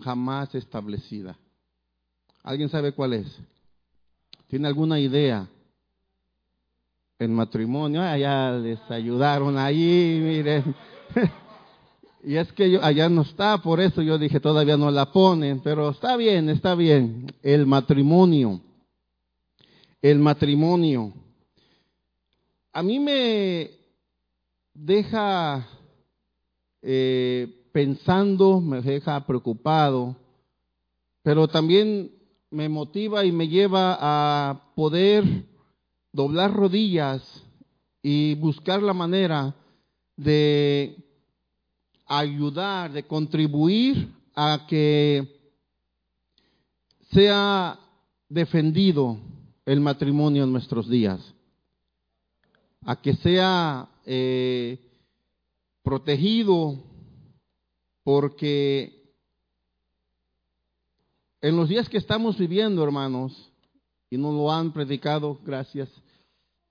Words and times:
jamás 0.00 0.54
establecida. 0.54 1.36
¿Alguien 2.42 2.68
sabe 2.68 2.92
cuál 2.92 3.12
es? 3.12 3.26
¿Tiene 4.48 4.68
alguna 4.68 4.98
idea? 4.98 5.46
El 7.18 7.30
matrimonio, 7.30 8.00
allá 8.00 8.52
les 8.52 8.78
ayudaron 8.90 9.58
ahí, 9.58 10.20
miren. 10.22 10.74
y 12.24 12.36
es 12.36 12.50
que 12.52 12.78
allá 12.80 13.08
no 13.08 13.22
está, 13.22 13.58
por 13.58 13.80
eso 13.80 14.00
yo 14.02 14.18
dije, 14.18 14.40
todavía 14.40 14.76
no 14.76 14.90
la 14.90 15.12
ponen, 15.12 15.60
pero 15.60 15.90
está 15.90 16.16
bien, 16.16 16.48
está 16.48 16.74
bien. 16.74 17.26
El 17.42 17.66
matrimonio. 17.66 18.60
El 20.00 20.18
matrimonio. 20.20 21.12
A 22.72 22.82
mí 22.82 23.00
me 23.00 23.70
deja 24.72 25.66
eh, 26.80 27.57
pensando, 27.78 28.60
me 28.60 28.80
deja 28.80 29.24
preocupado, 29.24 30.16
pero 31.22 31.46
también 31.46 32.10
me 32.50 32.68
motiva 32.68 33.24
y 33.24 33.30
me 33.30 33.46
lleva 33.46 33.96
a 34.00 34.72
poder 34.74 35.44
doblar 36.12 36.52
rodillas 36.52 37.22
y 38.02 38.34
buscar 38.34 38.82
la 38.82 38.94
manera 38.94 39.54
de 40.16 40.96
ayudar, 42.04 42.90
de 42.90 43.04
contribuir 43.04 44.12
a 44.34 44.66
que 44.68 45.38
sea 47.12 47.78
defendido 48.28 49.18
el 49.66 49.78
matrimonio 49.78 50.42
en 50.42 50.50
nuestros 50.50 50.88
días, 50.88 51.20
a 52.84 53.00
que 53.00 53.14
sea 53.14 53.88
eh, 54.04 54.80
protegido, 55.84 56.87
porque 58.08 59.04
en 61.42 61.56
los 61.58 61.68
días 61.68 61.90
que 61.90 61.98
estamos 61.98 62.38
viviendo, 62.38 62.82
hermanos, 62.82 63.36
y 64.08 64.16
nos 64.16 64.32
lo 64.32 64.50
han 64.50 64.72
predicado, 64.72 65.38
gracias, 65.44 65.90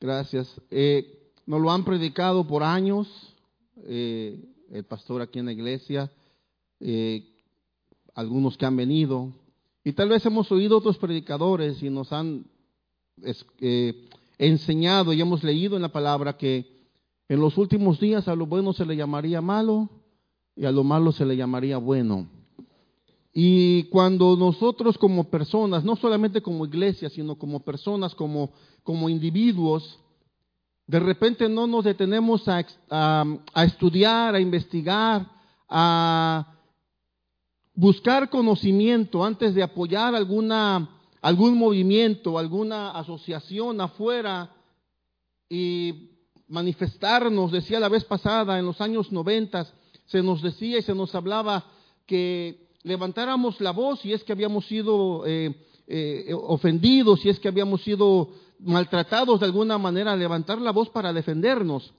gracias, 0.01 0.51
eh, 0.71 1.29
nos 1.45 1.61
lo 1.61 1.69
han 1.69 1.85
predicado 1.85 2.47
por 2.47 2.63
años, 2.63 3.07
eh, 3.83 4.43
el 4.71 4.83
pastor 4.85 5.21
aquí 5.21 5.37
en 5.37 5.45
la 5.45 5.51
iglesia, 5.51 6.11
eh, 6.79 7.23
algunos 8.15 8.57
que 8.57 8.65
han 8.65 8.75
venido, 8.75 9.31
y 9.83 9.93
tal 9.93 10.09
vez 10.09 10.25
hemos 10.25 10.51
oído 10.51 10.79
otros 10.79 10.97
predicadores 10.97 11.83
y 11.83 11.91
nos 11.91 12.11
han 12.13 12.45
enseñado 14.39 15.13
y 15.13 15.21
hemos 15.21 15.43
leído 15.43 15.75
en 15.75 15.83
la 15.83 15.91
palabra 15.91 16.35
que 16.35 16.65
en 17.29 17.39
los 17.39 17.59
últimos 17.59 17.99
días 17.99 18.27
a 18.27 18.35
lo 18.35 18.47
bueno 18.47 18.73
se 18.73 18.87
le 18.87 18.95
llamaría 18.95 19.39
malo 19.39 19.87
y 20.57 20.65
a 20.65 20.71
lo 20.71 20.83
malo 20.83 21.11
se 21.11 21.25
le 21.25 21.37
llamaría 21.37 21.77
bueno. 21.77 22.27
Y 23.31 23.83
cuando 23.85 24.35
nosotros 24.35 24.97
como 24.97 25.25
personas, 25.25 25.83
no 25.83 25.95
solamente 25.95 26.41
como 26.41 26.65
iglesia, 26.65 27.09
sino 27.09 27.35
como 27.35 27.59
personas, 27.59 28.15
como, 28.15 28.49
como 28.81 29.09
individuos, 29.09 29.99
de 30.87 30.99
repente 30.99 31.47
no 31.47 31.67
nos 31.67 31.85
detenemos 31.85 32.47
a, 32.47 32.65
a, 32.89 33.63
estudiar, 33.63 34.33
a 34.33 34.39
investigar, 34.39 35.29
a 35.69 36.55
buscar 37.75 38.29
conocimiento 38.31 39.23
antes 39.23 39.53
de 39.53 39.61
apoyar 39.61 40.15
alguna, 40.15 40.89
algún 41.21 41.55
movimiento, 41.59 42.39
alguna 42.39 42.91
asociación 42.91 43.79
afuera 43.81 44.49
y 45.47 46.09
manifestarnos, 46.47 47.51
decía 47.51 47.79
la 47.79 47.89
vez 47.89 48.03
pasada, 48.03 48.57
en 48.57 48.65
los 48.65 48.81
años 48.81 49.11
noventas, 49.11 49.71
se 50.07 50.23
nos 50.23 50.41
decía 50.41 50.79
y 50.79 50.81
se 50.81 50.95
nos 50.95 51.13
hablaba 51.15 51.65
que 52.05 52.67
levantáramos 52.83 53.59
la 53.61 53.71
voz 53.71 53.99
si 53.99 54.13
es 54.13 54.23
que 54.23 54.31
habíamos 54.31 54.65
sido 54.65 55.23
eh, 55.25 55.53
eh, 55.87 56.33
ofendidos, 56.33 57.21
si 57.21 57.29
es 57.29 57.39
que 57.39 57.49
habíamos 57.49 57.83
sido 57.83 58.29
maltratados 58.59 59.39
de 59.39 59.45
alguna 59.45 59.77
manera, 59.77 60.15
levantar 60.15 60.59
la 60.59 60.71
voz 60.71 60.89
para 60.89 61.13
defendernos. 61.13 61.93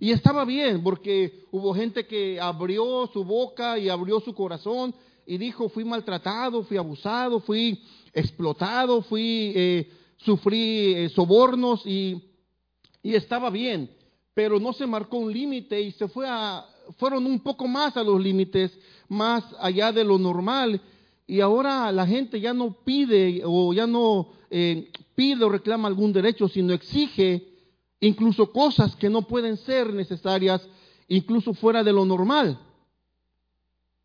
Y 0.00 0.10
estaba 0.10 0.44
bien, 0.44 0.82
porque 0.82 1.44
hubo 1.52 1.74
gente 1.74 2.06
que 2.06 2.40
abrió 2.40 3.08
su 3.12 3.24
boca 3.24 3.78
y 3.78 3.88
abrió 3.88 4.20
su 4.20 4.34
corazón 4.34 4.94
y 5.26 5.38
dijo, 5.38 5.68
fui 5.68 5.84
maltratado, 5.84 6.64
fui 6.64 6.76
abusado, 6.76 7.40
fui 7.40 7.82
explotado, 8.12 9.02
fui, 9.02 9.52
eh, 9.54 9.90
sufrí 10.16 11.08
sobornos 11.10 11.86
y, 11.86 12.20
y 13.02 13.14
estaba 13.14 13.48
bien, 13.48 13.90
pero 14.34 14.58
no 14.58 14.72
se 14.72 14.86
marcó 14.86 15.18
un 15.18 15.32
límite 15.32 15.80
y 15.80 15.92
se 15.92 16.08
fue 16.08 16.26
a, 16.28 16.66
fueron 16.98 17.26
un 17.26 17.40
poco 17.40 17.68
más 17.68 17.96
a 17.96 18.02
los 18.02 18.20
límites, 18.20 18.76
más 19.08 19.44
allá 19.58 19.92
de 19.92 20.04
lo 20.04 20.18
normal. 20.18 20.80
Y 21.26 21.40
ahora 21.40 21.90
la 21.92 22.06
gente 22.06 22.40
ya 22.40 22.52
no 22.52 22.72
pide 22.84 23.42
o 23.44 23.72
ya 23.72 23.86
no 23.86 24.28
eh, 24.50 24.90
pide 25.14 25.44
o 25.44 25.48
reclama 25.48 25.88
algún 25.88 26.12
derecho, 26.12 26.48
sino 26.48 26.72
exige 26.72 27.48
incluso 28.00 28.50
cosas 28.52 28.96
que 28.96 29.08
no 29.08 29.22
pueden 29.22 29.56
ser 29.56 29.92
necesarias, 29.92 30.66
incluso 31.08 31.54
fuera 31.54 31.84
de 31.84 31.92
lo 31.92 32.04
normal. 32.04 32.58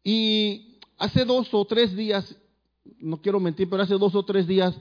Y 0.04 0.80
hace 0.98 1.26
dos 1.26 1.54
o 1.54 1.66
tres 1.66 1.96
días, 1.96 2.36
no 3.00 3.22
quiero 3.22 3.40
mentir, 3.40 3.70
pero 3.70 3.84
hace 3.84 3.96
dos 3.96 4.16
o 4.16 4.24
tres 4.24 4.48
días 4.48 4.76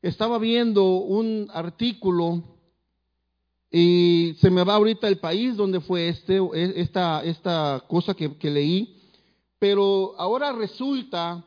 estaba 0.00 0.38
viendo 0.38 0.84
un 0.84 1.48
artículo 1.52 2.51
y 3.72 4.34
se 4.40 4.50
me 4.50 4.62
va 4.64 4.74
ahorita 4.74 5.08
el 5.08 5.18
país 5.18 5.56
donde 5.56 5.80
fue 5.80 6.08
este, 6.08 6.38
esta, 6.76 7.24
esta 7.24 7.82
cosa 7.88 8.14
que 8.14 8.50
leí. 8.50 8.96
Pero 9.58 10.14
ahora 10.18 10.52
resulta 10.52 11.42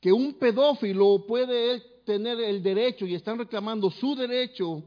que 0.00 0.12
un 0.12 0.34
pedófilo 0.34 1.24
puede 1.26 1.80
tener 2.04 2.40
el 2.40 2.62
derecho 2.62 3.06
y 3.06 3.14
están 3.14 3.38
reclamando 3.38 3.90
su 3.90 4.14
derecho 4.14 4.82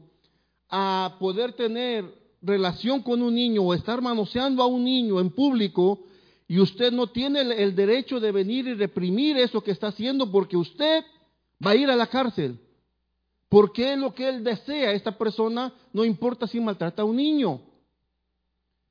a 0.68 1.16
poder 1.18 1.52
tener 1.52 2.04
relación 2.42 3.02
con 3.02 3.22
un 3.22 3.34
niño 3.34 3.62
o 3.62 3.74
estar 3.74 4.00
manoseando 4.00 4.62
a 4.62 4.66
un 4.66 4.84
niño 4.84 5.20
en 5.20 5.30
público 5.30 6.00
y 6.48 6.58
usted 6.58 6.90
no 6.90 7.06
tiene 7.06 7.40
el, 7.40 7.76
derecho 7.76 8.18
de 8.18 8.32
venir 8.32 8.66
y 8.66 8.74
reprimir 8.74 9.36
eso 9.36 9.60
que 9.60 9.70
está 9.70 9.88
haciendo 9.88 10.30
porque 10.30 10.56
usted 10.56 11.04
va 11.64 11.72
a 11.72 11.76
ir 11.76 11.88
a 11.88 11.96
la 11.96 12.08
cárcel. 12.08 12.58
Porque 13.50 13.96
lo 13.96 14.14
que 14.14 14.28
él 14.28 14.44
desea, 14.44 14.92
esta 14.92 15.18
persona, 15.18 15.74
no 15.92 16.04
importa 16.04 16.46
si 16.46 16.60
maltrata 16.60 17.02
a 17.02 17.04
un 17.04 17.16
niño. 17.16 17.60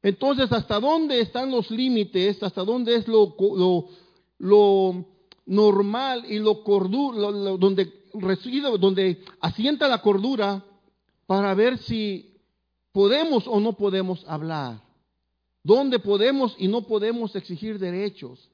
Entonces, 0.03 0.51
¿hasta 0.51 0.81
dónde 0.81 1.21
están 1.21 1.49
los 1.49 1.71
límites? 1.71 2.43
¿Hasta 2.43 2.65
dónde 2.65 2.95
es 2.95 3.07
lo, 3.07 3.37
lo, 4.37 5.05
normal 5.45 6.25
y 6.27 6.39
lo, 6.39 6.61
cordura, 6.65 7.31
donde 7.57 7.89
reside, 8.13 8.77
donde 8.77 9.23
asienta 9.39 9.87
la 9.87 10.01
cordura 10.01 10.61
para 11.25 11.53
ver 11.53 11.77
si 11.77 12.35
podemos 12.91 13.47
o 13.47 13.61
no 13.61 13.77
podemos 13.77 14.25
hablar? 14.27 14.81
¿Dónde 15.63 15.99
podemos 15.99 16.53
y 16.57 16.67
no 16.67 16.81
podemos 16.81 17.33
exigir 17.33 17.79
derechos? 17.79 18.49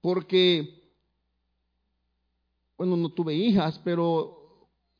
Porque, 0.00 0.84
bueno, 2.78 2.96
no 2.96 3.08
tuve 3.08 3.34
hijas, 3.34 3.80
pero 3.82 4.39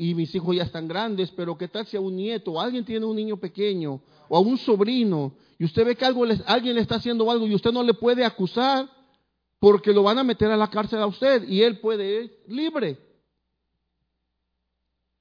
y 0.00 0.14
mis 0.14 0.34
hijos 0.34 0.56
ya 0.56 0.62
están 0.62 0.88
grandes, 0.88 1.30
pero 1.30 1.58
¿qué 1.58 1.68
tal 1.68 1.84
si 1.84 1.94
a 1.94 2.00
un 2.00 2.16
nieto 2.16 2.52
o 2.52 2.60
alguien 2.60 2.86
tiene 2.86 3.04
un 3.04 3.14
niño 3.14 3.36
pequeño 3.36 4.00
o 4.30 4.36
a 4.38 4.40
un 4.40 4.56
sobrino 4.56 5.34
y 5.58 5.66
usted 5.66 5.84
ve 5.84 5.94
que 5.94 6.06
algo 6.06 6.24
alguien 6.46 6.74
le 6.74 6.80
está 6.80 6.94
haciendo 6.94 7.30
algo 7.30 7.46
y 7.46 7.54
usted 7.54 7.70
no 7.70 7.82
le 7.82 7.92
puede 7.92 8.24
acusar 8.24 8.88
porque 9.58 9.92
lo 9.92 10.02
van 10.02 10.16
a 10.16 10.24
meter 10.24 10.50
a 10.50 10.56
la 10.56 10.70
cárcel 10.70 11.00
a 11.00 11.06
usted 11.06 11.46
y 11.46 11.60
él 11.60 11.80
puede 11.80 12.22
ir 12.22 12.38
libre? 12.48 12.96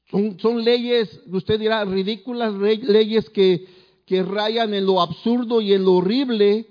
Son, 0.10 0.40
son 0.40 0.64
leyes, 0.64 1.24
usted 1.30 1.60
dirá, 1.60 1.84
ridículas 1.84 2.54
leyes 2.54 3.30
que, 3.32 3.68
que 4.06 4.24
rayan 4.24 4.74
en 4.74 4.86
lo 4.86 5.02
absurdo 5.02 5.60
y 5.60 5.74
en 5.74 5.84
lo 5.84 5.96
horrible, 5.96 6.66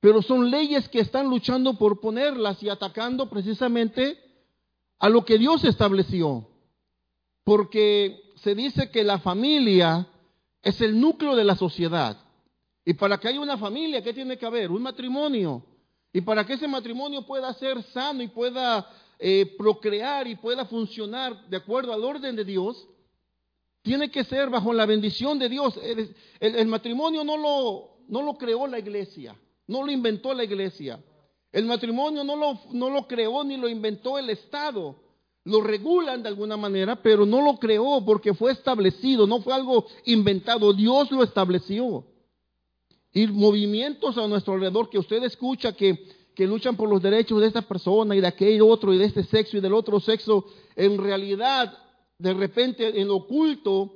pero 0.00 0.22
son 0.22 0.50
leyes 0.50 0.88
que 0.88 1.00
están 1.00 1.28
luchando 1.28 1.74
por 1.74 2.00
ponerlas 2.00 2.62
y 2.62 2.70
atacando 2.70 3.28
precisamente 3.28 4.18
a 4.98 5.10
lo 5.10 5.26
que 5.26 5.36
Dios 5.36 5.64
estableció 5.64 6.48
porque 7.46 8.32
se 8.42 8.56
dice 8.56 8.90
que 8.90 9.04
la 9.04 9.20
familia 9.20 10.04
es 10.60 10.80
el 10.80 11.00
núcleo 11.00 11.36
de 11.36 11.44
la 11.44 11.54
sociedad. 11.54 12.18
Y 12.84 12.94
para 12.94 13.18
que 13.18 13.28
haya 13.28 13.40
una 13.40 13.56
familia, 13.56 14.02
¿qué 14.02 14.12
tiene 14.12 14.36
que 14.36 14.44
haber? 14.44 14.72
Un 14.72 14.82
matrimonio. 14.82 15.64
Y 16.12 16.22
para 16.22 16.44
que 16.44 16.54
ese 16.54 16.66
matrimonio 16.66 17.24
pueda 17.24 17.54
ser 17.54 17.80
sano 17.84 18.20
y 18.20 18.26
pueda 18.26 18.90
eh, 19.20 19.54
procrear 19.56 20.26
y 20.26 20.34
pueda 20.34 20.64
funcionar 20.64 21.46
de 21.46 21.56
acuerdo 21.56 21.92
al 21.92 22.02
orden 22.02 22.34
de 22.34 22.44
Dios, 22.44 22.84
tiene 23.82 24.10
que 24.10 24.24
ser 24.24 24.50
bajo 24.50 24.72
la 24.72 24.84
bendición 24.84 25.38
de 25.38 25.48
Dios. 25.48 25.78
El, 26.40 26.66
matrimonio 26.66 27.22
no 27.22 27.36
lo, 27.36 27.98
no 28.08 28.22
lo, 28.22 28.36
creó 28.36 28.66
la 28.66 28.80
iglesia, 28.80 29.36
no 29.68 29.84
lo 29.84 29.92
inventó 29.92 30.34
la 30.34 30.42
iglesia. 30.42 30.98
El 31.52 31.66
matrimonio 31.66 32.24
no 32.24 32.34
lo, 32.34 32.58
no 32.72 32.90
lo 32.90 33.06
creó 33.06 33.44
ni 33.44 33.56
lo 33.56 33.68
inventó 33.68 34.18
el 34.18 34.30
Estado 34.30 35.05
lo 35.46 35.60
regulan 35.60 36.24
de 36.24 36.28
alguna 36.28 36.56
manera, 36.56 36.96
pero 36.96 37.24
no 37.24 37.40
lo 37.40 37.56
creó 37.58 38.04
porque 38.04 38.34
fue 38.34 38.50
establecido, 38.50 39.28
no 39.28 39.40
fue 39.40 39.54
algo 39.54 39.86
inventado, 40.04 40.72
Dios 40.72 41.10
lo 41.12 41.22
estableció. 41.22 42.04
Y 43.12 43.28
movimientos 43.28 44.18
a 44.18 44.26
nuestro 44.26 44.54
alrededor 44.54 44.90
que 44.90 44.98
usted 44.98 45.22
escucha 45.22 45.72
que, 45.72 46.04
que 46.34 46.48
luchan 46.48 46.76
por 46.76 46.88
los 46.88 47.00
derechos 47.00 47.40
de 47.40 47.46
esta 47.46 47.62
persona 47.62 48.16
y 48.16 48.20
de 48.20 48.26
aquel 48.26 48.60
otro 48.60 48.92
y 48.92 48.98
de 48.98 49.04
este 49.04 49.22
sexo 49.22 49.56
y 49.56 49.60
del 49.60 49.72
otro 49.72 50.00
sexo, 50.00 50.46
en 50.74 50.98
realidad, 50.98 51.78
de 52.18 52.34
repente, 52.34 53.00
en 53.00 53.08
oculto, 53.08 53.92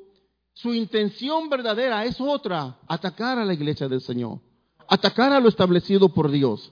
su 0.53 0.73
intención 0.73 1.49
verdadera 1.49 2.05
es 2.05 2.21
otra, 2.21 2.79
atacar 2.87 3.41
a 3.41 3.45
la 3.45 3.55
iglesia 3.55 3.89
del 3.89 4.01
Señor, 4.01 4.39
atacar 4.87 5.33
a 5.33 5.41
lo 5.41 5.49
establecido 5.49 6.11
por 6.11 6.31
Dios. 6.31 6.71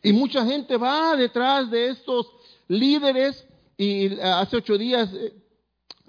Y 0.00 0.12
mucha 0.12 0.46
gente 0.46 0.76
va 0.76 1.16
detrás 1.16 1.68
de 1.72 1.88
estos 1.88 2.28
líderes 2.68 3.45
y 3.76 4.06
eh, 4.06 4.22
hace 4.22 4.56
ocho 4.56 4.78
días, 4.78 5.12
eh, 5.12 5.32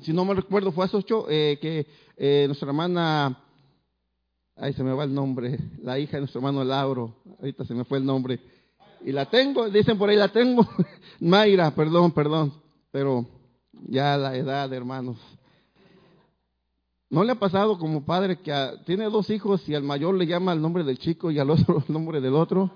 si 0.02 0.14
no 0.14 0.24
me 0.26 0.34
recuerdo, 0.34 0.72
fue 0.72 0.86
hace 0.86 0.98
ocho, 0.98 1.26
eh, 1.30 1.58
que 1.62 2.48
nuestra 2.48 2.70
hermana, 2.70 3.38
ahí 4.56 4.74
se 4.74 4.84
me 4.84 4.94
va 4.94 5.04
el 5.04 5.14
nombre, 5.14 5.60
la 5.82 6.00
hija 6.00 6.14
de 6.14 6.22
nuestro 6.22 6.40
hermano 6.40 6.64
Lauro, 6.64 7.16
ahorita 7.40 7.66
se 7.66 7.74
me 7.74 7.84
fue 7.84 7.98
el 7.98 8.06
nombre, 8.06 8.40
y 9.06 9.12
la 9.12 9.26
tengo, 9.30 9.70
dicen 9.70 9.98
por 9.98 10.10
ahí 10.10 10.16
la 10.16 10.30
tengo, 10.30 10.68
Mayra, 11.20 11.72
perdón, 11.72 12.12
perdón, 12.12 12.54
pero 12.92 13.28
ya 13.88 14.18
la 14.18 14.36
edad, 14.36 14.72
hermanos. 14.74 15.18
¿No 17.10 17.24
le 17.24 17.32
ha 17.32 17.40
pasado 17.40 17.78
como 17.78 18.04
padre 18.04 18.40
que 18.42 18.54
tiene 18.86 19.06
dos 19.06 19.30
hijos 19.30 19.68
y 19.70 19.76
al 19.76 19.84
mayor 19.84 20.16
le 20.16 20.28
llama 20.28 20.52
el 20.52 20.62
nombre 20.62 20.84
del 20.84 20.98
chico 20.98 21.32
y 21.32 21.40
al 21.40 21.50
otro 21.50 21.84
el 21.88 21.94
nombre 21.94 22.20
del 22.20 22.36
otro? 22.36 22.72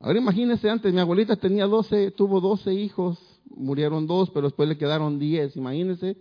Ahora 0.00 0.18
imagínense 0.18 0.68
antes, 0.68 0.92
mi 0.92 0.98
abuelita 0.98 1.36
tenía 1.36 1.66
12, 1.66 2.10
tuvo 2.12 2.40
12 2.40 2.74
hijos, 2.74 3.18
murieron 3.48 4.06
dos, 4.06 4.30
pero 4.30 4.48
después 4.48 4.68
le 4.68 4.78
quedaron 4.78 5.18
10, 5.18 5.56
imagínense. 5.56 6.16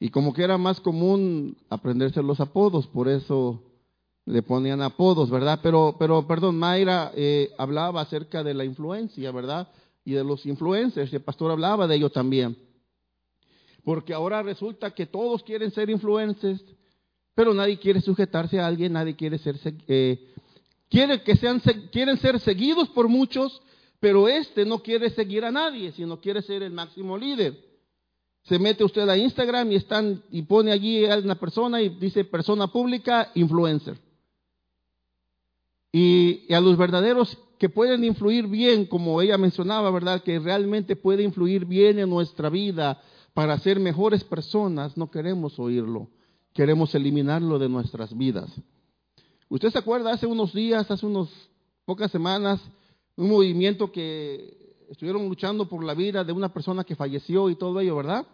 Y 0.00 0.10
como 0.10 0.32
que 0.32 0.44
era 0.44 0.58
más 0.58 0.80
común 0.80 1.56
aprenderse 1.68 2.22
los 2.22 2.40
apodos, 2.40 2.86
por 2.86 3.08
eso 3.08 3.62
le 4.24 4.42
ponían 4.42 4.82
apodos, 4.82 5.30
¿verdad? 5.30 5.60
Pero, 5.62 5.96
pero 5.98 6.26
perdón, 6.26 6.58
Mayra 6.58 7.12
eh, 7.14 7.50
hablaba 7.58 8.02
acerca 8.02 8.44
de 8.44 8.54
la 8.54 8.64
influencia, 8.64 9.32
¿verdad? 9.32 9.68
Y 10.04 10.12
de 10.12 10.22
los 10.22 10.44
influencers, 10.46 11.12
el 11.12 11.22
pastor 11.22 11.50
hablaba 11.50 11.86
de 11.86 11.96
ello 11.96 12.10
también. 12.10 12.56
Porque 13.84 14.12
ahora 14.12 14.42
resulta 14.42 14.90
que 14.90 15.06
todos 15.06 15.42
quieren 15.42 15.70
ser 15.70 15.88
influencers, 15.88 16.62
pero 17.34 17.54
nadie 17.54 17.78
quiere 17.78 18.00
sujetarse 18.00 18.60
a 18.60 18.66
alguien, 18.66 18.92
nadie 18.92 19.16
quiere 19.16 19.38
ser, 19.38 19.56
eh, 19.88 20.28
que 20.90 21.36
sean, 21.36 21.60
quieren 21.90 22.18
ser 22.18 22.38
seguidos 22.40 22.88
por 22.90 23.08
muchos, 23.08 23.62
pero 24.00 24.28
este 24.28 24.64
no 24.64 24.80
quiere 24.80 25.10
seguir 25.10 25.44
a 25.44 25.50
nadie, 25.50 25.92
sino 25.92 26.20
quiere 26.20 26.42
ser 26.42 26.62
el 26.62 26.72
máximo 26.72 27.16
líder. 27.18 27.56
Se 28.44 28.58
mete 28.58 28.84
usted 28.84 29.08
a 29.08 29.16
Instagram 29.16 29.72
y 29.72 29.76
están 29.76 30.22
y 30.30 30.42
pone 30.42 30.72
allí 30.72 31.04
a 31.06 31.18
una 31.18 31.34
persona 31.34 31.82
y 31.82 31.88
dice 31.88 32.24
persona 32.24 32.68
pública, 32.68 33.30
influencer. 33.34 33.98
Y, 35.92 36.44
y, 36.48 36.54
a 36.54 36.60
los 36.60 36.76
verdaderos 36.76 37.36
que 37.58 37.68
pueden 37.68 38.04
influir 38.04 38.46
bien, 38.46 38.86
como 38.86 39.20
ella 39.20 39.36
mencionaba, 39.36 39.90
¿verdad? 39.90 40.22
Que 40.22 40.38
realmente 40.38 40.96
puede 40.96 41.22
influir 41.22 41.64
bien 41.64 41.98
en 41.98 42.08
nuestra 42.08 42.50
vida, 42.50 43.02
para 43.38 43.56
ser 43.58 43.78
mejores 43.78 44.24
personas, 44.24 44.96
no 44.96 45.12
queremos 45.12 45.60
oírlo, 45.60 46.08
queremos 46.52 46.92
eliminarlo 46.96 47.60
de 47.60 47.68
nuestras 47.68 48.16
vidas. 48.18 48.50
Usted 49.48 49.70
se 49.70 49.78
acuerda 49.78 50.12
hace 50.12 50.26
unos 50.26 50.52
días, 50.52 50.90
hace 50.90 51.06
unas 51.06 51.28
pocas 51.84 52.10
semanas, 52.10 52.60
un 53.18 53.28
movimiento 53.28 53.90
que 53.90 54.76
estuvieron 54.88 55.28
luchando 55.28 55.68
por 55.68 55.82
la 55.82 55.92
vida 55.94 56.22
de 56.22 56.32
una 56.32 56.52
persona 56.52 56.84
que 56.84 56.94
falleció 56.94 57.50
y 57.50 57.56
todo 57.56 57.80
ello, 57.80 57.96
¿verdad? 57.96 58.24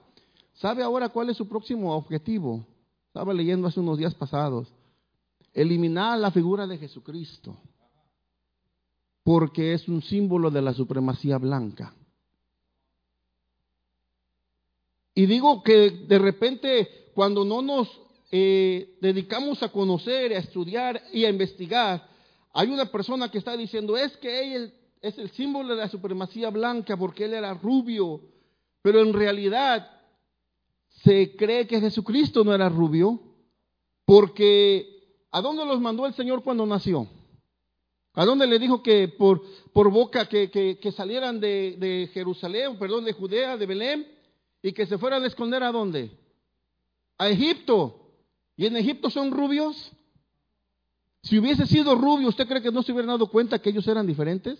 ¿Sabe 0.52 0.82
ahora 0.82 1.08
cuál 1.08 1.30
es 1.30 1.38
su 1.38 1.48
próximo 1.48 1.96
objetivo? 1.96 2.66
Estaba 3.06 3.32
leyendo 3.32 3.66
hace 3.66 3.80
unos 3.80 3.96
días 3.96 4.14
pasados. 4.14 4.68
Eliminar 5.54 6.18
la 6.18 6.30
figura 6.30 6.66
de 6.66 6.76
Jesucristo, 6.76 7.56
porque 9.22 9.72
es 9.72 9.88
un 9.88 10.02
símbolo 10.02 10.50
de 10.50 10.60
la 10.60 10.74
supremacía 10.74 11.38
blanca. 11.38 11.94
Y 15.14 15.24
digo 15.24 15.62
que 15.62 15.90
de 16.06 16.18
repente 16.18 16.88
cuando 17.14 17.42
no 17.42 17.62
nos 17.62 17.88
eh, 18.30 18.98
dedicamos 19.00 19.62
a 19.62 19.72
conocer, 19.72 20.34
a 20.34 20.40
estudiar 20.40 21.00
y 21.10 21.24
a 21.24 21.30
investigar, 21.30 22.13
hay 22.54 22.68
una 22.68 22.86
persona 22.86 23.30
que 23.30 23.38
está 23.38 23.56
diciendo, 23.56 23.96
es 23.96 24.16
que 24.16 24.54
él 24.54 24.74
es 25.02 25.18
el 25.18 25.30
símbolo 25.32 25.74
de 25.74 25.82
la 25.82 25.88
supremacía 25.88 26.48
blanca 26.48 26.96
porque 26.96 27.26
él 27.26 27.34
era 27.34 27.52
rubio, 27.52 28.22
pero 28.80 29.00
en 29.00 29.12
realidad 29.12 29.90
se 31.02 31.36
cree 31.36 31.66
que 31.66 31.80
Jesucristo 31.80 32.44
no 32.44 32.54
era 32.54 32.68
rubio, 32.68 33.20
porque 34.06 35.26
¿a 35.30 35.42
dónde 35.42 35.66
los 35.66 35.80
mandó 35.80 36.06
el 36.06 36.14
Señor 36.14 36.42
cuando 36.42 36.64
nació? 36.64 37.06
¿A 38.14 38.24
dónde 38.24 38.46
le 38.46 38.58
dijo 38.58 38.82
que 38.82 39.08
por, 39.08 39.42
boca 39.90 40.26
que, 40.26 40.48
que, 40.50 40.92
salieran 40.92 41.40
de, 41.40 41.76
de 41.78 42.08
Jerusalén, 42.14 42.78
perdón, 42.78 43.04
de 43.04 43.12
Judea, 43.12 43.56
de 43.56 43.66
Belén? 43.66 44.14
y 44.64 44.72
que 44.72 44.86
se 44.86 44.96
fueran 44.96 45.22
a 45.22 45.26
esconder 45.26 45.62
a 45.62 45.70
dónde? 45.70 46.10
A 47.18 47.28
Egipto. 47.28 48.00
¿Y 48.56 48.64
en 48.64 48.78
Egipto 48.78 49.10
son 49.10 49.30
rubios? 49.30 49.92
Si 51.24 51.38
hubiese 51.38 51.66
sido 51.66 51.94
rubio, 51.94 52.28
¿usted 52.28 52.46
cree 52.46 52.60
que 52.60 52.70
no 52.70 52.82
se 52.82 52.92
hubieran 52.92 53.14
dado 53.14 53.26
cuenta 53.28 53.58
que 53.58 53.70
ellos 53.70 53.88
eran 53.88 54.06
diferentes? 54.06 54.58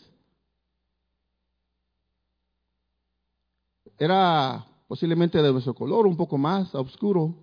Era 3.99 4.65
posiblemente 4.89 5.43
de 5.43 5.53
nuestro 5.53 5.75
color, 5.75 6.07
un 6.07 6.17
poco 6.17 6.39
más 6.39 6.75
oscuro. 6.75 7.35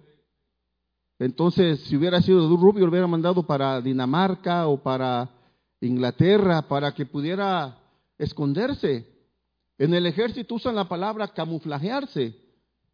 Entonces, 1.19 1.81
si 1.81 1.95
hubiera 1.95 2.19
sido 2.23 2.47
rubio, 2.57 2.85
lo 2.85 2.89
hubiera 2.89 3.06
mandado 3.06 3.44
para 3.44 3.79
Dinamarca 3.79 4.68
o 4.68 4.81
para 4.81 5.29
Inglaterra 5.81 6.63
para 6.63 6.91
que 6.94 7.06
pudiera 7.06 7.77
esconderse. 8.17 9.07
En 9.77 9.94
el 9.94 10.07
ejército 10.07 10.56
usan 10.56 10.75
la 10.75 10.89
palabra 10.89 11.27
camuflajearse. 11.27 12.35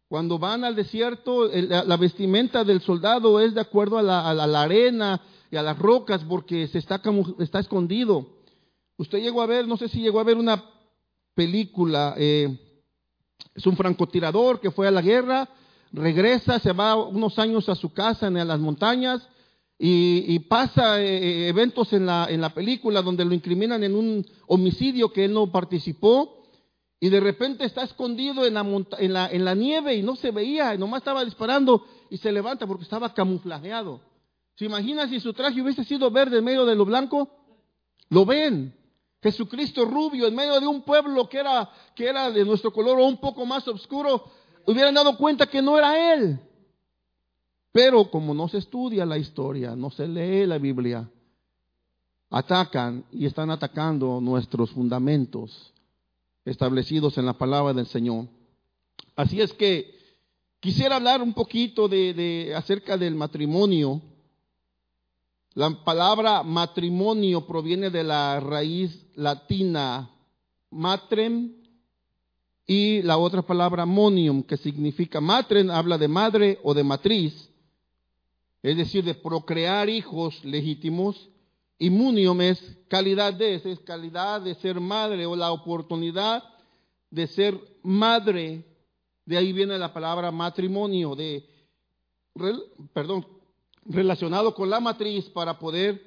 Cuando 0.08 0.38
van 0.38 0.64
al 0.64 0.74
desierto, 0.74 1.48
la 1.48 1.96
vestimenta 1.96 2.64
del 2.64 2.82
soldado 2.82 3.40
es 3.40 3.54
de 3.54 3.62
acuerdo 3.62 3.98
a 3.98 4.02
la, 4.02 4.62
arena 4.62 5.20
y 5.50 5.56
a 5.56 5.62
las 5.62 5.78
rocas 5.78 6.22
porque 6.24 6.66
se 6.68 6.78
está, 6.78 7.00
está 7.38 7.60
escondido. 7.60 8.26
Usted 8.96 9.18
llegó 9.18 9.42
a 9.42 9.46
ver, 9.46 9.66
no 9.66 9.76
sé 9.76 9.88
si 9.88 10.00
llegó 10.00 10.20
a 10.20 10.24
ver 10.24 10.36
una 10.36 10.64
película, 11.34 12.14
eh, 12.16 12.58
es 13.54 13.66
un 13.66 13.76
francotirador 13.76 14.60
que 14.60 14.70
fue 14.70 14.88
a 14.88 14.90
la 14.90 15.02
guerra, 15.02 15.48
regresa, 15.92 16.58
se 16.58 16.72
va 16.72 16.96
unos 16.96 17.38
años 17.38 17.68
a 17.68 17.74
su 17.74 17.92
casa 17.92 18.26
en 18.26 18.34
las 18.46 18.58
montañas 18.58 19.26
y, 19.78 20.38
pasa 20.40 21.00
eh, 21.00 21.06
eh, 21.06 21.48
eventos 21.48 21.92
en 21.92 22.06
la, 22.06 22.26
en 22.28 22.40
la 22.40 22.52
película 22.52 23.00
donde 23.00 23.24
lo 23.24 23.32
incriminan 23.32 23.84
en 23.84 23.94
un 23.94 24.26
homicidio 24.48 25.12
que 25.12 25.24
él 25.24 25.32
no 25.32 25.52
participó 25.52 26.42
y 26.98 27.08
de 27.08 27.20
repente 27.20 27.64
está 27.64 27.84
escondido 27.84 28.44
en 28.44 28.54
la, 28.54 28.66
en, 28.98 29.12
la, 29.12 29.28
en 29.28 29.44
la, 29.44 29.54
nieve 29.54 29.94
y 29.94 30.02
no 30.02 30.16
se 30.16 30.32
veía, 30.32 30.74
y 30.74 30.78
nomás 30.78 31.02
estaba 31.02 31.24
disparando 31.24 31.84
y 32.10 32.16
se 32.16 32.32
levanta 32.32 32.66
porque 32.66 32.82
estaba 32.82 33.14
camuflajeado. 33.14 34.00
¿Se 34.58 34.64
imagina 34.64 35.06
si 35.08 35.20
su 35.20 35.32
traje 35.32 35.62
hubiese 35.62 35.84
sido 35.84 36.10
verde 36.10 36.38
en 36.38 36.44
medio 36.44 36.66
de 36.66 36.74
lo 36.74 36.84
blanco? 36.84 37.30
Lo 38.08 38.26
ven. 38.26 38.74
Jesucristo 39.22 39.84
rubio 39.84 40.26
en 40.26 40.34
medio 40.34 40.58
de 40.58 40.66
un 40.66 40.82
pueblo 40.82 41.28
que 41.28 41.38
era, 41.38 41.70
que 41.94 42.08
era 42.08 42.28
de 42.32 42.44
nuestro 42.44 42.72
color 42.72 42.98
o 42.98 43.06
un 43.06 43.18
poco 43.18 43.46
más 43.46 43.68
oscuro, 43.68 44.24
hubieran 44.66 44.94
dado 44.94 45.16
cuenta 45.16 45.46
que 45.46 45.62
no 45.62 45.78
era 45.78 46.12
Él. 46.14 46.40
Pero 47.70 48.10
como 48.10 48.34
no 48.34 48.48
se 48.48 48.58
estudia 48.58 49.06
la 49.06 49.16
historia, 49.16 49.76
no 49.76 49.90
se 49.90 50.08
lee 50.08 50.44
la 50.44 50.58
Biblia, 50.58 51.08
atacan 52.28 53.04
y 53.12 53.26
están 53.26 53.50
atacando 53.50 54.20
nuestros 54.20 54.70
fundamentos 54.70 55.72
establecidos 56.44 57.16
en 57.16 57.26
la 57.26 57.34
palabra 57.34 57.72
del 57.74 57.86
Señor. 57.86 58.26
Así 59.14 59.40
es 59.40 59.52
que 59.52 59.94
quisiera 60.58 60.96
hablar 60.96 61.22
un 61.22 61.32
poquito 61.32 61.86
de, 61.86 62.52
acerca 62.56 62.96
del 62.96 63.14
matrimonio. 63.14 64.02
La 65.58 65.70
palabra 65.70 66.44
matrimonio 66.44 67.44
proviene 67.44 67.90
de 67.90 68.04
la 68.04 68.38
raíz 68.38 68.96
latina 69.16 70.08
matrem 70.70 71.52
y 72.64 73.02
la 73.02 73.18
otra 73.18 73.42
palabra 73.42 73.84
monium, 73.84 74.44
que 74.44 74.56
significa 74.56 75.20
matrem, 75.20 75.68
habla 75.68 75.98
de 75.98 76.06
madre 76.06 76.60
o 76.62 76.74
de 76.74 76.84
matriz, 76.84 77.50
es 78.62 78.76
decir, 78.76 79.02
de 79.02 79.16
procrear 79.16 79.88
hijos 79.88 80.44
legítimos, 80.44 81.28
Inmunium 81.80 82.40
es 82.40 82.62
calidad 82.86 83.34
de, 83.34 83.56
es 83.56 83.80
calidad 83.80 84.40
de 84.40 84.54
ser 84.54 84.78
madre 84.78 85.26
o 85.26 85.34
la 85.34 85.50
oportunidad 85.50 86.44
de 87.10 87.26
ser 87.26 87.58
madre. 87.82 88.64
De 89.26 89.36
ahí 89.36 89.52
viene 89.52 89.76
la 89.76 89.92
palabra 89.92 90.30
matrimonio, 90.30 91.16
de, 91.16 91.44
perdón, 92.92 93.26
relacionado 93.84 94.54
con 94.54 94.70
la 94.70 94.80
matriz 94.80 95.26
para 95.26 95.58
poder 95.58 96.02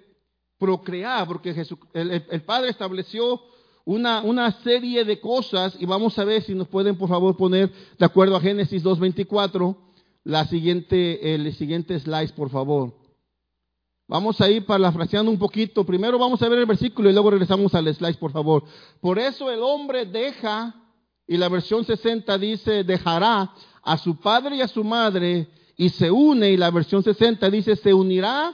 procrear, 0.57 1.27
porque 1.27 1.53
Jesús, 1.53 1.79
el, 1.93 2.43
Padre 2.43 2.69
estableció 2.69 3.41
una, 3.83 4.21
una, 4.21 4.51
serie 4.61 5.03
de 5.03 5.19
cosas 5.19 5.75
y 5.79 5.85
vamos 5.85 6.17
a 6.19 6.23
ver 6.23 6.43
si 6.43 6.53
nos 6.53 6.67
pueden 6.67 6.97
por 6.97 7.09
favor 7.09 7.35
poner 7.35 7.71
de 7.97 8.05
acuerdo 8.05 8.35
a 8.35 8.41
Génesis 8.41 8.83
2.24 8.83 9.75
la 10.23 10.45
siguiente, 10.45 11.33
el 11.33 11.53
siguiente 11.55 11.99
slide 11.99 12.33
por 12.33 12.49
favor. 12.49 12.93
Vamos 14.11 14.41
a 14.41 14.49
ir 14.49 14.65
parafraseando 14.65 15.31
un 15.31 15.39
poquito. 15.39 15.85
Primero 15.85 16.19
vamos 16.19 16.41
a 16.41 16.49
ver 16.49 16.59
el 16.59 16.65
versículo 16.65 17.09
y 17.09 17.13
luego 17.13 17.31
regresamos 17.31 17.73
al 17.73 17.95
slide, 17.95 18.17
por 18.17 18.33
favor. 18.33 18.63
Por 18.99 19.17
eso 19.17 19.49
el 19.49 19.61
hombre 19.61 20.05
deja, 20.05 20.75
y 21.25 21.37
la 21.37 21.47
versión 21.47 21.85
60 21.85 22.37
dice, 22.37 22.83
dejará 22.83 23.53
a 23.81 23.97
su 23.97 24.19
padre 24.19 24.57
y 24.57 24.61
a 24.61 24.67
su 24.67 24.83
madre 24.83 25.47
y 25.77 25.89
se 25.89 26.11
une, 26.11 26.51
y 26.51 26.57
la 26.57 26.71
versión 26.71 27.03
60 27.03 27.49
dice, 27.49 27.75
se 27.75 27.93
unirá 27.93 28.53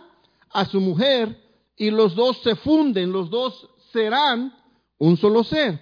a 0.49 0.65
su 0.65 0.79
mujer 0.79 1.37
y 1.75 1.91
los 1.91 2.15
dos 2.15 2.37
se 2.43 2.55
funden, 2.55 3.11
los 3.11 3.29
dos 3.29 3.69
serán 3.91 4.53
un 4.97 5.17
solo 5.17 5.43
ser. 5.43 5.79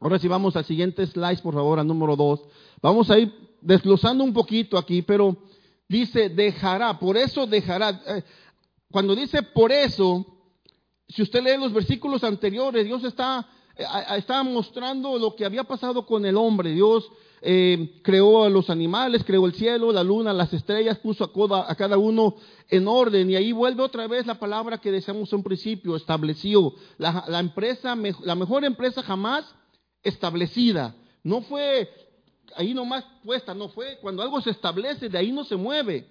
Ahora 0.00 0.18
si 0.18 0.28
vamos 0.28 0.56
al 0.56 0.64
siguiente 0.64 1.06
slide, 1.06 1.40
por 1.42 1.54
favor, 1.54 1.78
al 1.78 1.86
número 1.86 2.16
2. 2.16 2.40
Vamos 2.82 3.10
a 3.10 3.18
ir 3.18 3.32
desglosando 3.60 4.24
un 4.24 4.32
poquito 4.32 4.76
aquí, 4.76 5.02
pero 5.02 5.36
dice 5.88 6.28
dejará, 6.28 6.98
por 6.98 7.16
eso 7.16 7.46
dejará. 7.46 8.02
Eh, 8.06 8.22
cuando 8.90 9.14
dice 9.14 9.42
por 9.42 9.72
eso, 9.72 10.24
si 11.08 11.22
usted 11.22 11.42
lee 11.42 11.58
los 11.58 11.72
versículos 11.72 12.24
anteriores, 12.24 12.84
Dios 12.84 13.04
está, 13.04 13.48
eh, 13.76 13.84
está 14.16 14.42
mostrando 14.42 15.18
lo 15.18 15.34
que 15.34 15.44
había 15.44 15.64
pasado 15.64 16.04
con 16.04 16.26
el 16.26 16.36
hombre. 16.36 16.72
Dios 16.72 17.10
eh, 17.48 18.00
creó 18.02 18.42
a 18.42 18.50
los 18.50 18.70
animales, 18.70 19.22
creó 19.24 19.46
el 19.46 19.54
cielo, 19.54 19.92
la 19.92 20.02
luna, 20.02 20.32
las 20.32 20.52
estrellas, 20.52 20.98
puso 20.98 21.22
a 21.54 21.74
cada, 21.76 21.96
uno 21.96 22.34
en 22.68 22.88
orden. 22.88 23.30
Y 23.30 23.36
ahí 23.36 23.52
vuelve 23.52 23.84
otra 23.84 24.08
vez 24.08 24.26
la 24.26 24.34
palabra 24.34 24.78
que 24.78 24.90
decíamos 24.90 25.32
en 25.32 25.44
principio, 25.44 25.94
estableció. 25.94 26.74
La, 26.98 27.24
la 27.28 27.38
empresa, 27.38 27.96
la 28.24 28.34
mejor 28.34 28.64
empresa 28.64 29.00
jamás 29.00 29.44
establecida. 30.02 30.96
No 31.22 31.40
fue 31.42 31.88
ahí 32.56 32.74
nomás 32.74 33.04
puesta, 33.24 33.54
no 33.54 33.68
fue 33.68 33.98
cuando 34.02 34.24
algo 34.24 34.40
se 34.40 34.50
establece, 34.50 35.08
de 35.08 35.16
ahí 35.16 35.30
no 35.30 35.44
se 35.44 35.54
mueve. 35.54 36.04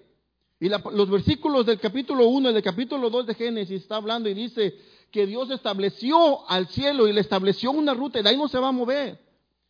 Y 0.58 0.70
los 0.70 1.10
versículos 1.10 1.66
del 1.66 1.78
capítulo 1.78 2.28
1 2.28 2.48
y 2.48 2.54
del 2.54 2.62
capítulo 2.62 3.10
2 3.10 3.26
de 3.26 3.34
Génesis 3.34 3.82
está 3.82 3.96
hablando 3.96 4.30
y 4.30 4.32
dice 4.32 4.74
que 5.10 5.26
Dios 5.26 5.50
estableció 5.50 6.48
al 6.48 6.68
cielo 6.68 7.06
y 7.06 7.12
le 7.12 7.20
estableció 7.20 7.72
una 7.72 7.92
ruta 7.92 8.20
y 8.20 8.22
de 8.22 8.30
ahí 8.30 8.38
no 8.38 8.48
se 8.48 8.58
va 8.58 8.68
a 8.68 8.72
mover. 8.72 9.25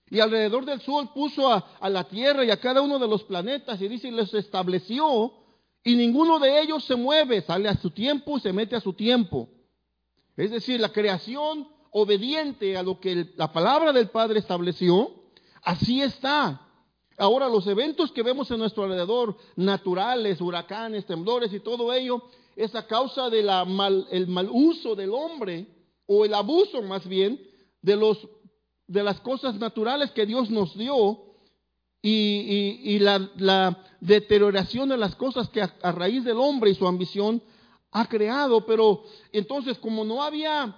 Y 0.08 0.20
alrededor 0.20 0.64
del 0.64 0.80
sol 0.80 1.10
puso 1.12 1.50
a, 1.50 1.76
a 1.80 1.90
la 1.90 2.04
tierra 2.04 2.44
y 2.44 2.50
a 2.50 2.60
cada 2.60 2.80
uno 2.80 2.98
de 2.98 3.08
los 3.08 3.24
planetas 3.24 3.80
y 3.80 3.88
dice 3.88 4.10
les 4.12 4.32
estableció 4.34 5.32
y 5.86 5.94
ninguno 5.94 6.40
de 6.40 6.60
ellos 6.60 6.84
se 6.84 6.96
mueve, 6.96 7.42
sale 7.42 7.68
a 7.68 7.76
su 7.76 7.90
tiempo 7.90 8.36
y 8.36 8.40
se 8.40 8.52
mete 8.52 8.74
a 8.74 8.80
su 8.80 8.92
tiempo. 8.92 9.48
Es 10.36 10.50
decir, 10.50 10.80
la 10.80 10.92
creación 10.92 11.68
obediente 11.92 12.76
a 12.76 12.82
lo 12.82 13.00
que 13.00 13.32
la 13.36 13.52
palabra 13.52 13.92
del 13.92 14.10
Padre 14.10 14.40
estableció, 14.40 15.10
así 15.62 16.02
está. 16.02 16.60
Ahora, 17.16 17.48
los 17.48 17.66
eventos 17.66 18.12
que 18.12 18.22
vemos 18.22 18.50
en 18.50 18.58
nuestro 18.58 18.82
alrededor, 18.82 19.36
naturales, 19.56 20.40
huracanes, 20.40 21.06
temblores 21.06 21.52
y 21.52 21.60
todo 21.60 21.92
ello, 21.92 22.22
es 22.56 22.74
a 22.74 22.86
causa 22.86 23.30
del 23.30 23.46
mal, 23.46 24.06
mal 24.28 24.48
uso 24.50 24.94
del 24.94 25.10
hombre, 25.10 25.66
o 26.06 26.24
el 26.24 26.34
abuso 26.34 26.82
más 26.82 27.06
bien, 27.08 27.40
de, 27.80 27.96
los, 27.96 28.28
de 28.86 29.02
las 29.02 29.20
cosas 29.20 29.56
naturales 29.56 30.10
que 30.12 30.26
Dios 30.26 30.50
nos 30.50 30.76
dio 30.76 31.22
y, 32.02 32.98
la, 33.00 33.82
deterioración 34.00 34.88
de 34.88 34.96
las 34.96 35.16
cosas 35.16 35.48
que 35.48 35.60
a 35.60 35.92
raíz 35.92 36.24
del 36.24 36.38
hombre 36.38 36.70
y 36.70 36.74
su 36.74 36.86
ambición 36.86 37.42
ha 37.90 38.06
creado. 38.06 38.64
Pero 38.64 39.02
entonces, 39.32 39.78
como 39.78 40.04
no 40.04 40.22
había 40.22 40.76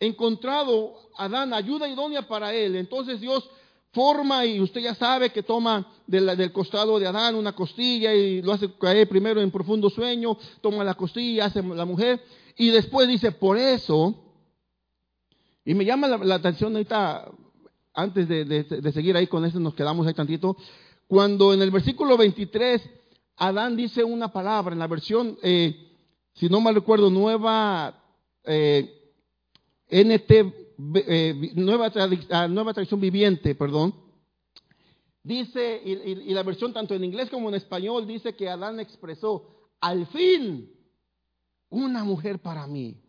encontrado 0.00 0.94
Adán 1.16 1.52
ayuda 1.52 1.88
idónea 1.88 2.26
para 2.26 2.52
él. 2.52 2.76
Entonces 2.76 3.20
Dios 3.20 3.48
forma 3.92 4.44
y 4.44 4.60
usted 4.60 4.80
ya 4.80 4.94
sabe 4.94 5.30
que 5.30 5.42
toma 5.42 5.86
del, 6.06 6.52
costado 6.52 6.98
de 6.98 7.06
Adán 7.06 7.36
una 7.36 7.52
costilla 7.52 8.12
y 8.12 8.42
lo 8.42 8.52
hace 8.52 8.72
caer 8.74 9.08
primero 9.08 9.40
en 9.40 9.50
profundo 9.50 9.88
sueño, 9.88 10.36
toma 10.60 10.82
la 10.82 10.94
costilla, 10.94 11.46
hace 11.46 11.62
la 11.62 11.84
mujer 11.84 12.20
y 12.56 12.70
después 12.70 13.08
dice, 13.08 13.32
por 13.32 13.56
eso, 13.56 14.23
y 15.64 15.74
me 15.74 15.84
llama 15.84 16.08
la, 16.08 16.34
atención 16.34 16.72
ahorita, 16.72 17.30
antes 17.94 18.28
de, 18.28 18.92
seguir 18.92 19.16
ahí 19.16 19.26
con 19.26 19.44
eso, 19.44 19.58
nos 19.58 19.74
quedamos 19.74 20.06
ahí 20.06 20.14
tantito, 20.14 20.56
cuando 21.06 21.54
en 21.54 21.62
el 21.62 21.70
versículo 21.70 22.16
23 22.16 22.82
Adán 23.36 23.76
dice 23.76 24.04
una 24.04 24.32
palabra, 24.32 24.74
en 24.74 24.78
la 24.78 24.86
versión, 24.86 25.38
eh, 25.42 25.74
si 26.34 26.48
no 26.48 26.60
mal 26.60 26.74
recuerdo, 26.74 27.10
nueva, 27.10 28.02
eh, 28.44 29.12
NT, 29.88 30.30
eh, 31.06 31.52
nueva, 31.54 31.92
ah, 32.30 32.48
nueva 32.48 32.74
Tradición 32.74 33.00
Viviente, 33.00 33.54
perdón, 33.54 33.94
dice, 35.22 35.80
y, 35.84 36.32
la 36.32 36.42
versión 36.42 36.72
tanto 36.72 36.94
en 36.94 37.04
inglés 37.04 37.30
como 37.30 37.48
en 37.48 37.54
español 37.54 38.06
dice 38.06 38.36
que 38.36 38.48
Adán 38.48 38.80
expresó, 38.80 39.70
al 39.80 40.06
fin, 40.08 40.70
una 41.70 42.04
mujer 42.04 42.38
para 42.38 42.66
mí. 42.66 43.03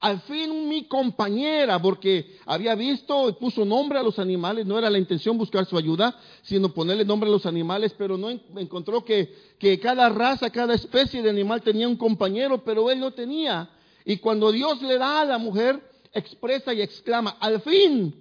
Al 0.00 0.20
fin 0.22 0.66
mi 0.66 0.88
compañera, 0.88 1.80
porque 1.80 2.38
había 2.46 2.74
visto 2.74 3.28
y 3.28 3.32
puso 3.34 3.66
nombre 3.66 3.98
a 3.98 4.02
los 4.02 4.18
animales, 4.18 4.64
no 4.64 4.78
era 4.78 4.88
la 4.88 4.98
intención 4.98 5.36
buscar 5.36 5.66
su 5.66 5.76
ayuda, 5.76 6.18
sino 6.42 6.72
ponerle 6.72 7.04
nombre 7.04 7.28
a 7.28 7.32
los 7.32 7.44
animales, 7.44 7.94
pero 7.98 8.16
no 8.16 8.30
encontró 8.30 9.04
que, 9.04 9.34
que 9.58 9.78
cada 9.78 10.08
raza, 10.08 10.48
cada 10.48 10.74
especie 10.74 11.22
de 11.22 11.28
animal 11.28 11.60
tenía 11.60 11.86
un 11.86 11.96
compañero, 11.96 12.64
pero 12.64 12.90
él 12.90 12.98
no 12.98 13.10
tenía. 13.10 13.68
Y 14.06 14.16
cuando 14.16 14.50
Dios 14.50 14.80
le 14.80 14.96
da 14.96 15.20
a 15.20 15.24
la 15.26 15.36
mujer, 15.36 15.78
expresa 16.14 16.72
y 16.72 16.80
exclama, 16.80 17.36
al 17.38 17.60
fin, 17.60 18.14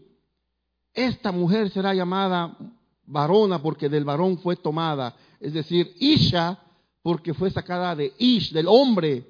esta 0.93 1.31
mujer 1.31 1.69
será 1.69 1.93
llamada 1.93 2.57
varona 3.05 3.62
porque 3.62 3.88
del 3.88 4.03
varón 4.03 4.38
fue 4.39 4.57
tomada, 4.57 5.15
es 5.39 5.53
decir, 5.53 5.93
Isha 6.00 6.59
porque 7.01 7.33
fue 7.33 7.50
sacada 7.50 7.95
de 7.95 8.13
Ish, 8.17 8.51
del 8.51 8.67
hombre, 8.67 9.25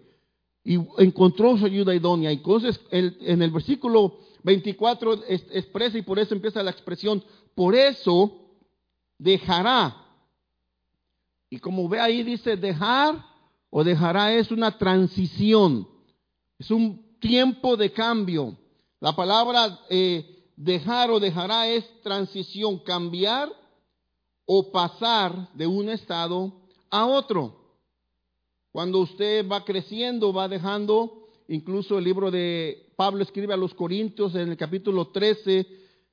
y 0.63 0.77
encontró 0.97 1.57
su 1.57 1.65
ayuda 1.65 1.95
idónea. 1.95 2.31
Entonces 2.31 2.79
en 2.91 3.41
el 3.41 3.51
versículo 3.51 4.19
24 4.43 5.25
expresa 5.27 5.97
y 5.97 6.01
por 6.01 6.19
eso 6.19 6.33
empieza 6.33 6.63
la 6.63 6.71
expresión, 6.71 7.23
por 7.55 7.75
eso 7.75 8.49
dejará. 9.17 10.05
Y 11.49 11.59
como 11.59 11.89
ve 11.89 11.99
ahí 11.99 12.23
dice 12.23 12.55
dejar 12.55 13.25
o 13.69 13.83
dejará 13.83 14.33
es 14.33 14.51
una 14.51 14.77
transición, 14.77 15.87
es 16.57 16.71
un 16.71 17.17
tiempo 17.19 17.75
de 17.75 17.91
cambio. 17.91 18.57
La 18.99 19.15
palabra 19.15 19.79
eh, 19.89 20.51
dejar 20.55 21.09
o 21.11 21.19
dejará 21.19 21.67
es 21.67 21.85
transición, 22.01 22.79
cambiar 22.79 23.49
o 24.45 24.71
pasar 24.71 25.51
de 25.53 25.67
un 25.67 25.89
estado 25.89 26.51
a 26.89 27.05
otro. 27.05 27.58
Cuando 28.71 28.99
usted 28.99 29.47
va 29.47 29.65
creciendo, 29.65 30.31
va 30.31 30.47
dejando, 30.47 31.27
incluso 31.47 31.97
el 31.97 32.03
libro 32.03 32.29
de 32.29 32.91
Pablo 32.95 33.23
escribe 33.23 33.53
a 33.53 33.57
los 33.57 33.73
Corintios 33.73 34.35
en 34.35 34.49
el 34.49 34.57
capítulo 34.57 35.07
13, 35.07 35.67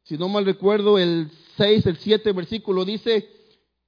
si 0.05 0.17
no 0.17 0.29
mal 0.29 0.47
recuerdo, 0.47 0.99
el 0.99 1.31
6, 1.57 1.87
el 1.87 1.97
7 1.99 2.33
versículo 2.33 2.85
dice, 2.85 3.29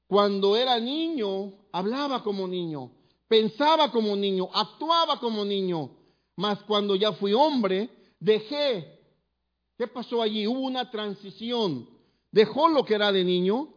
cuando 0.06 0.56
era 0.56 0.78
niño, 0.78 1.52
hablaba 1.72 2.22
como 2.22 2.46
niño, 2.46 2.90
pensaba 3.26 3.90
como 3.90 4.16
niño, 4.16 4.48
actuaba 4.52 5.18
como 5.18 5.44
niño, 5.44 5.90
mas 6.36 6.62
cuando 6.64 6.94
ya 6.94 7.12
fui 7.12 7.32
hombre, 7.32 7.88
dejé. 8.20 8.98
¿Qué 9.76 9.86
pasó 9.86 10.20
allí? 10.20 10.46
Hubo 10.46 10.60
una 10.60 10.90
transición. 10.90 11.88
Dejó 12.32 12.68
lo 12.68 12.84
que 12.84 12.94
era 12.94 13.12
de 13.12 13.24
niño. 13.24 13.68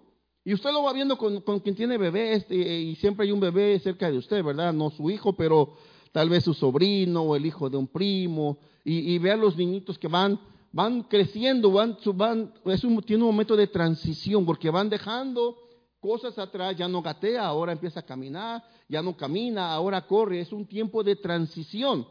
Y 0.43 0.53
usted 0.53 0.71
lo 0.71 0.83
va 0.83 0.93
viendo 0.93 1.17
con, 1.17 1.59
quien 1.59 1.75
tiene 1.75 1.97
bebé, 1.97 2.33
este, 2.33 2.55
y 2.55 2.95
siempre 2.95 3.25
hay 3.25 3.31
un 3.31 3.39
bebé 3.39 3.79
cerca 3.79 4.09
de 4.09 4.17
usted, 4.17 4.43
¿verdad? 4.43 4.73
No 4.73 4.89
su 4.89 5.09
hijo, 5.09 5.33
pero 5.33 5.73
tal 6.11 6.29
vez 6.29 6.43
su 6.43 6.53
sobrino 6.53 7.21
o 7.21 7.35
el 7.35 7.45
hijo 7.45 7.69
de 7.69 7.77
un 7.77 7.87
primo. 7.87 8.57
Y, 8.83 9.13
y 9.13 9.19
ve 9.19 9.31
a 9.31 9.35
los 9.35 9.55
niñitos 9.55 9.99
que 9.99 10.07
van, 10.07 10.39
van 10.71 11.03
creciendo, 11.03 11.71
van, 11.71 11.97
van, 12.15 12.53
es 12.65 12.83
un, 12.83 13.01
tiene 13.03 13.23
un 13.23 13.29
momento 13.29 13.55
de 13.55 13.67
transición, 13.67 14.45
porque 14.45 14.69
van 14.69 14.89
dejando 14.89 15.57
cosas 15.99 16.37
atrás, 16.39 16.75
ya 16.75 16.87
no 16.87 17.01
gatea, 17.01 17.45
ahora 17.45 17.71
empieza 17.71 17.99
a 17.99 18.05
caminar, 18.05 18.63
ya 18.89 19.01
no 19.03 19.15
camina, 19.15 19.71
ahora 19.71 20.07
corre, 20.07 20.41
es 20.41 20.51
un 20.51 20.65
tiempo 20.65 21.03
de 21.03 21.15
transición. 21.15 22.07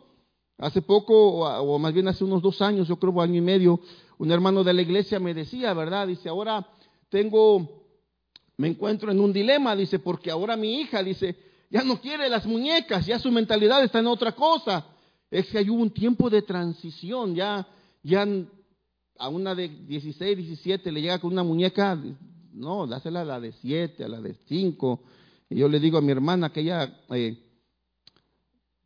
Hace 0.56 0.80
poco, 0.82 1.40
o, 1.40 1.78
más 1.78 1.92
bien 1.92 2.06
hace 2.06 2.22
unos 2.22 2.40
dos 2.40 2.62
años, 2.62 2.86
yo 2.86 2.96
creo 2.96 3.20
año 3.20 3.36
y 3.36 3.40
medio, 3.40 3.80
un 4.18 4.30
hermano 4.30 4.62
de 4.62 4.74
la 4.74 4.82
iglesia 4.82 5.18
me 5.18 5.34
decía, 5.34 5.74
¿verdad? 5.74 6.06
Dice, 6.06 6.28
ahora 6.28 6.68
tengo, 7.08 7.79
me 8.60 8.68
encuentro 8.68 9.10
en 9.10 9.18
un 9.18 9.32
dilema, 9.32 9.74
dice, 9.74 9.98
porque 9.98 10.30
ahora 10.30 10.54
mi 10.54 10.80
hija, 10.82 11.02
dice, 11.02 11.34
ya 11.70 11.82
no 11.82 11.98
quiere 11.98 12.28
las 12.28 12.44
muñecas, 12.44 13.06
ya 13.06 13.18
su 13.18 13.32
mentalidad 13.32 13.82
está 13.82 14.00
en 14.00 14.06
otra 14.06 14.32
cosa. 14.32 14.86
Es 15.30 15.46
que 15.46 15.56
hay 15.56 15.70
un 15.70 15.90
tiempo 15.90 16.28
de 16.28 16.42
transición, 16.42 17.34
ya, 17.34 17.66
ya 18.02 18.28
a 19.18 19.28
una 19.30 19.54
de 19.54 19.68
16, 19.68 20.36
17 20.36 20.92
le 20.92 21.00
llega 21.00 21.18
con 21.18 21.32
una 21.32 21.42
muñeca, 21.42 21.98
no, 22.52 22.86
dásela 22.86 23.22
a 23.22 23.24
la 23.24 23.40
de 23.40 23.52
7, 23.52 24.04
a 24.04 24.08
la 24.08 24.20
de 24.20 24.34
5. 24.46 25.00
Y 25.48 25.56
yo 25.56 25.66
le 25.66 25.80
digo 25.80 25.96
a 25.96 26.02
mi 26.02 26.12
hermana 26.12 26.52
que 26.52 26.60
ella... 26.60 27.00
Eh, 27.08 27.46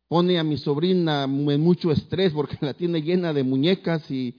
pone 0.07 0.37
a 0.37 0.43
mi 0.43 0.57
sobrina 0.57 1.23
en 1.23 1.61
mucho 1.61 1.91
estrés 1.91 2.31
porque 2.31 2.57
la 2.61 2.73
tiene 2.73 3.01
llena 3.01 3.33
de 3.33 3.43
muñecas 3.43 4.09
y, 4.09 4.35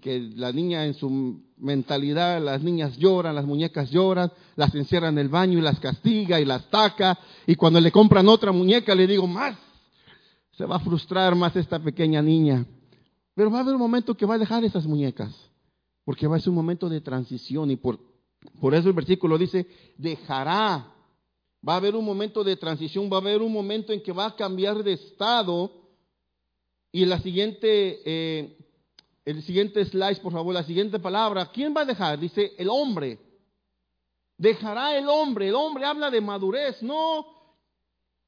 que 0.00 0.20
la 0.36 0.52
niña 0.52 0.86
en 0.86 0.94
su 0.94 1.42
mentalidad, 1.60 2.42
las 2.42 2.62
niñas 2.62 2.96
lloran, 2.96 3.34
las 3.34 3.44
muñecas 3.44 3.90
lloran, 3.90 4.32
las 4.56 4.74
encierra 4.74 5.08
en 5.08 5.18
el 5.18 5.28
baño 5.28 5.58
y 5.58 5.62
las 5.62 5.78
castiga 5.78 6.40
y 6.40 6.44
las 6.44 6.68
taca 6.70 7.18
y 7.46 7.54
cuando 7.54 7.80
le 7.80 7.92
compran 7.92 8.28
otra 8.28 8.52
muñeca 8.52 8.94
le 8.94 9.06
digo 9.06 9.26
más, 9.26 9.56
se 10.56 10.64
va 10.64 10.76
a 10.76 10.80
frustrar 10.80 11.34
más 11.34 11.54
esta 11.56 11.78
pequeña 11.78 12.20
niña. 12.22 12.66
Pero 13.34 13.50
va 13.50 13.58
a 13.58 13.60
haber 13.62 13.74
un 13.74 13.80
momento 13.80 14.14
que 14.14 14.26
va 14.26 14.34
a 14.34 14.38
dejar 14.38 14.64
esas 14.64 14.86
muñecas, 14.86 15.34
porque 16.04 16.26
va 16.26 16.36
a 16.36 16.40
ser 16.40 16.50
un 16.50 16.56
momento 16.56 16.88
de 16.88 17.00
transición 17.00 17.70
y 17.70 17.76
por, 17.76 17.98
por 18.60 18.74
eso 18.74 18.88
el 18.88 18.94
versículo 18.94 19.38
dice, 19.38 19.66
dejará. 19.96 20.94
Va 21.66 21.74
a 21.74 21.76
haber 21.76 21.94
un 21.94 22.04
momento 22.04 22.42
de 22.42 22.56
transición, 22.56 23.10
va 23.12 23.16
a 23.16 23.20
haber 23.20 23.42
un 23.42 23.52
momento 23.52 23.92
en 23.92 24.02
que 24.02 24.12
va 24.12 24.26
a 24.26 24.36
cambiar 24.36 24.82
de 24.82 24.94
estado. 24.94 25.70
Y 26.90 27.04
la 27.04 27.20
siguiente, 27.20 28.00
eh, 28.04 28.58
el 29.24 29.42
siguiente 29.42 29.84
slide, 29.84 30.20
por 30.20 30.32
favor, 30.32 30.54
la 30.54 30.62
siguiente 30.62 30.98
palabra, 30.98 31.50
¿quién 31.52 31.74
va 31.76 31.82
a 31.82 31.86
dejar? 31.86 32.18
Dice 32.18 32.54
el 32.58 32.68
hombre. 32.68 33.18
Dejará 34.36 34.96
el 34.96 35.08
hombre. 35.08 35.48
El 35.48 35.54
hombre 35.54 35.84
habla 35.84 36.10
de 36.10 36.20
madurez, 36.20 36.82
no, 36.82 37.26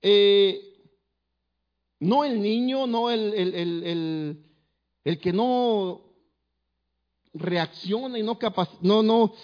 eh, 0.02 0.72
no 2.00 2.24
el 2.24 2.42
niño, 2.42 2.86
no 2.86 3.10
el, 3.10 3.32
el, 3.32 4.44
el, 5.04 5.20
que 5.20 5.32
no 5.32 6.02
reacciona 7.32 8.18
y 8.18 8.22
no, 8.22 8.38
no, 8.82 9.02
no, 9.02 9.34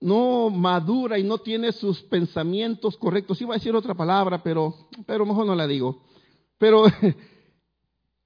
no 0.00 0.50
madura 0.50 1.18
y 1.18 1.24
no 1.24 1.38
tiene 1.38 1.72
sus 1.72 2.00
pensamientos 2.02 2.96
correctos. 2.96 3.40
Iba 3.40 3.54
a 3.54 3.58
decir 3.58 3.74
otra 3.74 3.94
palabra, 3.94 4.42
pero, 4.42 4.88
pero 5.06 5.26
mejor 5.26 5.44
no 5.46 5.54
la 5.54 5.66
digo. 5.66 6.02
Pero, 6.56 6.84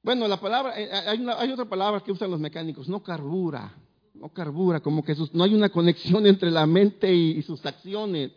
bueno, 0.09 0.27
la 0.27 0.41
palabra, 0.41 0.81
eh, 0.81 0.91
hay, 0.91 1.23
hay 1.37 1.53
otra 1.53 1.67
palabra 1.67 2.01
que 2.01 2.11
usan 2.11 2.31
los 2.31 2.41
mecánicos, 2.41 2.89
no 2.89 3.03
carbura, 3.03 3.75
no 4.15 4.31
carbura, 4.31 4.81
como 4.81 5.05
que 5.05 5.15
no 5.35 5.45
hay 5.45 5.53
una 5.53 5.69
conexión 5.69 6.27
entre 6.27 6.51
la 6.51 6.67
mente 6.67 7.13
y, 7.13 7.43
sus 7.43 7.67
acciones. 7.67 8.33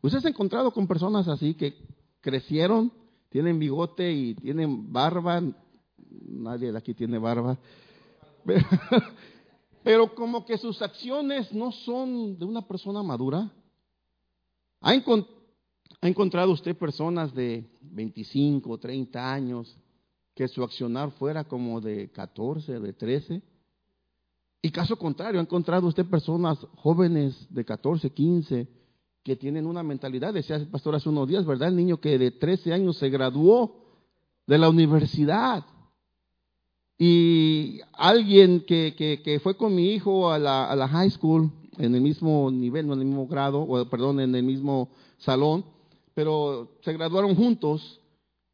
¿Usted 0.00 0.20
se 0.20 0.28
ha 0.28 0.30
encontrado 0.30 0.70
con 0.70 0.86
personas 0.86 1.26
así 1.26 1.54
que 1.54 1.74
crecieron, 2.20 2.92
tienen 3.30 3.58
bigote 3.58 4.12
y 4.12 4.36
tienen 4.36 4.92
barba? 4.92 5.42
Nadie 6.08 6.70
de 6.70 6.78
aquí 6.78 6.94
tiene 6.94 7.18
barba. 7.18 7.58
pero 9.82 10.14
como 10.14 10.46
que 10.46 10.56
sus 10.56 10.80
acciones 10.82 11.52
no 11.52 11.72
son 11.72 12.38
de 12.38 12.44
una 12.44 12.62
persona 12.62 13.02
madura. 13.02 13.50
¿Ha, 14.82 14.94
encontrado 16.02 16.52
usted 16.52 16.76
personas 16.76 17.34
de 17.34 17.68
25, 17.80 18.78
30 18.78 19.34
años 19.34 19.76
que 20.36 20.46
su 20.48 20.62
accionar 20.62 21.10
fuera 21.12 21.44
como 21.44 21.80
de 21.80 22.10
14, 22.10 22.78
de 22.78 22.92
13? 22.92 23.42
Y 24.60 24.70
caso 24.70 24.96
contrario, 24.96 25.40
ha 25.40 25.42
encontrado 25.42 25.86
usted 25.88 26.04
personas 26.04 26.58
jóvenes 26.76 27.34
de 27.48 27.64
14, 27.64 28.10
15 28.10 28.68
que 29.24 29.34
tienen 29.34 29.66
una 29.66 29.82
mentalidad, 29.82 30.34
decía 30.34 30.56
el 30.56 30.68
pastor 30.68 30.94
hace 30.94 31.08
unos 31.08 31.26
días, 31.26 31.46
¿verdad? 31.46 31.70
El 31.70 31.76
niño 31.76 31.96
que 32.00 32.18
de 32.18 32.30
13 32.30 32.72
años 32.74 32.98
se 32.98 33.08
graduó 33.08 33.76
de 34.46 34.58
la 34.58 34.68
universidad 34.68 35.64
y 36.98 37.80
alguien 37.94 38.60
que, 38.66 39.40
fue 39.42 39.56
con 39.56 39.74
mi 39.74 39.92
hijo 39.92 40.30
a 40.30 40.38
la, 40.38 40.70
a 40.70 40.76
la, 40.76 40.86
high 40.86 41.10
school, 41.10 41.50
en 41.78 41.94
el 41.94 42.02
mismo 42.02 42.50
nivel, 42.50 42.86
no 42.86 42.92
en 42.92 43.00
el 43.00 43.06
mismo 43.06 43.26
grado, 43.26 43.62
o 43.62 43.88
perdón, 43.88 44.20
en 44.20 44.34
el 44.34 44.42
mismo 44.42 44.90
salón, 45.16 45.64
pero 46.14 46.76
se 46.82 46.92
graduaron 46.92 47.34
juntos 47.34 48.00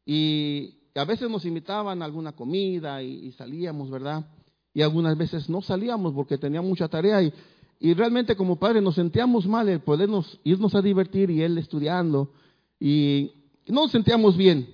y 0.05 0.82
a 0.95 1.05
veces 1.05 1.29
nos 1.29 1.45
invitaban 1.45 2.01
a 2.01 2.05
alguna 2.05 2.33
comida 2.33 3.01
y, 3.01 3.31
salíamos, 3.33 3.89
¿verdad? 3.89 4.25
Y 4.73 4.81
algunas 4.81 5.17
veces 5.17 5.49
no 5.49 5.61
salíamos 5.61 6.13
porque 6.13 6.37
teníamos 6.37 6.69
mucha 6.69 6.87
tarea 6.87 7.21
y, 7.21 7.33
y 7.79 7.93
realmente 7.93 8.35
como 8.35 8.57
padres 8.57 8.81
nos 8.83 8.95
sentíamos 8.95 9.45
mal 9.47 9.69
el 9.69 9.79
podernos 9.79 10.39
irnos 10.43 10.75
a 10.75 10.81
divertir 10.81 11.29
y 11.29 11.41
él 11.41 11.57
estudiando 11.57 12.31
y 12.79 13.31
no 13.67 13.83
nos 13.83 13.91
sentíamos 13.91 14.37
bien. 14.37 14.67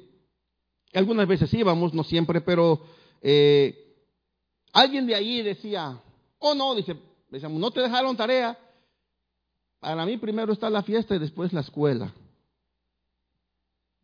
Algunas 0.93 1.27
veces 1.27 1.53
íbamos, 1.53 1.93
no 1.93 2.03
siempre, 2.03 2.41
pero 2.41 2.81
eh, 3.21 3.95
alguien 4.73 5.05
de 5.05 5.15
allí 5.15 5.41
decía, 5.41 6.01
oh 6.39 6.55
no, 6.55 6.75
dice, 6.75 6.95
decíamos, 7.29 7.59
no 7.59 7.71
te 7.71 7.81
dejaron 7.81 8.17
tarea. 8.17 8.57
Para 9.79 10.05
mí 10.05 10.17
primero 10.17 10.51
está 10.51 10.69
la 10.69 10.83
fiesta 10.83 11.15
y 11.15 11.19
después 11.19 11.53
la 11.53 11.62
escuela. 11.62 12.13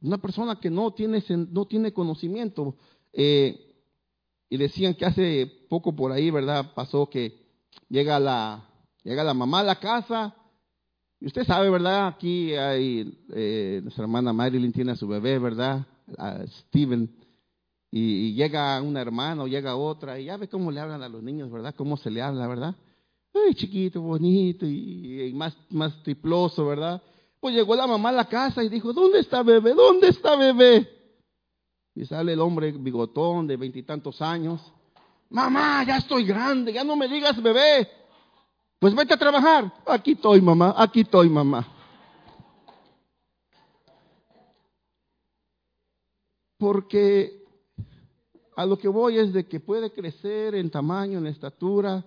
Una 0.01 0.17
persona 0.17 0.59
que 0.59 0.69
no 0.69 0.93
tiene, 0.93 1.23
no 1.29 1.65
tiene 1.65 1.93
conocimiento. 1.93 2.75
Eh, 3.13 3.75
y 4.49 4.57
decían 4.57 4.93
que 4.93 5.05
hace 5.05 5.51
poco 5.69 5.95
por 5.95 6.11
ahí, 6.11 6.29
¿verdad? 6.29 6.73
Pasó 6.73 7.09
que 7.09 7.45
llega 7.89 8.19
la, 8.19 8.69
llega 9.03 9.23
la 9.23 9.33
mamá 9.33 9.59
a 9.61 9.63
la 9.63 9.79
casa. 9.79 10.35
Y 11.19 11.27
usted 11.27 11.45
sabe, 11.45 11.69
¿verdad? 11.69 12.07
Aquí 12.07 12.53
hay, 12.53 13.25
eh, 13.33 13.79
nuestra 13.81 14.03
hermana 14.03 14.33
Marilyn 14.33 14.71
tiene 14.71 14.91
a 14.91 14.95
su 14.95 15.07
bebé, 15.07 15.39
¿verdad? 15.39 15.85
A 16.17 16.45
Steven 16.45 17.09
y, 17.97 18.33
llega 18.33 18.81
una 18.81 18.99
hermana 18.99 19.43
o 19.43 19.47
llega 19.47 19.77
otra 19.77 20.19
y 20.19 20.25
ya 20.25 20.35
ve 20.35 20.49
cómo 20.49 20.69
le 20.69 20.81
hablan 20.81 21.01
a 21.01 21.07
los 21.07 21.23
niños, 21.23 21.49
¿verdad? 21.49 21.73
Cómo 21.77 21.95
se 21.95 22.11
le 22.11 22.21
habla, 22.21 22.45
¿verdad? 22.45 22.75
Ay, 23.33 23.55
chiquito, 23.55 24.01
bonito 24.01 24.65
y, 24.65 25.31
más, 25.33 25.55
más 25.69 26.03
triploso, 26.03 26.65
¿verdad? 26.65 27.01
Pues 27.45 27.53
llegó 27.53 27.75
la 27.75 27.85
mamá 27.85 28.09
a 28.09 28.11
la 28.11 28.25
casa 28.25 28.63
y 28.63 28.69
dijo, 28.69 28.91
¿dónde 28.91 29.19
está 29.19 29.43
bebé? 29.43 29.75
¿Dónde 29.75 30.07
está 30.07 30.35
bebé? 30.35 30.89
Y 31.93 32.03
sale 32.03 32.33
el 32.33 32.41
hombre 32.41 32.71
bigotón 32.71 33.45
de 33.45 33.55
veintitantos 33.55 34.19
años. 34.19 34.59
Mamá, 35.29 35.83
ya 35.85 35.97
estoy 35.97 36.25
grande, 36.25 36.73
ya 36.73 36.83
no 36.83 36.95
me 36.95 37.07
digas 37.07 37.39
bebé. 37.39 37.87
Pues 38.79 38.95
vete 38.95 39.13
a 39.13 39.17
trabajar. 39.17 39.71
Aquí 39.85 40.13
estoy, 40.13 40.41
mamá, 40.41 40.73
aquí 40.75 41.01
estoy, 41.01 41.29
mamá. 41.29 41.67
Porque 46.57 47.43
a 48.55 48.65
lo 48.65 48.75
que 48.75 48.87
voy 48.87 49.19
es 49.19 49.33
de 49.33 49.47
que 49.47 49.59
puede 49.59 49.93
crecer 49.93 50.55
en 50.55 50.71
tamaño, 50.71 51.19
en 51.19 51.27
estatura, 51.27 52.03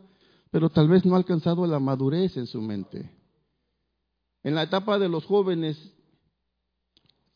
pero 0.50 0.68
tal 0.68 0.88
vez 0.88 1.06
no 1.06 1.14
ha 1.14 1.18
alcanzado 1.18 1.64
la 1.64 1.78
madurez 1.78 2.36
en 2.36 2.48
su 2.48 2.60
mente. 2.60 3.17
En 4.48 4.54
la 4.54 4.62
etapa 4.62 4.98
de 4.98 5.10
los 5.10 5.26
jóvenes 5.26 5.76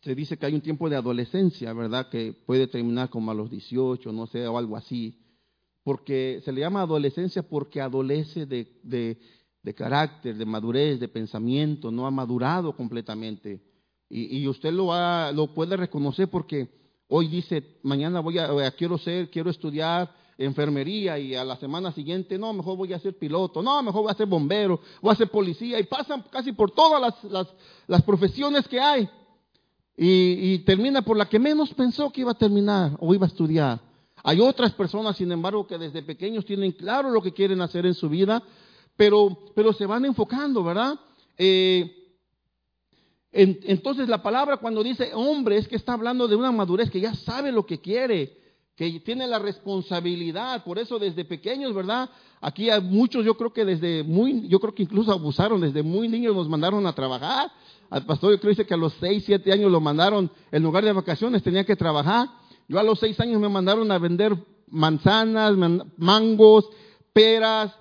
se 0.01 0.15
dice 0.15 0.39
que 0.39 0.47
hay 0.47 0.55
un 0.55 0.63
tiempo 0.63 0.89
de 0.89 0.97
adolescencia, 0.97 1.71
¿verdad? 1.75 2.09
Que 2.09 2.33
puede 2.33 2.67
terminar 2.69 3.11
como 3.11 3.31
a 3.31 3.35
los 3.35 3.51
18, 3.51 4.11
no 4.13 4.27
sé, 4.29 4.47
o 4.47 4.57
algo 4.57 4.79
así. 4.79 5.21
Porque 5.85 6.41
se 6.43 6.53
le 6.53 6.63
llama 6.63 6.81
adolescencia 6.81 7.43
porque 7.43 7.83
adolece 7.83 8.47
de, 8.47 8.67
de, 8.83 9.75
carácter, 9.75 10.39
de 10.39 10.47
madurez, 10.47 11.01
de 11.01 11.09
pensamiento, 11.09 11.91
no 11.91 12.07
ha 12.07 12.11
madurado 12.11 12.75
completamente. 12.75 13.61
Y, 14.09 14.39
y 14.39 14.49
usted 14.49 14.73
lo, 14.73 14.95
ha, 14.95 15.33
lo 15.33 15.53
puede 15.53 15.77
reconocer 15.77 16.31
porque 16.31 16.71
Hoy 17.15 17.29
dice, 17.29 17.63
mañana 17.83 18.21
voy 18.21 18.39
a, 18.39 18.71
quiero 18.71 18.97
ser, 18.97 19.29
quiero 19.29 19.51
estudiar 19.51 20.11
enfermería 20.45 21.19
y 21.19 21.35
a 21.35 21.45
la 21.45 21.57
semana 21.57 21.93
siguiente, 21.93 22.39
no, 22.39 22.53
mejor 22.53 22.77
voy 22.77 22.93
a 22.93 22.99
ser 22.99 23.19
piloto, 23.19 23.63
no, 23.63 23.83
mejor 23.83 24.03
voy 24.03 24.11
a 24.11 24.17
ser 24.17 24.27
bombero, 24.27 24.81
voy 25.01 25.13
a 25.13 25.17
ser 25.17 25.29
policía 25.29 25.79
y 25.79 25.85
pasan 25.85 26.25
casi 26.31 26.53
por 26.53 26.71
todas 26.71 27.15
las, 27.87 28.03
profesiones 28.03 28.67
que 28.69 28.81
hay. 28.81 29.09
Y, 29.97 30.53
y, 30.53 30.59
termina 30.61 31.03
por 31.03 31.17
la 31.17 31.29
que 31.29 31.39
menos 31.39 31.73
pensó 31.75 32.11
que 32.11 32.23
iba 32.23 32.33
a 32.33 32.39
terminar 32.39 32.97
o 32.99 33.15
iba 33.15 33.27
a 33.27 33.29
estudiar. 33.29 33.81
Hay 34.25 34.41
otras 34.41 34.73
personas, 34.73 35.17
sin 35.17 35.31
embargo, 35.33 35.67
que 35.67 35.79
desde 35.79 36.03
pequeños 36.03 36.45
tienen 36.45 36.73
claro 36.73 37.11
lo 37.11 37.21
que 37.23 37.33
quieren 37.33 37.61
hacer 37.61 37.85
en 37.87 37.95
su 37.95 38.09
vida, 38.09 38.43
pero, 38.97 39.37
pero 39.55 39.73
se 39.73 39.85
van 39.85 40.05
enfocando, 40.05 40.65
¿verdad? 40.65 40.99
Eh, 41.37 42.03
entonces 43.33 44.09
la 44.09 44.23
palabra 44.23 44.59
cuando 44.59 44.83
dice 44.83 45.11
hombre 45.15 45.57
es 45.57 45.67
que 45.67 45.77
está 45.77 45.95
hablando 45.95 46.29
de 46.29 46.37
una 46.37 46.53
madurez 46.53 46.91
que 46.91 47.01
ya 47.01 47.15
sabe 47.15 47.51
lo 47.51 47.65
que 47.65 47.81
quiere, 47.81 48.42
que 48.77 49.01
tiene 49.01 49.27
la 49.27 49.39
responsabilidad, 49.39 50.65
por 50.65 50.79
eso 50.79 50.99
desde 50.99 51.25
pequeños, 51.25 51.75
¿verdad? 51.75 52.09
Aquí 52.41 52.71
hay 52.71 52.81
muchos, 52.81 53.25
yo 53.25 53.37
creo 53.37 53.53
que 53.53 53.65
desde 53.65 54.03
muy, 54.03 54.49
yo 54.49 54.59
creo 54.61 54.75
que 54.75 54.83
incluso 54.83 55.13
abusaron, 55.13 55.61
desde 55.61 55.83
muy 55.83 56.09
niños 56.09 56.35
nos 56.35 56.49
mandaron 56.49 56.87
a 56.87 56.95
trabajar. 56.95 57.51
Al 57.91 58.07
pastor 58.07 58.33
yo 58.33 58.41
creo 58.41 58.67
que 58.67 58.75
a 58.75 58.79
los 58.79 58.95
6, 58.95 59.25
7 59.27 59.53
años 59.53 59.71
lo 59.71 59.81
mandaron, 59.81 60.31
en 60.51 60.63
lugar 60.63 60.85
de 60.85 60.93
vacaciones 60.93 61.43
tenía 61.43 61.65
que 61.65 61.77
trabajar. 61.77 62.29
Yo 62.67 62.79
a 62.79 62.83
los 62.83 62.99
6 63.01 63.21
años 63.21 63.41
me 63.41 63.49
mandaron 63.49 63.91
a 63.93 63.99
vender 63.99 64.35
manzanas, 64.69 65.55
mangos, 65.99 66.67
peras, 67.13 67.73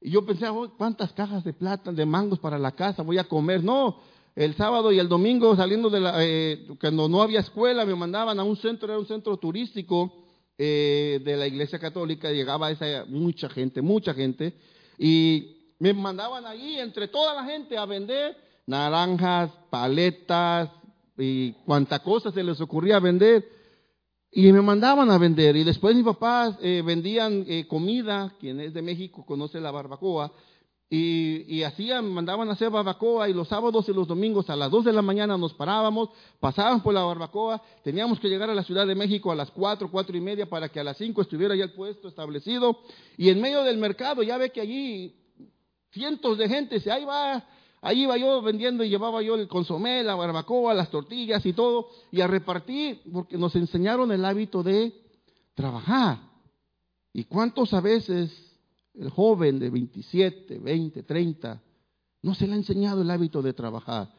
y 0.00 0.10
yo 0.10 0.24
pensé, 0.24 0.48
oh, 0.48 0.72
¿cuántas 0.78 1.12
cajas 1.12 1.44
de 1.44 1.52
plata, 1.52 1.92
de 1.92 2.06
mangos 2.06 2.38
para 2.38 2.58
la 2.58 2.72
casa 2.72 3.02
voy 3.02 3.18
a 3.18 3.24
comer? 3.24 3.62
No, 3.62 3.98
el 4.34 4.54
sábado 4.54 4.92
y 4.92 4.98
el 4.98 5.08
domingo 5.08 5.54
saliendo 5.56 5.90
de 5.90 6.00
la, 6.00 6.14
eh, 6.24 6.68
cuando 6.80 7.08
no 7.08 7.20
había 7.20 7.40
escuela, 7.40 7.84
me 7.84 7.94
mandaban 7.94 8.38
a 8.38 8.44
un 8.44 8.56
centro, 8.56 8.88
era 8.88 8.98
un 8.98 9.06
centro 9.06 9.36
turístico 9.36 10.27
eh, 10.58 11.20
de 11.24 11.36
la 11.36 11.46
iglesia 11.46 11.78
católica, 11.78 12.30
llegaba 12.30 12.70
esa 12.70 13.04
mucha 13.06 13.48
gente, 13.48 13.80
mucha 13.80 14.12
gente, 14.12 14.54
y 14.98 15.74
me 15.78 15.94
mandaban 15.94 16.44
allí 16.44 16.78
entre 16.80 17.06
toda 17.08 17.32
la 17.34 17.44
gente 17.44 17.78
a 17.78 17.86
vender 17.86 18.36
naranjas, 18.66 19.50
paletas 19.70 20.68
y 21.16 21.52
cuanta 21.64 22.00
cosa 22.00 22.30
se 22.32 22.42
les 22.42 22.60
ocurría 22.60 22.98
vender. 22.98 23.56
Y 24.30 24.52
me 24.52 24.60
mandaban 24.60 25.10
a 25.10 25.16
vender. 25.16 25.56
Y 25.56 25.64
después 25.64 25.96
mis 25.96 26.04
papás 26.04 26.56
eh, 26.60 26.82
vendían 26.84 27.46
comida, 27.66 28.34
quien 28.38 28.60
es 28.60 28.74
de 28.74 28.82
México 28.82 29.24
conoce 29.24 29.58
la 29.58 29.70
barbacoa, 29.70 30.30
Y, 30.90 31.62
hacían, 31.64 32.10
mandaban 32.14 32.48
a 32.48 32.52
hacer 32.52 32.70
barbacoa 32.70 33.28
y 33.28 33.34
los 33.34 33.48
sábados 33.48 33.86
y 33.90 33.92
los 33.92 34.08
domingos 34.08 34.48
a 34.48 34.56
las 34.56 34.70
2 34.70 34.86
de 34.86 34.92
la 34.94 35.02
mañana 35.02 35.36
nos 35.36 35.52
parábamos, 35.52 36.08
pasábamos 36.40 36.82
por 36.82 36.94
la 36.94 37.02
barbacoa, 37.02 37.62
teníamos 37.84 38.18
que 38.18 38.28
llegar 38.28 38.48
a 38.48 38.54
la 38.54 38.62
Ciudad 38.62 38.86
de 38.86 38.94
México 38.94 39.30
a 39.30 39.34
las 39.34 39.50
4, 39.50 39.90
4 39.90 40.16
y 40.16 40.20
media 40.22 40.48
para 40.48 40.70
que 40.70 40.80
a 40.80 40.84
las 40.84 40.96
5 40.96 41.20
estuviera 41.20 41.54
ya 41.54 41.64
el 41.64 41.72
puesto 41.72 42.08
establecido. 42.08 42.78
Y 43.18 43.28
en 43.28 43.38
medio 43.38 43.64
del 43.64 43.76
mercado 43.76 44.22
ya 44.22 44.38
ve 44.38 44.50
que 44.50 44.62
allí 44.62 45.14
cientos 45.90 46.38
de 46.38 46.48
gente, 46.48 46.82
ahí 46.90 47.04
va, 47.04 47.44
ahí 47.82 48.04
iba 48.04 48.16
yo 48.16 48.40
vendiendo 48.40 48.82
y 48.82 48.88
llevaba 48.88 49.20
yo 49.20 49.34
el 49.34 49.46
consomé, 49.46 50.02
la 50.02 50.14
barbacoa, 50.14 50.72
las 50.72 50.90
tortillas 50.90 51.44
y 51.44 51.52
todo, 51.52 51.90
y 52.10 52.22
a 52.22 52.26
repartir, 52.26 53.02
porque 53.12 53.36
nos 53.36 53.54
enseñaron 53.56 54.10
el 54.10 54.24
hábito 54.24 54.62
de 54.62 54.94
trabajar. 55.54 56.18
¿Y 57.12 57.24
cuántos 57.24 57.74
a 57.74 57.82
veces 57.82 58.47
el 58.98 59.10
joven 59.10 59.58
de 59.58 59.70
27, 59.70 60.58
20, 60.58 61.02
30, 61.04 61.62
no 62.22 62.34
se 62.34 62.46
le 62.46 62.54
ha 62.54 62.56
enseñado 62.56 63.02
el 63.02 63.10
hábito 63.10 63.40
de 63.42 63.52
trabajar, 63.52 64.12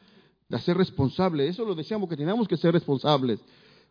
de 0.48 0.58
ser 0.58 0.76
responsable. 0.76 1.46
Eso 1.46 1.64
lo 1.64 1.74
decíamos 1.74 2.08
que 2.08 2.16
teníamos 2.16 2.48
que 2.48 2.56
ser 2.56 2.72
responsables. 2.72 3.40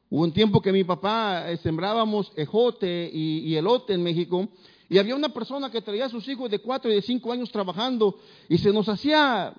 Hubo 0.10 0.24
un 0.24 0.34
tiempo 0.34 0.62
que 0.62 0.72
mi 0.72 0.84
papá 0.84 1.52
eh, 1.52 1.58
sembrábamos 1.58 2.32
ejote 2.36 3.10
y, 3.14 3.56
elote 3.56 3.94
en 3.94 4.02
México 4.02 4.50
y 4.90 4.98
había 4.98 5.16
una 5.16 5.30
persona 5.30 5.70
que 5.70 5.84
traía 5.84 6.08
a 6.08 6.10
sus 6.10 6.28
hijos 6.28 6.50
de 6.50 6.60
4 6.60 6.92
y 6.92 6.96
de 6.96 7.02
5 7.04 7.32
años 7.32 7.52
trabajando 7.52 8.18
y 8.48 8.58
se 8.58 8.74
nos 8.74 8.90
hacía, 8.90 9.54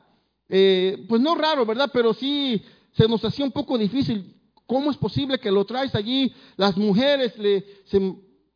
eh, 0.49 1.07
pues 1.09 1.23
no 1.23 1.37
raro, 1.37 1.65
¿verdad? 1.65 1.91
Pero 1.93 2.13
sí 2.13 2.61
se 2.93 3.07
nos 3.07 3.25
hacía 3.25 3.45
un 3.45 3.53
poco 3.53 3.79
difícil. 3.79 4.35
¿Cómo 4.67 4.91
es 4.91 4.97
posible 4.97 5.39
que 5.39 5.53
lo 5.53 5.65
traes 5.65 5.95
allí? 5.95 6.33
Las 6.57 6.77
mujeres 6.77 7.39
le, 7.39 7.65
se 7.85 8.01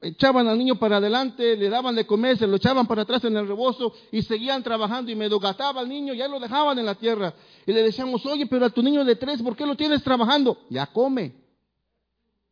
echaban 0.04 0.46
al 0.46 0.58
niño 0.58 0.76
para 0.78 0.98
adelante, 0.98 1.56
le 1.56 1.68
daban 1.68 1.94
de 1.94 2.06
comer, 2.06 2.36
se 2.36 2.46
lo 2.46 2.56
echaban 2.56 2.86
para 2.86 3.02
atrás 3.02 3.24
en 3.24 3.36
el 3.36 3.48
rebozo 3.48 3.92
y 4.12 4.22
seguían 4.22 4.62
trabajando 4.62 5.10
y 5.10 5.14
me 5.14 5.28
dogataba 5.28 5.80
al 5.80 5.88
niño, 5.88 6.12
ya 6.14 6.28
lo 6.28 6.38
dejaban 6.38 6.78
en 6.78 6.86
la 6.86 6.94
tierra. 6.94 7.34
Y 7.66 7.72
le 7.72 7.82
decíamos, 7.82 8.24
oye, 8.26 8.46
pero 8.46 8.66
a 8.66 8.70
tu 8.70 8.82
niño 8.82 9.04
de 9.04 9.16
tres, 9.16 9.42
¿por 9.42 9.56
qué 9.56 9.66
lo 9.66 9.76
tienes 9.76 10.02
trabajando? 10.02 10.58
Ya 10.68 10.86
come. 10.86 11.32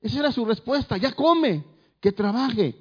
Esa 0.00 0.20
era 0.20 0.32
su 0.32 0.44
respuesta, 0.44 0.96
ya 0.96 1.12
come, 1.12 1.64
que 2.00 2.10
trabaje. 2.12 2.74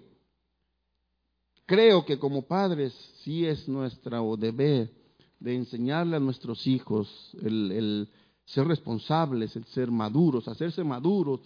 Creo 1.65 2.05
que 2.05 2.17
como 2.17 2.41
padres 2.41 2.93
sí 3.23 3.45
es 3.45 3.67
nuestro 3.67 4.35
deber 4.37 4.89
de 5.39 5.55
enseñarle 5.55 6.15
a 6.15 6.19
nuestros 6.19 6.65
hijos 6.65 7.09
el 7.41 8.09
ser 8.45 8.67
responsables, 8.67 9.55
el 9.55 9.65
ser 9.65 9.91
maduros, 9.91 10.47
hacerse 10.47 10.83
maduros 10.83 11.41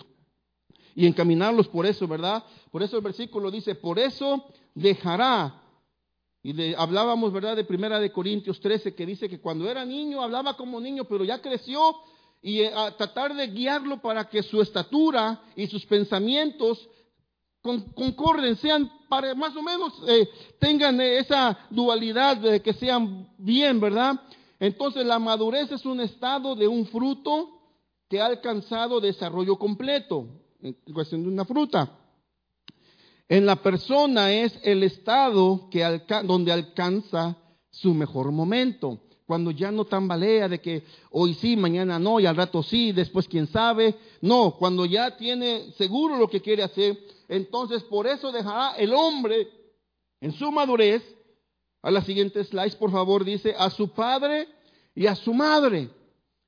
y 0.95 1.05
encaminarlos 1.05 1.67
por 1.67 1.85
eso, 1.85 2.07
¿verdad? 2.07 2.43
Por 2.71 2.81
eso 2.81 2.95
el 2.95 3.03
versículo 3.03 3.51
dice, 3.51 3.75
por 3.75 3.99
eso 3.99 4.45
dejará. 4.73 5.61
Y 6.41 6.73
hablábamos, 6.73 7.33
¿verdad? 7.33 7.57
De 7.57 7.65
Primera 7.65 7.99
de 7.99 8.11
Corintios 8.11 8.61
13, 8.61 8.95
que 8.95 9.05
dice 9.05 9.27
que 9.27 9.41
cuando 9.41 9.69
era 9.69 9.83
niño 9.83 10.21
hablaba 10.21 10.55
como 10.55 10.79
niño, 10.79 11.03
pero 11.03 11.25
ya 11.25 11.41
creció 11.41 11.95
y 12.41 12.61
eh, 12.61 12.71
a 12.73 12.95
tratar 12.95 13.35
de 13.35 13.47
guiarlo 13.47 14.01
para 14.01 14.29
que 14.29 14.41
su 14.41 14.61
estatura 14.61 15.41
y 15.55 15.67
sus 15.67 15.85
pensamientos 15.85 16.87
concorden, 17.61 18.55
sean 18.57 18.91
para 19.09 19.33
más 19.33 19.55
o 19.55 19.63
menos 19.63 19.91
eh, 20.07 20.29
tengan 20.59 21.01
esa 21.01 21.57
dualidad 21.71 22.37
de 22.37 22.61
que 22.61 22.73
sean 22.73 23.27
bien, 23.39 23.79
¿verdad? 23.79 24.21
Entonces 24.59 25.03
la 25.03 25.17
madurez 25.17 25.71
es 25.71 25.83
un 25.83 25.99
estado 25.99 26.55
de 26.55 26.67
un 26.67 26.85
fruto 26.85 27.59
que 28.07 28.21
ha 28.21 28.27
alcanzado 28.27 29.01
desarrollo 29.01 29.57
completo 29.57 30.44
en 30.61 30.73
cuestión 30.93 31.23
de 31.23 31.29
una 31.29 31.45
fruta. 31.45 31.99
En 33.27 33.45
la 33.45 33.55
persona 33.55 34.31
es 34.31 34.57
el 34.63 34.83
estado 34.83 35.67
que 35.71 35.83
donde 36.23 36.51
alcanza 36.51 37.35
su 37.71 37.93
mejor 37.93 38.31
momento, 38.31 38.99
cuando 39.25 39.49
ya 39.49 39.71
no 39.71 39.85
tambalea 39.85 40.47
de 40.47 40.61
que 40.61 40.83
hoy 41.09 41.33
sí, 41.33 41.57
mañana 41.57 41.97
no, 41.97 42.19
y 42.19 42.27
al 42.27 42.35
rato 42.35 42.61
sí, 42.61 42.91
después 42.91 43.27
quién 43.27 43.47
sabe. 43.47 43.95
No, 44.21 44.55
cuando 44.57 44.85
ya 44.85 45.17
tiene 45.17 45.71
seguro 45.71 46.17
lo 46.17 46.27
que 46.27 46.41
quiere 46.41 46.61
hacer, 46.61 46.97
entonces 47.27 47.83
por 47.83 48.05
eso 48.05 48.31
dejará 48.31 48.75
el 48.75 48.93
hombre 48.93 49.47
en 50.21 50.31
su 50.31 50.51
madurez, 50.51 51.03
a 51.81 51.91
la 51.91 52.01
siguiente 52.01 52.43
slide, 52.43 52.77
por 52.77 52.91
favor, 52.91 53.23
dice, 53.23 53.53
a 53.57 53.69
su 53.69 53.89
padre 53.89 54.47
y 54.93 55.07
a 55.07 55.15
su 55.15 55.33
madre. 55.33 55.89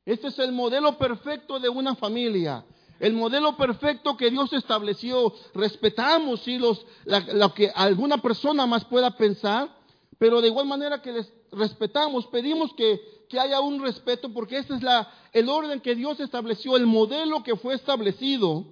Este 0.05 0.27
es 0.27 0.39
el 0.39 0.51
modelo 0.51 0.97
perfecto 0.97 1.59
de 1.59 1.69
una 1.69 1.95
familia. 1.95 2.65
El 2.99 3.13
modelo 3.13 3.55
perfecto 3.55 4.17
que 4.17 4.31
Dios 4.31 4.51
estableció, 4.53 5.33
respetamos 5.53 6.41
sí, 6.41 6.57
los, 6.57 6.86
lo 7.05 7.53
que 7.53 7.71
alguna 7.75 8.17
persona 8.21 8.65
más 8.65 8.86
pueda 8.86 9.15
pensar, 9.15 9.69
pero 10.17 10.41
de 10.41 10.47
igual 10.47 10.65
manera 10.65 11.01
que 11.01 11.12
les 11.12 11.31
respetamos, 11.51 12.25
pedimos 12.27 12.73
que, 12.73 13.25
que 13.29 13.39
haya 13.39 13.60
un 13.60 13.81
respeto 13.81 14.33
porque 14.33 14.57
este 14.57 14.73
es 14.75 14.81
la, 14.81 15.12
el 15.31 15.47
orden 15.47 15.79
que 15.79 15.95
Dios 15.95 16.19
estableció, 16.19 16.75
el 16.75 16.88
modelo 16.88 17.43
que 17.43 17.55
fue 17.55 17.75
establecido, 17.75 18.65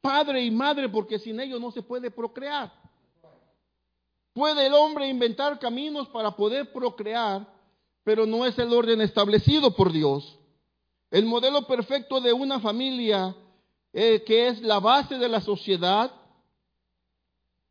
padre 0.00 0.44
y 0.44 0.50
madre, 0.50 0.88
porque 0.88 1.18
sin 1.18 1.40
ellos 1.40 1.60
no 1.60 1.70
se 1.70 1.82
puede 1.82 2.10
procrear. 2.10 2.72
Puede 4.34 4.66
el 4.66 4.74
hombre 4.74 5.08
inventar 5.08 5.58
caminos 5.58 6.08
para 6.08 6.30
poder 6.32 6.72
procrear, 6.72 7.46
pero 8.04 8.26
no 8.26 8.46
es 8.46 8.58
el 8.58 8.72
orden 8.72 9.00
establecido 9.00 9.74
por 9.74 9.90
Dios. 9.90 10.38
El 11.10 11.26
modelo 11.26 11.66
perfecto 11.66 12.20
de 12.20 12.32
una 12.32 12.60
familia 12.60 13.34
eh, 13.92 14.22
que 14.24 14.48
es 14.48 14.60
la 14.62 14.78
base 14.80 15.16
de 15.18 15.28
la 15.28 15.40
sociedad, 15.40 16.12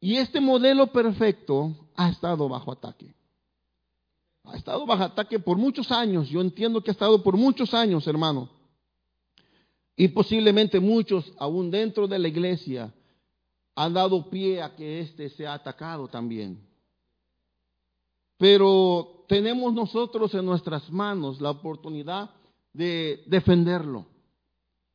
y 0.02 0.18
este 0.18 0.40
modelo 0.40 0.88
perfecto 0.88 1.76
ha 1.96 2.10
estado 2.10 2.48
bajo 2.48 2.72
ataque. 2.72 3.14
Ha 4.46 4.56
estado 4.56 4.86
bajo 4.86 5.04
ataque 5.04 5.40
por 5.40 5.58
muchos 5.58 5.92
años. 5.92 6.30
Yo 6.30 6.42
entiendo 6.42 6.82
que 6.82 6.92
ha 6.92 6.94
estado 6.94 7.22
por 7.22 7.36
muchos 7.36 7.74
años, 7.74 8.08
hermano. 8.08 8.50
Y 9.96 10.08
posiblemente 10.08 10.80
muchos, 10.80 11.34
aún 11.38 11.70
dentro 11.70 12.08
de 12.08 12.18
la 12.18 12.30
iglesia, 12.30 12.94
han 13.76 13.94
dado 13.94 14.30
pie 14.30 14.62
a 14.62 14.76
que 14.76 15.02
éste 15.02 15.30
sea 15.30 15.54
atacado 15.54 16.08
también. 16.08 16.66
Pero 18.38 19.26
tenemos 19.28 19.74
nosotros 19.74 20.34
en 20.34 20.46
nuestras 20.46 20.90
manos 20.90 21.42
la 21.42 21.52
oportunidad 21.52 22.30
de 22.72 23.22
defenderlo. 23.28 24.06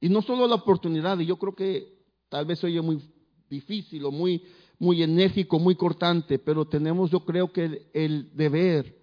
Y 0.04 0.10
no 0.10 0.20
solo 0.20 0.46
la 0.46 0.56
oportunidad, 0.56 1.18
y 1.18 1.24
yo 1.24 1.38
creo 1.38 1.54
que 1.54 1.96
tal 2.28 2.44
vez 2.44 2.62
oye 2.62 2.78
muy 2.82 3.00
difícil 3.48 4.04
o 4.04 4.10
muy, 4.10 4.44
muy 4.78 5.02
enérgico, 5.02 5.58
muy 5.58 5.76
cortante, 5.76 6.38
pero 6.38 6.66
tenemos 6.66 7.10
yo 7.10 7.20
creo 7.20 7.50
que 7.50 7.88
el, 7.94 8.36
deber 8.36 8.98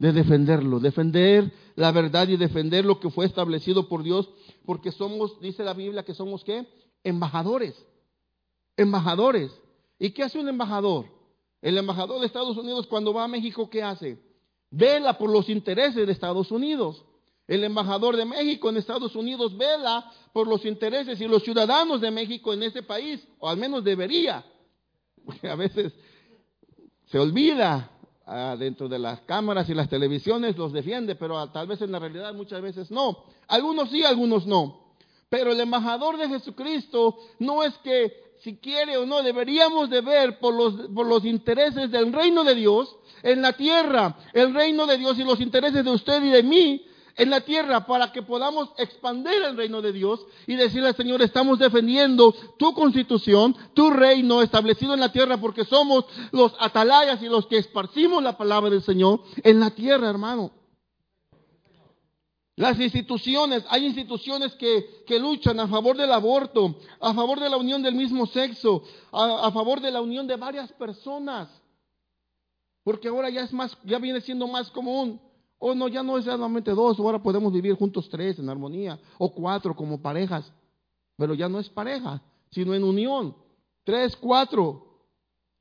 de 0.00 0.12
defenderlo, 0.12 0.80
defender 0.80 1.52
la 1.76 1.92
verdad 1.92 2.26
y 2.26 2.36
defender 2.36 2.84
lo 2.84 2.98
que 2.98 3.08
fue 3.08 3.24
establecido 3.24 3.88
por 3.88 4.02
Dios, 4.02 4.28
porque 4.64 4.90
somos, 4.90 5.40
dice 5.40 5.62
la 5.62 5.74
Biblia, 5.74 6.04
que 6.04 6.12
somos 6.12 6.42
qué? 6.42 6.66
Embajadores. 7.04 7.76
Embajadores. 8.76 9.52
¿Y 9.96 10.10
qué 10.10 10.24
hace 10.24 10.40
un 10.40 10.48
embajador? 10.48 11.06
El 11.62 11.78
embajador 11.78 12.18
de 12.18 12.26
Estados 12.26 12.56
Unidos 12.56 12.88
cuando 12.88 13.14
va 13.14 13.22
a 13.22 13.28
México, 13.28 13.70
¿qué 13.70 13.80
hace? 13.80 14.18
Vela 14.72 15.16
por 15.18 15.30
los 15.30 15.48
intereses 15.48 16.04
de 16.04 16.12
Estados 16.12 16.50
Unidos. 16.50 17.04
El 17.46 17.62
embajador 17.62 18.16
de 18.16 18.24
México 18.24 18.68
en 18.68 18.76
Estados 18.76 19.14
Unidos 19.14 19.56
vela 19.56 20.10
por 20.32 20.48
los 20.48 20.64
intereses 20.64 21.20
y 21.20 21.28
los 21.28 21.44
ciudadanos 21.44 22.00
de 22.00 22.10
México 22.10 22.52
en 22.52 22.64
ese 22.64 22.82
país, 22.82 23.26
o 23.38 23.48
al 23.48 23.56
menos 23.56 23.84
debería, 23.84 24.44
porque 25.24 25.48
a 25.48 25.54
veces 25.54 25.92
se 27.06 27.18
olvida 27.18 27.90
ah, 28.26 28.56
dentro 28.58 28.88
de 28.88 28.98
las 28.98 29.20
cámaras 29.20 29.68
y 29.68 29.74
las 29.74 29.88
televisiones, 29.88 30.56
los 30.56 30.72
defiende, 30.72 31.14
pero 31.14 31.48
tal 31.50 31.68
vez 31.68 31.80
en 31.82 31.92
la 31.92 32.00
realidad 32.00 32.34
muchas 32.34 32.60
veces 32.60 32.90
no. 32.90 33.24
Algunos 33.46 33.90
sí, 33.90 34.02
algunos 34.02 34.44
no. 34.46 34.96
Pero 35.28 35.52
el 35.52 35.60
embajador 35.60 36.16
de 36.16 36.28
Jesucristo 36.28 37.16
no 37.38 37.62
es 37.62 37.74
que 37.78 38.26
si 38.42 38.56
quiere 38.56 38.96
o 38.96 39.06
no, 39.06 39.22
deberíamos 39.22 39.88
de 39.88 40.00
ver 40.00 40.38
por 40.40 40.52
los, 40.52 40.88
por 40.94 41.06
los 41.06 41.24
intereses 41.24 41.90
del 41.90 42.12
reino 42.12 42.42
de 42.42 42.56
Dios 42.56 42.96
en 43.22 43.40
la 43.40 43.52
tierra, 43.52 44.16
el 44.32 44.52
reino 44.52 44.86
de 44.86 44.98
Dios 44.98 45.18
y 45.18 45.24
los 45.24 45.40
intereses 45.40 45.84
de 45.84 45.90
usted 45.90 46.22
y 46.24 46.30
de 46.30 46.42
mí 46.42 46.86
en 47.16 47.30
la 47.30 47.40
tierra 47.40 47.86
para 47.86 48.12
que 48.12 48.22
podamos 48.22 48.70
expandir 48.76 49.42
el 49.42 49.56
reino 49.56 49.80
de 49.80 49.92
Dios 49.92 50.24
y 50.46 50.54
decirle 50.54 50.88
al 50.88 50.96
Señor, 50.96 51.22
estamos 51.22 51.58
defendiendo 51.58 52.34
tu 52.58 52.74
constitución, 52.74 53.56
tu 53.74 53.90
reino 53.90 54.42
establecido 54.42 54.94
en 54.94 55.00
la 55.00 55.10
tierra 55.10 55.38
porque 55.38 55.64
somos 55.64 56.04
los 56.32 56.54
atalayas 56.60 57.22
y 57.22 57.28
los 57.28 57.46
que 57.46 57.58
esparcimos 57.58 58.22
la 58.22 58.36
palabra 58.36 58.70
del 58.70 58.82
Señor 58.82 59.22
en 59.42 59.60
la 59.60 59.70
tierra, 59.70 60.10
hermano. 60.10 60.52
Las 62.58 62.80
instituciones, 62.80 63.64
hay 63.68 63.84
instituciones 63.84 64.54
que, 64.54 65.04
que, 65.06 65.18
luchan 65.18 65.60
a 65.60 65.68
favor 65.68 65.94
del 65.94 66.10
aborto, 66.10 66.76
a 67.00 67.12
favor 67.12 67.38
de 67.38 67.50
la 67.50 67.58
unión 67.58 67.82
del 67.82 67.94
mismo 67.94 68.26
sexo, 68.26 68.82
a, 69.12 69.46
a, 69.46 69.52
favor 69.52 69.78
de 69.82 69.90
la 69.90 70.00
unión 70.00 70.26
de 70.26 70.36
varias 70.36 70.72
personas. 70.72 71.50
Porque 72.82 73.08
ahora 73.08 73.28
ya 73.28 73.42
es 73.42 73.52
más, 73.52 73.76
ya 73.84 73.98
viene 73.98 74.22
siendo 74.22 74.46
más 74.46 74.70
común. 74.70 75.20
O 75.58 75.74
no, 75.74 75.88
ya 75.88 76.02
no 76.02 76.18
es 76.18 76.24
solamente 76.24 76.70
dos, 76.72 76.98
ahora 76.98 77.22
podemos 77.22 77.52
vivir 77.52 77.74
juntos 77.74 78.08
tres 78.10 78.38
en 78.38 78.48
armonía, 78.48 78.98
o 79.18 79.32
cuatro 79.32 79.74
como 79.74 80.00
parejas, 80.02 80.52
pero 81.16 81.34
ya 81.34 81.48
no 81.48 81.58
es 81.58 81.68
pareja, 81.70 82.22
sino 82.50 82.74
en 82.74 82.84
unión. 82.84 83.34
Tres, 83.84 84.16
cuatro. 84.16 84.84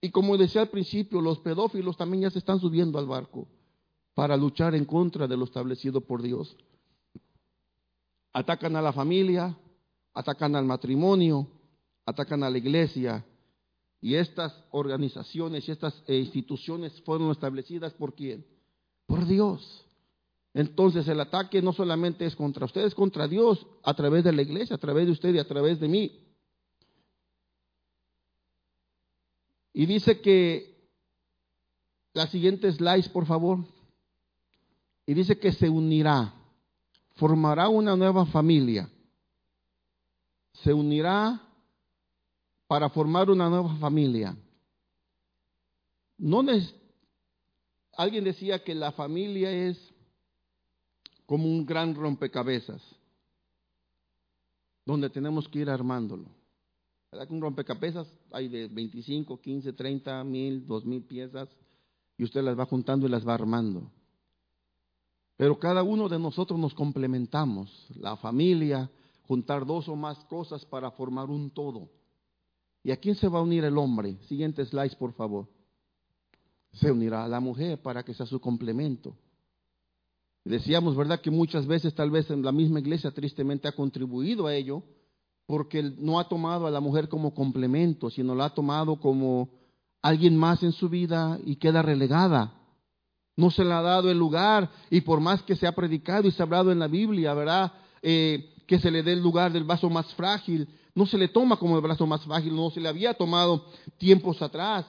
Y 0.01 0.11
como 0.11 0.37
decía 0.37 0.61
al 0.61 0.69
principio, 0.69 1.21
los 1.21 1.39
pedófilos 1.39 1.95
también 1.95 2.23
ya 2.23 2.29
se 2.29 2.39
están 2.39 2.59
subiendo 2.59 2.99
al 2.99 3.07
barco. 3.07 3.47
para 4.15 4.37
luchar 4.37 4.73
en 4.75 4.85
contra 4.85 5.27
de 5.27 5.37
lo 5.37 5.43
establecido 5.43 6.01
por 6.01 6.21
Dios. 6.21 6.55
Atacan 8.33 8.75
a 8.77 8.81
la 8.81 8.93
familia, 8.93 9.55
atacan 10.13 10.55
al 10.55 10.65
matrimonio, 10.65 11.47
atacan 12.05 12.41
a 12.43 12.49
la 12.49 12.57
iglesia. 12.57 13.25
Y 14.01 14.15
estas 14.15 14.53
organizaciones 14.71 15.67
y 15.67 15.71
estas 15.71 16.01
eh, 16.07 16.17
instituciones 16.17 17.01
fueron 17.01 17.29
establecidas 17.31 17.93
por 17.93 18.15
quién? 18.15 18.45
Por 19.05 19.25
Dios. 19.25 19.84
Entonces 20.55 21.05
el 21.09 21.19
ataque 21.19 21.61
no 21.61 21.73
solamente 21.73 22.25
es 22.25 22.33
contra 22.33 22.63
ustedes, 22.63 22.87
es 22.87 22.95
contra 22.95 23.27
Dios 23.27 23.67
a 23.83 23.93
través 23.93 24.23
de 24.23 24.31
la 24.31 24.41
iglesia, 24.41 24.77
a 24.77 24.79
través 24.79 25.05
de 25.05 25.11
usted 25.11 25.33
y 25.33 25.37
a 25.37 25.45
través 25.45 25.81
de 25.81 25.89
mí. 25.89 26.17
Y 29.73 29.85
dice 29.85 30.21
que 30.21 30.89
la 32.13 32.27
siguiente 32.27 32.71
slide, 32.71 33.09
por 33.11 33.25
favor. 33.25 33.65
Y 35.05 35.13
dice 35.13 35.37
que 35.37 35.51
se 35.51 35.69
unirá, 35.69 36.33
formará 37.15 37.67
una 37.67 37.97
nueva 37.97 38.25
familia. 38.25 38.89
Se 40.53 40.71
unirá 40.71 41.41
para 42.65 42.89
formar 42.89 43.29
una 43.29 43.49
nueva 43.49 43.75
familia. 43.75 44.37
No 46.17 46.41
alguien 47.97 48.23
decía 48.23 48.63
que 48.63 48.73
la 48.73 48.93
familia 48.93 49.51
es 49.51 49.94
como 51.25 51.45
un 51.45 51.65
gran 51.65 51.95
rompecabezas, 51.95 52.81
donde 54.85 55.09
tenemos 55.09 55.47
que 55.47 55.59
ir 55.59 55.69
armándolo. 55.69 56.25
¿Verdad 57.11 57.27
que 57.27 57.33
un 57.33 57.41
rompecabezas 57.41 58.07
hay 58.31 58.47
de 58.47 58.67
25, 58.67 59.39
15, 59.39 59.73
30, 59.73 60.23
mil, 60.23 60.65
dos 60.67 60.85
mil 60.85 61.03
piezas 61.03 61.49
y 62.17 62.23
usted 62.23 62.43
las 62.43 62.57
va 62.57 62.65
juntando 62.65 63.07
y 63.07 63.09
las 63.09 63.27
va 63.27 63.33
armando? 63.33 63.91
Pero 65.37 65.59
cada 65.59 65.83
uno 65.83 66.07
de 66.07 66.19
nosotros 66.19 66.59
nos 66.59 66.73
complementamos, 66.73 67.87
la 67.95 68.15
familia, 68.17 68.89
juntar 69.27 69.65
dos 69.65 69.87
o 69.89 69.95
más 69.95 70.17
cosas 70.25 70.63
para 70.65 70.91
formar 70.91 71.29
un 71.29 71.49
todo. 71.49 71.89
¿Y 72.83 72.91
a 72.91 72.97
quién 72.97 73.15
se 73.15 73.27
va 73.27 73.39
a 73.39 73.43
unir 73.43 73.63
el 73.63 73.77
hombre? 73.77 74.17
Siguiente 74.27 74.63
slide, 74.65 74.95
por 74.97 75.13
favor. 75.13 75.47
Se 76.73 76.91
unirá 76.91 77.25
a 77.25 77.27
la 77.27 77.39
mujer 77.39 77.81
para 77.81 78.03
que 78.03 78.13
sea 78.13 78.25
su 78.25 78.39
complemento. 78.39 79.15
Decíamos, 80.45 80.95
¿verdad?, 80.95 81.21
que 81.21 81.31
muchas 81.31 81.65
veces 81.65 81.95
tal 81.95 82.11
vez 82.11 82.29
en 82.29 82.43
la 82.43 82.51
misma 82.51 82.79
iglesia 82.79 83.09
tristemente 83.09 83.67
ha 83.67 83.71
contribuido 83.71 84.45
a 84.45 84.53
ello, 84.53 84.83
porque 85.47 85.81
no 85.97 86.19
ha 86.19 86.29
tomado 86.29 86.67
a 86.67 86.71
la 86.71 86.79
mujer 86.79 87.09
como 87.09 87.33
complemento, 87.33 88.11
sino 88.11 88.35
la 88.35 88.45
ha 88.45 88.53
tomado 88.53 88.99
como 88.99 89.49
alguien 90.03 90.37
más 90.37 90.61
en 90.61 90.71
su 90.71 90.87
vida 90.87 91.39
y 91.43 91.55
queda 91.55 91.81
relegada. 91.81 92.53
No 93.35 93.49
se 93.49 93.65
le 93.65 93.73
ha 93.73 93.81
dado 93.81 94.09
el 94.11 94.19
lugar 94.19 94.69
y 94.91 95.01
por 95.01 95.19
más 95.19 95.41
que 95.43 95.55
se 95.55 95.65
ha 95.65 95.73
predicado 95.73 96.27
y 96.27 96.31
se 96.31 96.41
ha 96.41 96.45
hablado 96.45 96.71
en 96.71 96.79
la 96.79 96.87
Biblia, 96.87 97.33
¿verdad? 97.33 97.73
Eh, 98.03 98.53
que 98.67 98.79
se 98.79 98.91
le 98.91 99.01
dé 99.01 99.13
el 99.13 99.21
lugar 99.21 99.51
del 99.51 99.63
vaso 99.63 99.89
más 99.89 100.13
frágil, 100.13 100.67
no 100.93 101.07
se 101.07 101.17
le 101.17 101.27
toma 101.27 101.57
como 101.57 101.75
el 101.75 101.81
brazo 101.81 102.05
más 102.05 102.21
frágil, 102.21 102.55
no 102.55 102.69
se 102.69 102.79
le 102.79 102.87
había 102.87 103.15
tomado 103.15 103.65
tiempos 103.97 104.41
atrás, 104.41 104.85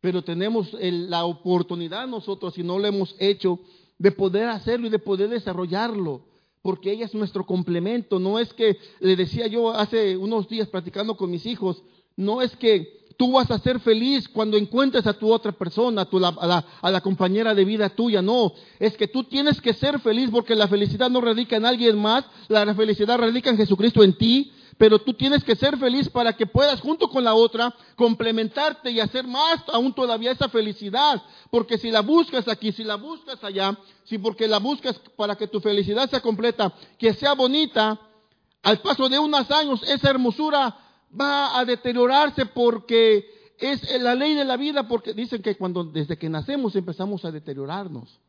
pero 0.00 0.22
tenemos 0.22 0.68
la 0.80 1.24
oportunidad 1.24 2.06
nosotros, 2.06 2.54
si 2.54 2.62
no 2.62 2.78
lo 2.78 2.86
hemos 2.86 3.16
hecho, 3.18 3.58
de 3.98 4.12
poder 4.12 4.48
hacerlo 4.48 4.86
y 4.86 4.90
de 4.90 4.98
poder 4.98 5.28
desarrollarlo, 5.28 6.22
porque 6.62 6.92
ella 6.92 7.06
es 7.06 7.14
nuestro 7.14 7.44
complemento. 7.44 8.18
No 8.18 8.38
es 8.38 8.52
que, 8.54 8.78
le 9.00 9.16
decía 9.16 9.46
yo 9.46 9.70
hace 9.70 10.16
unos 10.16 10.48
días 10.48 10.68
practicando 10.68 11.16
con 11.16 11.30
mis 11.30 11.46
hijos, 11.46 11.82
no 12.16 12.42
es 12.42 12.54
que 12.56 12.98
tú 13.16 13.32
vas 13.32 13.50
a 13.50 13.58
ser 13.58 13.80
feliz 13.80 14.28
cuando 14.28 14.56
encuentres 14.56 15.06
a 15.06 15.12
tu 15.12 15.32
otra 15.32 15.50
persona, 15.52 16.02
a, 16.02 16.46
la, 16.46 16.64
a 16.80 16.90
la 16.90 17.00
compañera 17.00 17.54
de 17.54 17.64
vida 17.64 17.88
tuya, 17.88 18.22
no, 18.22 18.52
es 18.78 18.96
que 18.96 19.08
tú 19.08 19.24
tienes 19.24 19.60
que 19.60 19.74
ser 19.74 19.98
feliz 19.98 20.30
porque 20.30 20.54
la 20.54 20.68
felicidad 20.68 21.10
no 21.10 21.20
radica 21.20 21.56
en 21.56 21.66
alguien 21.66 21.98
más, 21.98 22.24
la 22.46 22.72
felicidad 22.74 23.18
radica 23.18 23.50
en 23.50 23.56
Jesucristo 23.56 24.04
en 24.04 24.16
ti, 24.16 24.52
pero 24.78 25.00
tú 25.00 25.12
tienes 25.12 25.42
que 25.42 25.56
ser 25.56 25.76
feliz 25.76 26.08
para 26.08 26.34
que 26.34 26.46
puedas 26.46 26.80
junto 26.80 27.08
con 27.08 27.24
la 27.24 27.34
otra 27.34 27.74
complementarte 27.96 28.90
y 28.92 29.00
hacer 29.00 29.26
más 29.26 29.64
aún 29.72 29.92
todavía 29.92 30.30
esa 30.30 30.48
felicidad. 30.48 31.20
Porque 31.50 31.76
si 31.76 31.90
la 31.90 32.00
buscas 32.00 32.46
aquí, 32.46 32.70
si 32.70 32.84
la 32.84 32.94
buscas 32.94 33.42
allá, 33.42 33.76
si 34.04 34.18
porque 34.18 34.46
la 34.46 34.58
buscas 34.58 34.98
para 35.16 35.36
que 35.36 35.48
tu 35.48 35.60
felicidad 35.60 36.08
sea 36.08 36.20
completa, 36.20 36.72
que 36.96 37.12
sea 37.12 37.34
bonita, 37.34 38.00
al 38.62 38.80
paso 38.80 39.08
de 39.08 39.18
unos 39.18 39.50
años 39.50 39.82
esa 39.82 40.10
hermosura 40.10 40.76
va 41.20 41.58
a 41.58 41.64
deteriorarse 41.64 42.46
porque 42.46 43.54
es 43.58 44.00
la 44.00 44.14
ley 44.14 44.34
de 44.34 44.44
la 44.44 44.56
vida, 44.56 44.86
porque 44.86 45.12
dicen 45.12 45.42
que 45.42 45.56
cuando 45.56 45.82
desde 45.82 46.16
que 46.16 46.28
nacemos 46.28 46.76
empezamos 46.76 47.24
a 47.24 47.32
deteriorarnos 47.32 48.20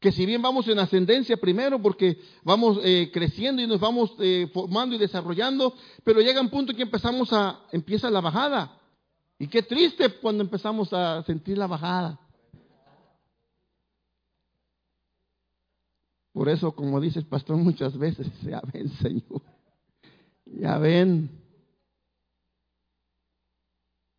que 0.00 0.12
si 0.12 0.26
bien 0.26 0.42
vamos 0.42 0.68
en 0.68 0.78
ascendencia 0.78 1.36
primero 1.36 1.80
porque 1.80 2.18
vamos 2.44 2.78
eh, 2.82 3.10
creciendo 3.12 3.62
y 3.62 3.66
nos 3.66 3.80
vamos 3.80 4.14
eh, 4.18 4.48
formando 4.52 4.94
y 4.94 4.98
desarrollando, 4.98 5.74
pero 6.04 6.20
llega 6.20 6.40
un 6.40 6.50
punto 6.50 6.74
que 6.74 6.82
empezamos 6.82 7.32
a, 7.32 7.60
empieza 7.72 8.10
la 8.10 8.20
bajada. 8.20 8.78
Y 9.38 9.48
qué 9.48 9.62
triste 9.62 10.08
cuando 10.20 10.42
empezamos 10.42 10.92
a 10.92 11.22
sentir 11.24 11.58
la 11.58 11.66
bajada. 11.66 12.18
Por 16.32 16.50
eso, 16.50 16.72
como 16.72 17.00
dice 17.00 17.18
el 17.18 17.26
pastor 17.26 17.56
muchas 17.56 17.96
veces, 17.96 18.26
ya 18.42 18.60
ven, 18.72 18.90
Señor, 18.98 19.42
ya 20.44 20.76
ven. 20.78 21.30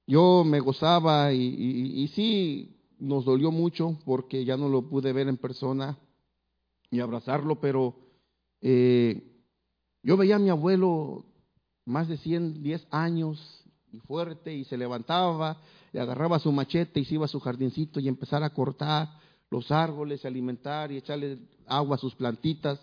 Yo 0.08 0.44
me 0.44 0.60
gozaba 0.60 1.34
y, 1.34 1.44
y, 1.44 2.04
y 2.04 2.08
sí, 2.08 2.77
nos 3.00 3.26
dolió 3.26 3.52
mucho 3.52 3.98
porque 4.06 4.46
ya 4.46 4.58
no 4.58 4.70
lo 4.70 4.90
pude 4.90 5.14
ver 5.14 5.28
en 5.28 5.38
persona 5.38 5.98
y 6.90 7.00
abrazarlo, 7.00 7.60
pero 7.60 7.96
eh, 8.62 9.24
yo 10.04 10.18
veía 10.18 10.38
a 10.38 10.40
mi 10.40 10.50
abuelo 10.50 11.26
más 11.86 12.08
de 12.08 12.18
110 12.18 12.88
años 12.92 13.66
y 13.92 14.00
fuerte 14.00 14.54
y 14.54 14.66
se 14.66 14.78
levantaba 14.78 15.62
y 15.94 15.98
agarraba 15.98 16.40
su 16.40 16.52
machete 16.52 17.00
y 17.00 17.06
se 17.06 17.16
iba 17.16 17.26
a 17.26 17.30
su 17.30 17.40
jardincito 17.40 18.00
y 18.00 18.08
empezara 18.08 18.48
a 18.48 18.54
cortar 18.54 19.10
los 19.50 19.72
árboles, 19.72 20.26
alimentar 20.26 20.92
y 20.92 20.98
echarle 20.98 21.40
agua 21.66 21.96
a 21.96 22.00
sus 22.00 22.16
plantitas. 22.16 22.80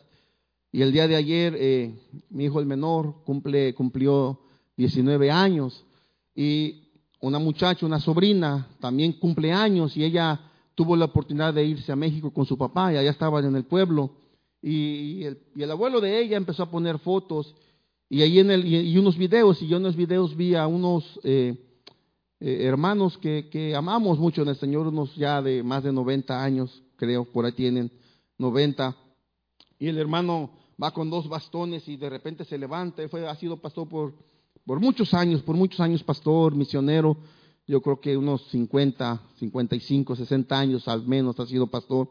Y 0.73 0.83
el 0.83 0.93
día 0.93 1.07
de 1.07 1.17
ayer 1.17 1.55
eh, 1.57 1.95
mi 2.31 2.45
hijo 2.45 2.61
el 2.61 2.67
menor 2.67 3.23
cumple, 3.25 3.75
cumplió 3.75 4.41
19 4.77 5.31
años 5.31 5.85
y 6.35 6.85
una 7.25 7.39
muchacha, 7.39 7.87
una 7.87 8.01
sobrina, 8.01 8.69
también 8.81 9.15
cumpleaños 9.15 9.97
y 9.97 10.05
ella 10.05 10.39
tuvo 10.75 10.95
la 10.95 11.07
oportunidad 11.07 11.55
de 11.55 11.65
irse 11.65 11.91
a 11.91 11.97
México 11.97 12.31
con 12.31 12.45
su 12.45 12.59
papá 12.59 12.93
y 12.93 12.99
allá 12.99 13.11
estaban 13.11 13.47
en 13.47 13.57
el 13.57 13.65
pueblo. 13.65 14.11
Y, 14.61 15.25
el, 15.25 15.71
abuelo 15.71 16.03
de 16.03 16.21
ella 16.21 16.37
empezó 16.37 16.65
a 16.65 16.71
poner 16.71 16.99
fotos 16.99 17.55
y 18.11 18.21
ahí 18.21 18.39
en 18.41 18.51
el, 18.51 18.67
y, 18.67 18.97
unos 18.99 19.17
videos, 19.17 19.63
y 19.63 19.69
yo 19.69 19.79
en 19.79 19.85
los 19.85 19.97
videos 19.97 20.37
vi 20.37 20.55
a 20.55 20.67
unos 20.67 21.19
eh, 21.25 21.57
eh, 22.41 22.59
hermanos 22.67 23.17
que, 23.17 23.75
amamos 23.75 24.19
mucho 24.19 24.43
en 24.43 24.49
el 24.49 24.57
Señor, 24.57 24.89
unos 24.89 25.17
ya 25.17 25.41
de 25.41 25.63
más 25.63 25.83
de 25.83 25.93
90 25.93 26.45
años, 26.45 26.83
creo, 26.97 27.25
por 27.25 27.47
ahí 27.47 27.53
tienen 27.53 27.91
90. 28.37 28.95
Y 29.79 29.89
el 29.89 29.97
hermano 29.97 30.51
va 30.83 30.91
con 30.91 31.09
dos 31.09 31.27
bastones 31.27 31.89
y 31.89 31.97
de 31.97 32.11
repente 32.11 32.45
se 32.45 32.59
levanta, 32.59 33.09
fue, 33.09 33.27
ha 33.27 33.35
sido 33.37 33.57
pastor 33.57 33.89
por 33.89 34.13
por 34.67 34.81
muchos 34.81 35.13
años, 35.15 35.43
por 35.43 35.57
muchos 35.57 35.81
años 35.81 36.03
pastor, 36.03 36.55
misionero, 36.55 37.17
yo 37.67 37.81
creo 37.81 38.01
que 38.01 38.17
unos 38.17 38.47
50, 38.49 39.21
55, 39.39 40.17
60 40.17 40.59
años 40.59 40.89
al 40.89 41.07
menos 41.07 41.39
ha 41.41 41.47
sido 41.47 41.67
pastor, 41.67 42.09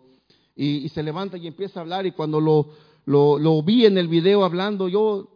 y, 0.56 0.88
se 0.90 1.02
levanta 1.02 1.38
y 1.38 1.48
empieza 1.48 1.80
a 1.80 1.84
hablar 1.84 2.06
y 2.06 2.12
cuando 2.12 2.40
lo, 2.40 2.70
lo, 3.06 3.64
vi 3.64 3.86
en 3.86 3.98
el 3.98 4.08
video 4.08 4.44
hablando, 4.44 4.88
yo 4.88 5.30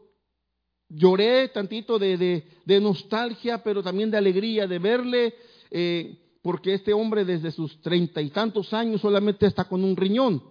lloré 0.90 1.50
tantito 1.50 1.98
de, 1.98 2.44
de, 2.66 2.80
nostalgia, 2.80 3.64
pero 3.64 3.82
también 3.82 4.12
de 4.12 4.18
alegría 4.18 4.68
de 4.68 4.80
verle, 4.80 5.34
eh, 5.72 6.20
porque 6.44 6.76
este 6.76 6.94
hombre 6.94 7.26
desde 7.26 7.52
sus 7.52 7.82
treinta 7.82 8.22
y 8.22 8.30
tantos 8.30 8.74
años 8.74 9.02
solamente 9.02 9.48
está 9.48 9.66
con 9.66 9.84
un 9.84 9.96
riñón. 9.98 10.42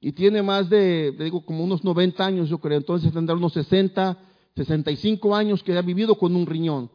Y 0.00 0.12
tiene 0.12 0.42
más 0.42 0.70
de, 0.70 1.12
digo, 1.18 1.44
como 1.44 1.62
unos 1.62 1.84
90 1.84 2.24
años, 2.24 2.48
yo 2.48 2.58
creo. 2.58 2.78
Entonces 2.78 3.12
tendrá 3.12 3.36
unos 3.36 3.52
60, 3.52 4.16
65 4.56 5.34
años 5.34 5.62
que 5.62 5.76
ha 5.76 5.82
vivido 5.82 6.16
con 6.16 6.34
un 6.36 6.46
riñón. 6.46 6.90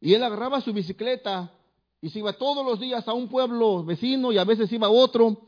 Y 0.00 0.14
él 0.14 0.22
agarraba 0.22 0.60
su 0.60 0.72
bicicleta 0.72 1.52
y 2.00 2.10
se 2.10 2.18
iba 2.18 2.32
todos 2.34 2.64
los 2.64 2.78
días 2.78 3.06
a 3.08 3.14
un 3.14 3.28
pueblo 3.28 3.84
vecino 3.84 4.32
y 4.32 4.38
a 4.38 4.44
veces 4.44 4.70
iba 4.72 4.86
a 4.86 4.90
otro, 4.90 5.38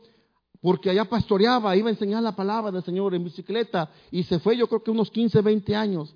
porque 0.61 0.89
allá 0.89 1.05
pastoreaba, 1.05 1.75
iba 1.75 1.89
a 1.89 1.91
enseñar 1.91 2.23
la 2.23 2.35
palabra 2.35 2.71
del 2.71 2.83
Señor 2.83 3.13
en 3.13 3.23
bicicleta 3.23 3.91
y 4.09 4.23
se 4.23 4.39
fue 4.39 4.57
yo 4.57 4.67
creo 4.67 4.81
que 4.81 4.91
unos 4.91 5.11
15, 5.11 5.41
20 5.41 5.75
años. 5.75 6.15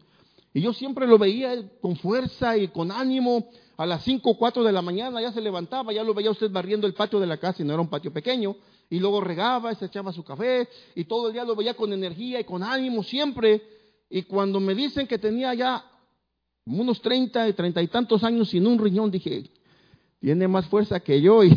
Y 0.54 0.62
yo 0.62 0.74
siempre 0.74 1.08
lo 1.08 1.18
veía 1.18 1.56
con 1.80 1.96
fuerza 1.96 2.58
y 2.58 2.68
con 2.68 2.92
ánimo. 2.92 3.50
A 3.78 3.86
las 3.86 4.04
5 4.04 4.30
o 4.30 4.38
4 4.38 4.64
de 4.64 4.72
la 4.72 4.82
mañana 4.82 5.22
ya 5.22 5.32
se 5.32 5.42
levantaba, 5.42 5.94
ya 5.94 6.04
lo 6.04 6.14
veía 6.14 6.30
usted 6.30 6.52
barriendo 6.52 6.86
el 6.86 6.94
patio 6.94 7.20
de 7.20 7.26
la 7.26 7.38
casa 7.38 7.62
y 7.62 7.66
no 7.66 7.74
era 7.74 7.82
un 7.82 7.90
patio 7.90 8.12
pequeño. 8.12 8.56
Y 8.90 9.00
luego 9.00 9.22
regaba, 9.22 9.74
se 9.76 9.86
echaba 9.86 10.12
su 10.12 10.24
café 10.24 10.68
y 10.94 11.06
todo 11.06 11.28
el 11.28 11.34
día 11.34 11.46
lo 11.46 11.56
veía 11.56 11.74
con 11.74 11.94
energía 11.94 12.40
y 12.40 12.44
con 12.44 12.64
ánimo 12.64 13.02
siempre. 13.04 13.62
Y 14.14 14.24
cuando 14.24 14.60
me 14.60 14.76
dicen 14.76 15.08
que 15.08 15.18
tenía 15.18 15.54
ya 15.54 15.86
unos 16.66 17.02
30 17.02 17.48
y 17.48 17.54
30 17.54 17.82
y 17.82 17.88
tantos 17.88 18.24
años 18.26 18.50
sin 18.50 18.68
un 18.68 18.78
riñón, 18.78 19.10
dije, 19.10 19.50
tiene 20.20 20.50
más 20.50 20.68
fuerza 20.68 21.00
que 21.00 21.22
yo. 21.22 21.42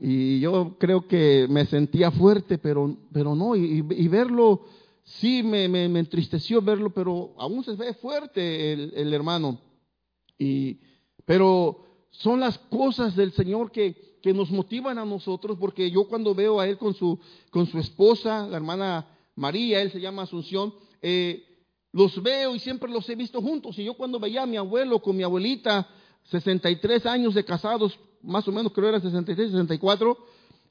Y, 0.00 0.38
yo 0.38 0.76
creo 0.78 1.08
que 1.08 1.48
me 1.50 1.66
sentía 1.66 2.12
fuerte, 2.12 2.56
pero, 2.56 2.96
pero 3.12 3.34
no, 3.34 3.56
y, 3.56 3.82
verlo, 4.06 4.64
sí 5.02 5.42
me, 5.42 5.64
entristeció 5.64 6.62
verlo, 6.62 6.90
pero 6.90 7.34
aún 7.36 7.64
se 7.64 7.72
ve 7.72 7.94
fuerte 7.94 8.74
el, 8.74 8.92
el 8.94 9.12
hermano. 9.12 9.58
Y, 10.38 10.78
pero 11.24 11.84
son 12.10 12.38
las 12.38 12.58
cosas 12.58 13.16
del 13.16 13.32
Señor 13.32 13.72
que, 13.72 14.20
que 14.22 14.32
nos 14.32 14.52
motivan 14.52 14.98
a 14.98 15.04
nosotros, 15.04 15.58
porque 15.58 15.90
yo 15.90 16.06
cuando 16.06 16.32
veo 16.32 16.60
a 16.60 16.68
él 16.68 16.78
con 16.78 16.94
su, 16.94 17.18
con 17.50 17.66
su 17.66 17.80
esposa, 17.80 18.46
la 18.46 18.56
hermana 18.56 19.04
María, 19.34 19.82
él 19.82 19.90
se 19.90 20.00
llama 20.00 20.22
Asunción, 20.22 20.72
eh, 21.02 21.44
los 21.92 22.22
veo 22.22 22.54
y 22.54 22.58
siempre 22.58 22.90
los 22.90 23.08
he 23.08 23.14
visto 23.14 23.40
juntos. 23.40 23.78
Y 23.78 23.84
yo 23.84 23.94
cuando 23.94 24.18
veía 24.18 24.42
a 24.42 24.46
mi 24.46 24.56
abuelo 24.56 25.00
con 25.00 25.16
mi 25.16 25.22
abuelita, 25.22 25.88
63 26.24 27.06
años 27.06 27.34
de 27.34 27.44
casados, 27.44 27.98
más 28.22 28.46
o 28.48 28.52
menos 28.52 28.72
creo 28.72 28.88
era 28.88 29.00
63, 29.00 29.50
64, 29.50 30.18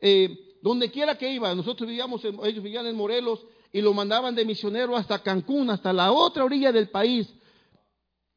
eh, 0.01 0.57
donde 0.61 0.91
quiera 0.91 1.17
que 1.17 1.31
iba, 1.31 1.53
nosotros 1.55 1.87
vivíamos, 1.87 2.23
ellos 2.23 2.63
vivían 2.63 2.85
en 2.87 2.95
Morelos 2.95 3.45
y 3.71 3.81
lo 3.81 3.93
mandaban 3.93 4.35
de 4.35 4.45
misionero 4.45 4.95
hasta 4.95 5.21
Cancún, 5.21 5.69
hasta 5.69 5.93
la 5.93 6.11
otra 6.11 6.43
orilla 6.43 6.71
del 6.71 6.89
país. 6.89 7.27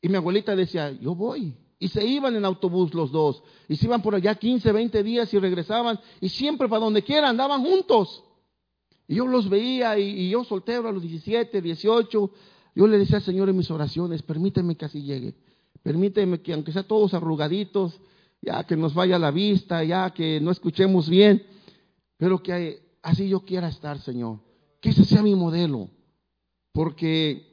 Y 0.02 0.08
mi 0.08 0.16
abuelita 0.16 0.56
decía, 0.56 0.90
yo 0.92 1.14
voy. 1.14 1.54
Y 1.78 1.88
se 1.88 2.04
iban 2.04 2.36
en 2.36 2.44
autobús 2.44 2.92
los 2.94 3.10
dos. 3.10 3.42
Y 3.68 3.76
se 3.76 3.86
iban 3.86 4.02
por 4.02 4.14
allá 4.14 4.34
15, 4.34 4.70
20 4.70 5.02
días 5.02 5.32
y 5.32 5.38
regresaban. 5.38 5.98
Y 6.20 6.28
siempre 6.28 6.68
para 6.68 6.84
donde 6.84 7.02
quiera 7.02 7.28
andaban 7.28 7.62
juntos. 7.62 8.22
Y 9.08 9.16
yo 9.16 9.26
los 9.26 9.48
veía 9.48 9.98
y, 9.98 10.30
yo 10.30 10.44
soltero 10.44 10.88
a 10.88 10.92
los 10.92 11.02
17, 11.02 11.60
18. 11.60 12.30
Yo 12.74 12.86
le 12.86 12.98
decía 12.98 13.16
al 13.16 13.22
Señor 13.22 13.48
en 13.48 13.56
mis 13.56 13.70
oraciones, 13.70 14.22
permíteme 14.22 14.76
que 14.76 14.84
así 14.84 15.02
llegue. 15.02 15.34
Permíteme 15.82 16.40
que 16.40 16.52
aunque 16.52 16.72
sea 16.72 16.82
todos 16.82 17.14
arrugaditos, 17.14 18.00
ya 18.42 18.64
que 18.64 18.76
nos 18.76 18.94
vaya 18.94 19.18
la 19.18 19.30
vista, 19.30 19.82
ya 19.84 20.10
que 20.10 20.40
no 20.40 20.50
escuchemos 20.50 21.08
bien, 21.08 21.42
pero 22.16 22.42
que 22.42 22.80
así 23.02 23.28
yo 23.28 23.40
quiera 23.40 23.68
estar, 23.68 23.98
Señor. 24.00 24.38
Que 24.80 24.90
ese 24.90 25.04
sea 25.04 25.22
mi 25.22 25.34
modelo. 25.34 25.88
Porque 26.72 27.50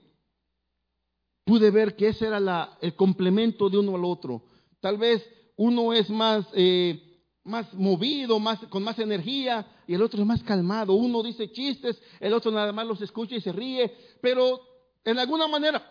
pude 1.44 1.72
ver 1.72 1.96
que 1.96 2.10
ese 2.10 2.28
era 2.28 2.78
el 2.82 2.96
complemento 2.96 3.70
de 3.70 3.78
uno 3.78 3.96
al 3.96 4.06
otro. 4.06 4.44
Tal 4.80 4.98
vez 4.98 5.26
uno 5.56 5.94
es 5.94 6.10
más, 6.10 6.46
eh, 6.54 7.02
más 7.44 7.74
movido, 7.74 8.40
más, 8.40 8.60
con 8.68 8.84
más 8.84 9.00
energía, 9.00 9.66
y 9.88 9.94
el 9.94 10.02
otro 10.02 10.20
es 10.22 10.28
más 10.28 10.44
calmado. 10.44 10.94
Uno 10.94 11.24
dice 11.24 11.52
chistes, 11.52 12.00
el 12.20 12.34
otro 12.34 12.52
nada 12.52 12.72
más 12.74 12.86
los 12.86 13.02
escucha 13.02 13.36
y 13.36 13.42
se 13.42 13.52
ríe, 13.52 13.92
pero 14.22 14.60
en 15.08 15.18
alguna 15.18 15.48
manera 15.48 15.82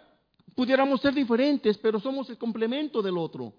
pudiéramos 0.55 1.00
ser 1.00 1.14
diferentes, 1.14 1.79
pero 1.79 1.98
somos 1.98 2.29
el 2.29 2.37
complemento 2.37 3.00
del 3.00 3.16
otro. 3.16 3.55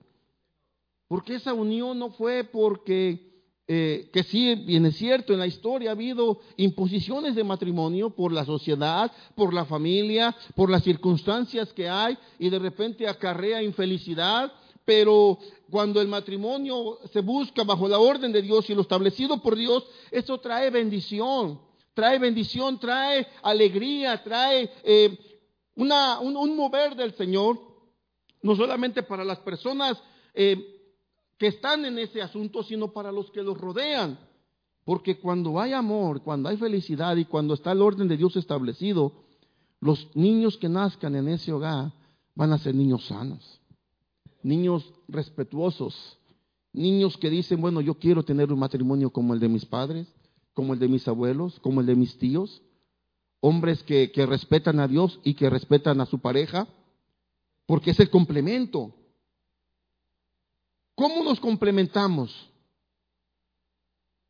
Porque 1.07 1.35
esa 1.35 1.51
unión 1.53 1.97
no 1.97 2.11
fue 2.11 2.43
porque 2.43 3.27
eh, 3.67 4.09
que 4.13 4.21
sí, 4.21 4.53
bien 4.53 4.85
es 4.85 4.97
cierto, 4.97 5.33
en 5.33 5.39
la 5.39 5.47
historia 5.47 5.89
ha 5.89 5.93
habido 5.93 6.39
imposiciones 6.57 7.33
de 7.33 7.43
matrimonio 7.43 8.11
por 8.11 8.31
la 8.31 8.45
sociedad, 8.45 9.11
por 9.35 9.51
la 9.51 9.65
familia, 9.65 10.35
por 10.55 10.69
las 10.69 10.83
circunstancias 10.83 11.73
que 11.73 11.89
hay 11.89 12.15
y 12.37 12.49
de 12.49 12.59
repente 12.59 13.07
acarrea 13.07 13.63
infelicidad, 13.63 14.53
pero 14.85 15.39
cuando 15.71 15.99
el 16.01 16.07
matrimonio 16.07 16.99
se 17.11 17.21
busca 17.21 17.63
bajo 17.63 17.87
la 17.87 17.97
orden 17.97 18.31
de 18.31 18.43
Dios 18.43 18.69
y 18.69 18.75
lo 18.75 18.81
establecido 18.83 19.41
por 19.41 19.55
Dios, 19.55 19.87
eso 20.11 20.39
trae 20.39 20.69
bendición, 20.69 21.59
trae 21.95 22.19
bendición, 22.19 22.79
trae 22.79 23.25
alegría, 23.41 24.23
trae 24.23 24.69
eh, 24.83 25.17
una, 25.77 26.19
un, 26.19 26.55
mover 26.55 26.95
del 26.95 27.13
Señor, 27.13 27.59
no 28.41 28.55
solamente 28.55 29.03
para 29.03 29.23
las 29.23 29.39
personas 29.39 29.97
eh, 30.33 30.57
que 31.37 31.47
están 31.47 31.85
en 31.85 31.99
ese 31.99 32.21
asunto, 32.21 32.63
sino 32.63 32.91
para 32.91 33.11
los 33.11 33.29
que 33.31 33.43
los 33.43 33.57
rodean. 33.57 34.19
Porque 34.83 35.19
cuando 35.19 35.59
hay 35.59 35.73
amor, 35.73 36.23
cuando 36.23 36.49
hay 36.49 36.57
felicidad 36.57 37.15
y 37.17 37.25
cuando 37.25 37.53
está 37.53 37.73
el 37.73 37.81
orden 37.81 38.07
de 38.07 38.17
Dios 38.17 38.35
establecido, 38.35 39.13
los 39.79 40.15
niños 40.15 40.57
que 40.57 40.67
nazcan 40.67 41.15
en 41.15 41.27
ese 41.27 41.53
hogar 41.53 41.93
van 42.33 42.53
a 42.53 42.57
ser 42.57 42.73
niños 42.73 43.05
sanos, 43.05 43.61
niños 44.41 44.91
respetuosos, 45.07 46.17
niños 46.73 47.17
que 47.17 47.29
dicen, 47.29 47.61
bueno, 47.61 47.81
yo 47.81 47.95
quiero 47.95 48.23
tener 48.23 48.51
un 48.51 48.59
matrimonio 48.59 49.11
como 49.11 49.35
el 49.35 49.39
de 49.39 49.49
mis 49.49 49.65
padres, 49.65 50.07
como 50.53 50.73
el 50.73 50.79
de 50.79 50.87
mis 50.87 51.07
abuelos, 51.07 51.59
como 51.59 51.81
el 51.81 51.87
de 51.87 51.95
mis 51.95 52.17
tíos, 52.17 52.63
hombres 53.39 53.83
que, 53.83 54.11
que 54.11 54.25
respetan 54.25 54.79
a 54.79 54.87
Dios 54.87 55.19
y 55.23 55.33
que 55.33 55.49
respetan 55.49 56.01
a 56.01 56.05
su 56.05 56.19
pareja, 56.19 56.67
porque 57.65 57.91
es 57.91 57.99
el 57.99 58.09
complemento. 58.09 58.93
¿Cómo 60.95 61.23
nos 61.23 61.39
complementamos? 61.39 62.49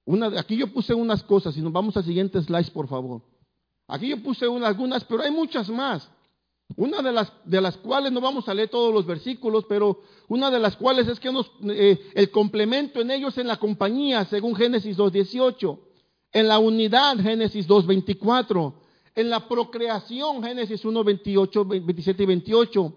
Una, 0.05 0.27
aquí 0.39 0.57
yo 0.57 0.71
puse 0.71 0.93
unas 0.93 1.23
cosas, 1.23 1.55
y 1.57 1.61
nos 1.61 1.71
vamos 1.71 1.95
al 1.97 2.03
siguiente 2.03 2.41
slide, 2.41 2.71
por 2.71 2.87
favor. 2.87 3.21
Aquí 3.87 4.09
yo 4.09 4.21
puse 4.21 4.45
algunas, 4.45 5.03
pero 5.05 5.23
hay 5.23 5.31
muchas 5.31 5.69
más. 5.69 6.09
Una 6.75 7.01
de 7.01 7.13
las, 7.13 7.31
de 7.45 7.61
las 7.61 7.77
cuales 7.77 8.11
no 8.11 8.19
vamos 8.19 8.49
a 8.49 8.53
leer 8.53 8.69
todos 8.69 8.93
los 8.93 9.05
versículos, 9.05 9.65
pero 9.69 10.01
una 10.27 10.51
de 10.51 10.59
las 10.59 10.75
cuales 10.75 11.07
es 11.07 11.19
que 11.19 11.31
nos, 11.31 11.49
eh, 11.69 11.99
el 12.13 12.29
complemento 12.29 12.99
en 12.99 13.11
ellos 13.11 13.37
en 13.37 13.47
la 13.47 13.57
compañía, 13.57 14.25
según 14.25 14.55
Génesis 14.55 14.97
2.18, 14.97 15.79
en 16.33 16.47
la 16.47 16.59
unidad, 16.59 17.17
Génesis 17.19 17.67
2.24, 17.67 18.73
en 19.17 19.31
la 19.31 19.47
procreación, 19.47 20.43
Génesis 20.43 20.85
1.28, 20.85 21.83
27 21.83 22.21
y 22.21 22.25
28. 22.27 22.93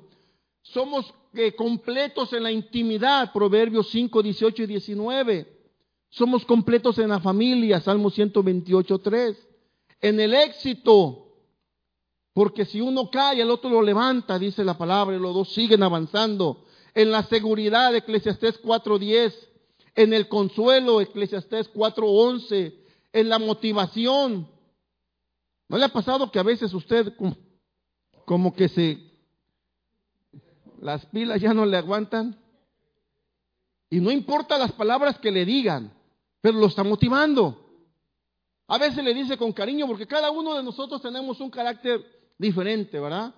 Somos 0.61 1.15
completos 1.57 2.35
en 2.35 2.43
la 2.43 2.53
intimidad, 2.53 3.33
Proverbios 3.33 3.89
5, 3.89 4.23
18 4.23 4.65
y 4.65 4.67
19. 4.67 5.61
Somos 6.11 6.45
completos 6.45 6.99
en 6.99 7.09
la 7.09 7.21
familia, 7.21 7.81
Salmo 7.81 8.11
128, 8.11 8.99
3. 8.99 9.49
En 10.03 10.21
el 10.21 10.35
éxito, 10.35 11.27
porque 12.35 12.67
si 12.67 12.83
uno 12.83 13.11
cae, 13.11 13.41
el 13.41 13.51
otro 13.51 13.71
lo 13.71 13.81
levanta, 13.81 14.39
dice 14.39 14.63
la 14.63 14.77
palabra, 14.77 15.17
y 15.17 15.19
los 15.19 15.35
dos 15.35 15.55
siguen 15.55 15.83
avanzando. 15.83 16.67
En 16.93 17.11
la 17.11 17.23
seguridad, 17.23 17.97
Eclesiastés 17.97 18.59
4, 18.59 18.99
10. 18.99 19.49
En 19.95 20.13
el 20.13 20.29
consuelo, 20.29 21.01
Eclesiastés 21.01 21.69
4, 21.69 22.07
11. 22.07 22.75
En 23.11 23.29
la 23.31 23.39
motivación. 23.39 24.60
¿No 25.71 25.79
le 25.79 25.85
ha 25.85 25.89
pasado 25.89 26.33
que 26.33 26.41
a 26.41 26.43
veces 26.43 26.75
usted 26.75 27.15
como 28.25 28.53
que 28.53 28.69
se 28.69 28.99
las 30.81 31.07
pilas 31.07 31.41
ya 31.41 31.55
no 31.55 31.65
le 31.65 31.77
aguantan. 31.77 32.37
Y 33.89 34.01
no 34.01 34.11
importa 34.11 34.59
las 34.59 34.73
palabras 34.73 35.17
que 35.21 35.31
le 35.31 35.45
digan, 35.45 35.93
pero 36.41 36.59
lo 36.59 36.67
está 36.67 36.83
motivando. 36.83 37.87
A 38.67 38.79
veces 38.79 39.05
le 39.05 39.15
dice 39.15 39.37
con 39.37 39.53
cariño, 39.53 39.87
porque 39.87 40.09
cada 40.09 40.33
uno 40.33 40.57
de 40.57 40.65
nosotros 40.65 41.01
tenemos 41.01 41.39
un 41.39 41.51
carácter 41.51 42.05
diferente, 42.37 42.99
¿verdad? 42.99 43.33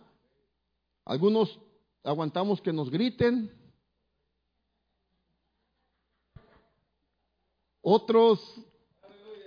Algunos 1.04 1.58
aguantamos 2.02 2.62
que 2.62 2.72
nos 2.72 2.90
griten, 2.90 3.54
otros 7.82 8.54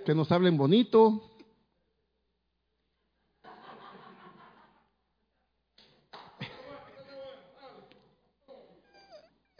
que 0.04 0.14
nos 0.14 0.30
hablen 0.30 0.56
bonito, 0.56 1.35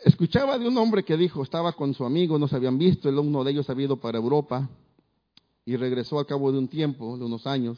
Escuchaba 0.07 0.57
de 0.57 0.69
un 0.69 0.79
hombre 0.79 1.03
que 1.05 1.17
dijo, 1.17 1.43
estaba 1.43 1.73
con 1.73 1.93
su 1.93 2.05
amigo, 2.05 2.39
no 2.39 2.47
se 2.47 2.55
habían 2.55 2.79
visto, 2.79 3.09
el 3.09 3.19
uno 3.19 3.43
de 3.43 3.51
ellos 3.51 3.69
había 3.69 3.87
ido 3.87 3.97
para 3.97 4.19
Europa 4.19 4.71
y 5.65 5.75
regresó 5.75 6.21
al 6.21 6.27
cabo 6.27 6.53
de 6.53 6.59
un 6.59 6.69
tiempo, 6.69 7.19
de 7.19 7.25
unos 7.25 7.45
años, 7.45 7.77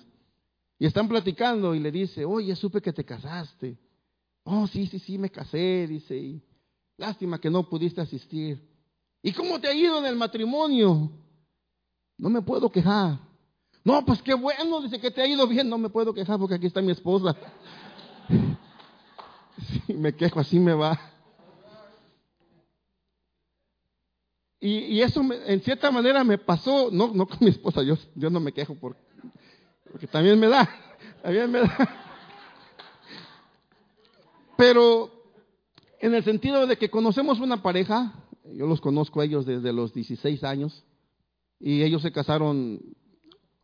y 0.78 0.84
están 0.84 1.08
platicando 1.08 1.74
y 1.74 1.80
le 1.80 1.90
dice, 1.90 2.26
oye, 2.26 2.54
supe 2.54 2.82
que 2.82 2.92
te 2.92 3.02
casaste. 3.02 3.78
Oh, 4.44 4.66
sí, 4.66 4.86
sí, 4.88 4.98
sí, 4.98 5.16
me 5.16 5.30
casé, 5.30 5.86
dice, 5.86 6.42
lástima 6.98 7.40
que 7.40 7.48
no 7.48 7.66
pudiste 7.66 8.02
asistir. 8.02 8.60
¿Y 9.22 9.32
cómo 9.32 9.58
te 9.58 9.68
ha 9.68 9.72
ido 9.72 9.98
en 9.98 10.04
el 10.04 10.16
matrimonio? 10.16 11.10
No 12.18 12.28
me 12.28 12.42
puedo 12.42 12.70
quejar. 12.70 13.20
No, 13.82 14.04
pues 14.04 14.20
qué 14.20 14.34
bueno, 14.34 14.82
dice 14.82 15.00
que 15.00 15.10
te 15.10 15.22
ha 15.22 15.26
ido 15.26 15.46
bien, 15.46 15.66
no 15.66 15.78
me 15.78 15.88
puedo 15.88 16.12
quejar 16.12 16.38
porque 16.38 16.56
aquí 16.56 16.66
está 16.66 16.82
mi 16.82 16.92
esposa. 16.92 17.34
Si 19.86 19.92
me 19.92 20.14
quejo, 20.14 20.38
así 20.38 20.60
me 20.60 20.72
va. 20.72 21.17
Y, 24.60 25.00
eso 25.00 25.22
en 25.46 25.60
cierta 25.60 25.90
manera 25.90 26.24
me 26.24 26.36
pasó, 26.36 26.90
no, 26.90 27.12
no 27.14 27.26
con 27.26 27.38
mi 27.40 27.50
esposa, 27.50 27.82
yo, 27.82 27.96
yo 28.16 28.28
no 28.28 28.40
me 28.40 28.52
quejo 28.52 28.74
porque, 28.74 29.00
también 30.10 30.38
me 30.38 30.48
da, 30.48 30.68
también 31.22 31.50
me 31.50 31.60
da. 31.60 32.04
Pero 34.56 35.12
en 36.00 36.14
el 36.14 36.24
sentido 36.24 36.66
de 36.66 36.76
que 36.76 36.90
conocemos 36.90 37.38
una 37.38 37.62
pareja, 37.62 38.12
yo 38.52 38.66
los 38.66 38.80
conozco 38.80 39.20
a 39.20 39.24
ellos 39.24 39.46
desde 39.46 39.72
los 39.72 39.94
16 39.94 40.42
años, 40.42 40.84
y 41.60 41.82
ellos 41.82 42.02
se 42.02 42.10
casaron 42.10 42.80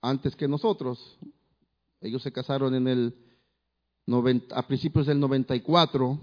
antes 0.01 0.37
que 0.37 0.47
nosotros. 0.47 1.19
Ellos 2.01 2.23
se 2.23 2.33
casaron 2.33 2.75
en 2.75 2.89
el 2.89 3.15
a 4.51 4.67
principios 4.67 5.07
del 5.07 5.19
94 5.19 6.21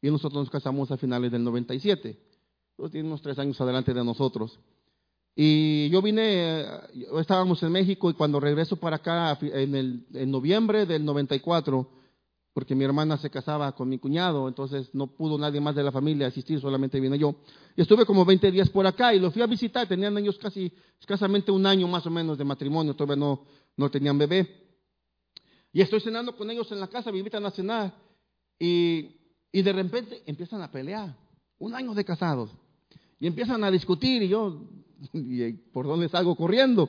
y 0.00 0.10
nosotros 0.10 0.40
nos 0.40 0.50
casamos 0.50 0.90
a 0.90 0.96
finales 0.96 1.30
del 1.30 1.44
97 1.44 2.29
tiene 2.88 3.08
unos 3.08 3.22
tres 3.22 3.38
años 3.38 3.60
adelante 3.60 3.92
de 3.92 4.04
nosotros. 4.04 4.58
Y 5.34 5.88
yo 5.90 6.02
vine, 6.02 6.66
estábamos 7.18 7.62
en 7.62 7.72
México 7.72 8.10
y 8.10 8.14
cuando 8.14 8.40
regreso 8.40 8.76
para 8.76 8.96
acá 8.96 9.38
en, 9.40 9.74
el, 9.74 10.06
en 10.12 10.30
noviembre 10.30 10.86
del 10.86 11.04
94, 11.04 11.88
porque 12.52 12.74
mi 12.74 12.84
hermana 12.84 13.16
se 13.16 13.30
casaba 13.30 13.72
con 13.72 13.88
mi 13.88 13.98
cuñado, 13.98 14.48
entonces 14.48 14.90
no 14.92 15.06
pudo 15.06 15.38
nadie 15.38 15.60
más 15.60 15.74
de 15.74 15.84
la 15.84 15.92
familia 15.92 16.26
asistir, 16.26 16.60
solamente 16.60 16.98
vine 16.98 17.18
yo. 17.18 17.36
Y 17.76 17.82
estuve 17.82 18.04
como 18.04 18.24
20 18.24 18.50
días 18.50 18.68
por 18.70 18.86
acá 18.86 19.14
y 19.14 19.20
los 19.20 19.32
fui 19.32 19.40
a 19.40 19.46
visitar, 19.46 19.86
tenían 19.86 20.18
ellos 20.18 20.36
casi, 20.36 20.72
escasamente 20.98 21.52
un 21.52 21.64
año 21.64 21.86
más 21.86 22.04
o 22.06 22.10
menos 22.10 22.36
de 22.36 22.44
matrimonio, 22.44 22.94
todavía 22.94 23.16
no, 23.16 23.46
no 23.76 23.90
tenían 23.90 24.18
bebé. 24.18 24.68
Y 25.72 25.80
estoy 25.80 26.00
cenando 26.00 26.36
con 26.36 26.50
ellos 26.50 26.70
en 26.72 26.80
la 26.80 26.88
casa, 26.88 27.12
me 27.12 27.18
invitan 27.18 27.46
a 27.46 27.52
cenar 27.52 27.94
y, 28.58 29.16
y 29.52 29.62
de 29.62 29.72
repente 29.72 30.22
empiezan 30.26 30.60
a 30.60 30.70
pelear, 30.70 31.16
un 31.58 31.74
año 31.74 31.94
de 31.94 32.04
casados, 32.04 32.50
y 33.20 33.26
empiezan 33.26 33.62
a 33.62 33.70
discutir 33.70 34.22
y 34.22 34.28
yo, 34.28 34.62
y 35.12 35.52
por 35.52 35.86
dónde 35.86 36.08
salgo 36.08 36.34
corriendo. 36.34 36.88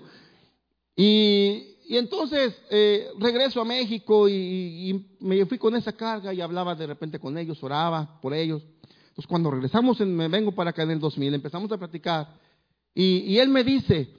Y, 0.96 1.72
y 1.92 1.98
entonces 1.98 2.56
eh, 2.70 3.10
regreso 3.20 3.60
a 3.60 3.66
México 3.66 4.30
y, 4.30 5.08
me 5.20 5.46
fui 5.46 5.58
con 5.58 5.76
esa 5.76 5.92
carga 5.92 6.34
y 6.34 6.40
hablaba 6.40 6.74
de 6.74 6.88
repente 6.88 7.20
con 7.20 7.38
ellos, 7.38 7.62
oraba 7.62 8.18
por 8.22 8.34
ellos. 8.34 8.64
Entonces 9.10 9.28
cuando 9.28 9.52
regresamos, 9.52 10.00
me 10.00 10.30
vengo 10.30 10.54
para 10.54 10.70
acá 10.70 10.84
en 10.84 10.92
el 10.92 11.02
2000, 11.02 11.34
empezamos 11.34 11.70
a 11.70 11.78
platicar 11.78 12.34
y, 12.94 13.38
él 13.38 13.50
me 13.50 13.66
dice, 13.66 14.10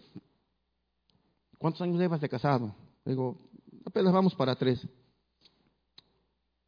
¿cuántos 1.57 1.81
años 1.81 1.99
llevas 1.99 2.21
de 2.21 2.29
casado? 2.29 2.75
Digo, 3.07 3.39
apenas 3.87 4.13
vamos 4.13 4.35
para 4.35 4.55
tres. 4.55 4.87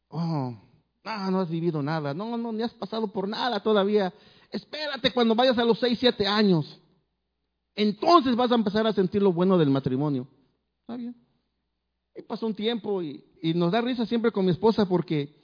Oh, 0.09 0.55
no, 1.03 1.31
no 1.31 1.39
has 1.39 1.49
vivido 1.51 1.83
nada, 1.83 2.15
no, 2.15 2.35
no, 2.35 2.51
ni 2.51 2.63
has 2.63 2.73
pasado 2.73 3.07
por 3.07 3.27
nada 3.27 3.61
todavía. 3.61 4.11
Espérate 4.51 5.11
cuando 5.11 5.35
vayas 5.35 5.57
a 5.57 5.65
los 5.65 5.79
seis, 5.79 5.97
siete 5.99 6.27
años. 6.27 6.79
Entonces 7.75 8.35
vas 8.35 8.51
a 8.51 8.55
empezar 8.55 8.87
a 8.87 8.93
sentir 8.93 9.21
lo 9.21 9.33
bueno 9.33 9.57
del 9.57 9.69
matrimonio. 9.69 10.27
Está 10.81 10.95
bien. 10.95 11.15
Y 12.15 12.21
pasó 12.21 12.47
un 12.47 12.55
tiempo 12.55 13.01
y, 13.01 13.23
nos 13.53 13.71
da 13.71 13.81
risa 13.81 14.05
siempre 14.05 14.31
con 14.31 14.45
mi 14.45 14.51
esposa 14.51 14.87
porque 14.87 15.35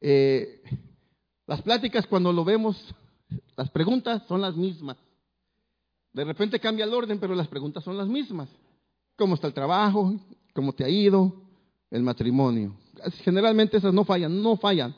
eh, 0.00 0.62
las 1.46 1.62
pláticas 1.62 2.06
cuando 2.06 2.32
lo 2.32 2.44
vemos, 2.44 2.76
las 3.56 3.70
preguntas 3.70 4.22
son 4.26 4.40
las 4.40 4.56
mismas. 4.56 4.96
De 6.12 6.24
repente 6.24 6.60
cambia 6.60 6.84
el 6.84 6.92
orden, 6.92 7.18
pero 7.18 7.34
las 7.34 7.48
preguntas 7.48 7.84
son 7.84 7.96
las 7.96 8.08
mismas. 8.08 8.48
¿Cómo 9.16 9.34
está 9.34 9.46
el 9.46 9.54
trabajo? 9.54 10.14
¿Cómo 10.52 10.72
te 10.72 10.84
ha 10.84 10.88
ido? 10.88 11.32
El 11.90 12.02
matrimonio. 12.02 12.74
Generalmente 13.22 13.76
esas 13.76 13.94
no 13.94 14.04
fallan, 14.04 14.42
no 14.42 14.56
fallan. 14.56 14.94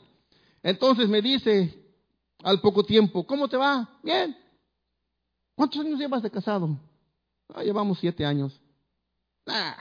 Entonces 0.63 1.07
me 1.07 1.21
dice 1.21 1.84
al 2.45 2.61
poco 2.61 2.83
tiempo, 2.83 3.25
¿cómo 3.25 3.47
te 3.47 3.57
va? 3.57 3.89
Bien. 4.03 4.37
¿Cuántos 5.55 5.81
años 5.81 5.97
llevas 5.97 6.21
de 6.21 6.29
casado? 6.29 6.77
Ah, 7.51 7.63
llevamos 7.63 7.97
siete 7.99 8.23
años. 8.23 8.53
Ah, 9.47 9.75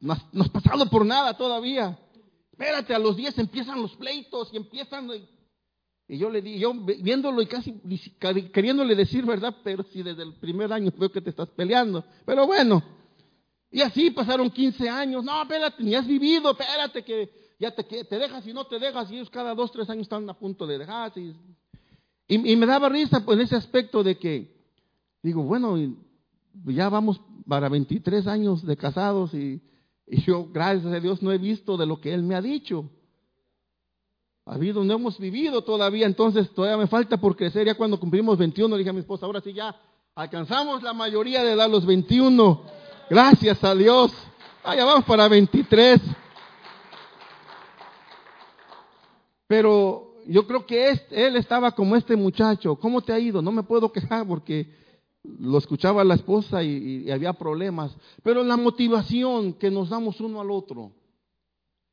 no, 0.00 0.14
has, 0.14 0.48
pasado 0.48 0.88
por 0.88 1.04
nada 1.04 1.36
todavía. 1.36 1.98
Espérate, 2.52 2.94
a 2.94 2.98
los 2.98 3.16
10 3.16 3.38
empiezan 3.38 3.82
los 3.82 3.94
pleitos 3.96 4.48
y 4.54 4.56
empiezan. 4.56 5.10
Y 6.08 6.16
yo 6.16 6.30
le 6.30 6.40
di, 6.40 6.58
yo 6.58 6.72
viéndolo 6.72 7.42
y 7.42 7.46
casi 7.46 7.78
queriéndole 8.50 8.94
decir, 8.94 9.26
¿verdad? 9.26 9.54
Pero 9.62 9.82
si 9.92 10.02
desde 10.02 10.22
el 10.22 10.36
primer 10.36 10.72
año 10.72 10.90
veo 10.96 11.12
que 11.12 11.20
te 11.20 11.30
estás 11.30 11.50
peleando. 11.50 12.02
Pero 12.24 12.46
bueno. 12.46 12.82
Y 13.70 13.82
así 13.82 14.10
pasaron 14.10 14.50
15 14.50 14.88
años. 14.88 15.22
No, 15.22 15.42
espérate, 15.42 15.82
ni 15.82 15.94
has 15.94 16.06
vivido, 16.06 16.52
espérate 16.52 17.04
que 17.04 17.41
ya 17.62 17.70
te, 17.70 17.84
te 17.84 18.18
dejas 18.18 18.44
y 18.44 18.52
no 18.52 18.66
te 18.66 18.80
dejas. 18.80 19.08
Y 19.10 19.14
ellos 19.14 19.30
cada 19.30 19.54
dos, 19.54 19.70
tres 19.70 19.88
años 19.88 20.02
están 20.02 20.28
a 20.28 20.34
punto 20.34 20.66
de 20.66 20.78
dejarse. 20.78 21.20
Y, 21.20 21.34
y, 22.26 22.56
me 22.56 22.66
daba 22.66 22.88
risa 22.88 23.24
pues, 23.24 23.38
en 23.38 23.44
ese 23.44 23.54
aspecto 23.54 24.02
de 24.02 24.18
que, 24.18 24.52
digo, 25.22 25.44
bueno, 25.44 25.76
ya 26.64 26.88
vamos 26.88 27.20
para 27.46 27.68
23 27.68 28.26
años 28.26 28.66
de 28.66 28.76
casados 28.76 29.32
y, 29.32 29.62
yo, 30.26 30.48
gracias 30.52 30.92
a 30.92 30.98
Dios, 30.98 31.22
no 31.22 31.30
he 31.30 31.38
visto 31.38 31.76
de 31.76 31.86
lo 31.86 32.00
que 32.00 32.12
Él 32.12 32.24
me 32.24 32.34
ha 32.34 32.42
dicho. 32.42 32.90
Ha 34.44 34.54
habido, 34.54 34.82
no 34.82 34.94
hemos 34.94 35.20
vivido 35.20 35.62
todavía, 35.62 36.06
entonces 36.06 36.50
todavía 36.50 36.76
me 36.76 36.88
falta 36.88 37.16
por 37.16 37.36
crecer. 37.36 37.64
Ya 37.64 37.76
cuando 37.76 38.00
cumplimos 38.00 38.38
21, 38.38 38.74
le 38.74 38.78
dije 38.78 38.90
a 38.90 38.92
mi 38.92 39.00
esposa, 39.00 39.24
ahora 39.24 39.40
sí 39.40 39.52
ya 39.52 39.80
alcanzamos 40.16 40.82
la 40.82 40.92
mayoría 40.92 41.44
de 41.44 41.52
edad, 41.52 41.70
los 41.70 41.86
21. 41.86 42.60
Gracias 43.08 43.62
a 43.62 43.72
Dios. 43.76 44.12
Ah, 44.64 44.74
ya 44.74 44.84
vamos 44.84 45.04
para 45.04 45.28
23. 45.28 46.00
Pero 49.52 50.14
yo 50.26 50.46
creo 50.46 50.64
que 50.64 50.98
él 51.10 51.36
estaba 51.36 51.72
como 51.72 51.94
este 51.94 52.16
muchacho. 52.16 52.74
¿Cómo 52.76 53.02
te 53.02 53.12
ha 53.12 53.18
ido? 53.18 53.42
No 53.42 53.52
me 53.52 53.62
puedo 53.62 53.92
quejar 53.92 54.26
porque 54.26 54.66
lo 55.24 55.58
escuchaba 55.58 56.02
la 56.04 56.14
esposa 56.14 56.62
y, 56.62 57.10
había 57.10 57.34
problemas, 57.34 57.94
pero 58.22 58.42
la 58.42 58.56
motivación 58.56 59.52
que 59.52 59.70
nos 59.70 59.90
damos 59.90 60.22
uno 60.22 60.40
al 60.40 60.50
otro. 60.50 60.92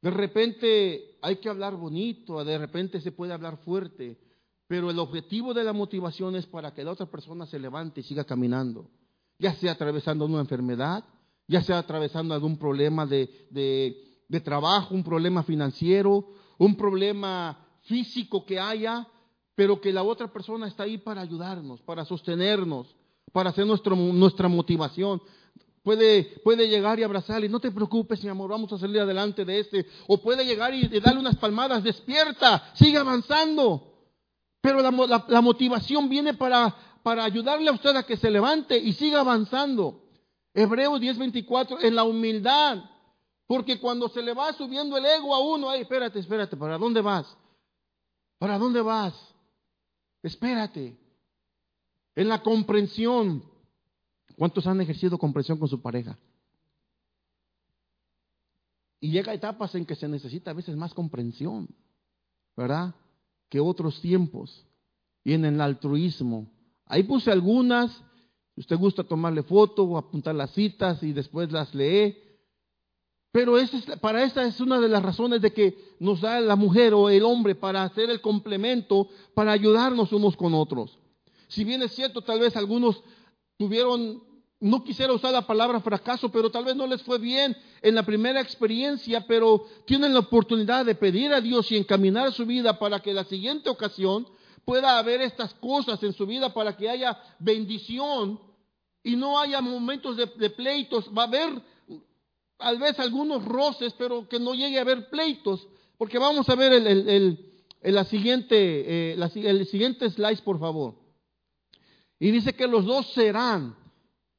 De 0.01 0.09
repente 0.09 1.17
hay 1.21 1.35
que 1.35 1.49
hablar 1.49 1.75
bonito, 1.75 2.41
de 2.45 2.57
repente 2.57 3.01
se 3.01 3.11
puede 3.11 3.33
hablar 3.33 3.57
fuerte, 3.57 4.17
pero 4.65 4.89
el 4.89 4.97
objetivo 4.97 5.53
de 5.53 5.65
la 5.65 5.73
motivación 5.73 6.37
es 6.37 6.45
para 6.45 6.73
que 6.73 6.85
la 6.85 6.91
otra 6.91 7.07
persona 7.07 7.45
se 7.45 7.59
levante 7.59 7.99
y 7.99 8.03
siga 8.03 8.23
caminando, 8.23 8.89
ya 9.37 9.53
sea 9.55 9.73
atravesando 9.73 10.23
una 10.23 10.39
enfermedad, 10.39 11.03
ya 11.45 11.61
sea 11.61 11.79
atravesando 11.79 12.33
algún 12.33 12.57
problema 12.57 13.05
de, 13.05 13.29
de 13.49 14.39
trabajo, 14.39 14.95
un 14.95 15.03
problema 15.03 15.43
financiero, 15.43 16.25
un 16.59 16.75
problema 16.75 17.57
físico 17.81 18.45
que 18.45 18.59
haya, 18.59 19.07
pero 19.55 19.81
que 19.81 19.91
la 19.91 20.03
otra 20.03 20.31
persona 20.31 20.67
está 20.67 20.83
ahí 20.83 20.99
para 20.99 21.21
ayudarnos, 21.21 21.81
para 21.81 22.05
sostenernos, 22.05 22.95
para 23.31 23.49
hacer 23.49 23.65
nuestro, 23.65 23.95
nuestra 23.95 24.47
motivación. 24.47 25.21
Puede, 25.81 26.39
puede 26.43 26.67
llegar 26.67 26.99
y 26.99 27.03
abrazarle, 27.03 27.49
no 27.49 27.59
te 27.59 27.71
preocupes, 27.71 28.23
mi 28.23 28.29
amor, 28.29 28.51
vamos 28.51 28.71
a 28.73 28.77
salir 28.77 28.99
adelante 28.99 29.45
de 29.45 29.59
este. 29.59 29.85
O 30.07 30.21
puede 30.21 30.45
llegar 30.45 30.73
y, 30.73 30.87
darle 30.99 31.21
unas 31.21 31.37
palmadas, 31.37 31.83
despierta, 31.83 32.71
sigue 32.75 32.97
avanzando. 32.97 33.93
Pero 34.61 34.81
la, 34.81 35.25
la, 35.27 35.41
motivación 35.41 36.09
viene 36.09 36.33
para, 36.33 36.75
para 37.01 37.23
ayudarle 37.23 37.69
a 37.69 37.73
usted 37.73 37.95
a 37.95 38.03
que 38.03 38.17
se 38.17 38.29
levante 38.29 38.77
y 38.77 38.91
siga 38.93 39.21
avanzando. 39.21 40.03
Hebreos 40.53 40.99
10:24, 40.99 41.77
en 41.83 41.95
la 41.95 42.03
humildad. 42.03 42.83
Porque 43.49 43.79
cuando 43.79 44.07
se 44.09 44.21
le 44.21 44.35
va 44.35 44.53
subiendo 44.53 44.95
el 44.95 45.03
ego 45.07 45.33
a 45.33 45.39
uno, 45.39 45.71
ay, 45.71 45.81
espérate, 45.81 46.19
espérate, 46.19 46.55
¿para 46.55 46.77
dónde 46.77 47.01
vas? 47.01 47.25
¿Para 48.37 48.59
dónde 48.59 48.79
vas? 48.79 49.15
Espérate. 50.21 50.95
En 52.13 52.29
la 52.29 52.43
comprensión. 52.43 53.43
¿Cuántos 54.35 54.67
han 54.67 54.79
ejercido 54.81 55.17
comprensión 55.17 55.57
con 55.57 55.67
su 55.67 55.81
pareja? 55.81 56.15
Y 58.99 59.09
llega 59.09 59.33
etapas 59.33 59.73
en 59.73 59.83
que 59.83 59.95
se 59.95 60.07
necesita 60.07 60.51
a 60.51 60.53
veces 60.53 60.75
más 60.75 60.93
comprensión, 60.93 61.67
¿verdad? 62.55 62.93
Que 63.49 63.59
otros 63.59 63.99
tiempos. 63.99 64.63
Y 65.23 65.33
en 65.33 65.43
el 65.45 65.59
altruismo. 65.59 66.51
Ahí 66.85 67.01
puse 67.01 67.31
algunas. 67.31 67.99
Usted 68.55 68.77
gusta 68.77 69.03
tomarle 69.03 69.41
foto 69.41 69.85
o 69.85 69.97
apuntar 69.97 70.35
las 70.35 70.51
citas 70.51 71.01
y 71.01 71.13
después 71.13 71.51
las 71.51 71.73
lee. 71.73 72.28
Pero 73.31 73.55
para 74.01 74.23
esta 74.23 74.43
es 74.45 74.59
una 74.59 74.79
de 74.79 74.89
las 74.89 75.03
razones 75.03 75.41
de 75.41 75.53
que 75.53 75.95
nos 75.99 76.21
da 76.21 76.39
la 76.39 76.55
mujer 76.55 76.93
o 76.93 77.09
el 77.09 77.23
hombre 77.23 77.53
para 77.53 77.83
hacer 77.83 78.09
el 78.09 78.21
complemento, 78.21 79.07
para 79.35 79.51
ayudarnos 79.51 80.11
unos 80.11 80.35
con 80.35 80.55
otros. 80.55 80.97
Si 81.47 81.63
bien 81.63 81.81
es 81.83 81.93
cierto, 81.93 82.21
tal 82.21 82.39
vez 82.39 82.55
algunos 82.55 83.03
tuvieron, 83.57 84.23
no 84.59 84.83
quisiera 84.83 85.13
usar 85.13 85.31
la 85.31 85.45
palabra 85.45 85.79
fracaso, 85.79 86.29
pero 86.31 86.49
tal 86.49 86.65
vez 86.65 86.75
no 86.75 86.87
les 86.87 87.03
fue 87.03 87.19
bien 87.19 87.55
en 87.81 87.95
la 87.95 88.03
primera 88.03 88.41
experiencia, 88.41 89.25
pero 89.27 89.63
tienen 89.85 90.13
la 90.13 90.21
oportunidad 90.21 90.85
de 90.85 90.95
pedir 90.95 91.31
a 91.31 91.41
Dios 91.41 91.71
y 91.71 91.77
encaminar 91.77 92.31
su 92.33 92.45
vida 92.47 92.79
para 92.79 92.99
que 92.99 93.13
la 93.13 93.25
siguiente 93.25 93.69
ocasión 93.69 94.27
pueda 94.65 94.97
haber 94.97 95.21
estas 95.21 95.53
cosas 95.55 96.01
en 96.03 96.13
su 96.13 96.25
vida, 96.25 96.53
para 96.53 96.75
que 96.75 96.89
haya 96.89 97.17
bendición 97.39 98.39
y 99.03 99.15
no 99.15 99.39
haya 99.39 99.61
momentos 99.61 100.17
de, 100.17 100.49
pleitos. 100.49 101.09
Va 101.15 101.23
a 101.23 101.27
haber 101.27 101.61
tal 102.59 102.77
vez 102.77 102.99
algunos 102.99 103.43
roces, 103.45 103.93
pero 103.97 104.27
que 104.27 104.37
no 104.37 104.53
llegue 104.53 104.77
a 104.77 104.81
haber 104.81 105.09
pleitos, 105.09 105.65
porque 105.97 106.19
vamos 106.19 106.47
a 106.49 106.55
ver 106.55 106.73
el, 106.73 107.39
la 107.81 108.03
siguiente, 108.03 109.13
eh, 109.13 109.17
el 109.35 109.65
siguiente 109.65 110.09
slide, 110.09 110.43
por 110.43 110.59
favor. 110.59 110.95
Y 112.19 112.31
dice 112.31 112.53
que 112.53 112.67
los 112.67 112.85
dos 112.85 113.11
serán. 113.13 113.75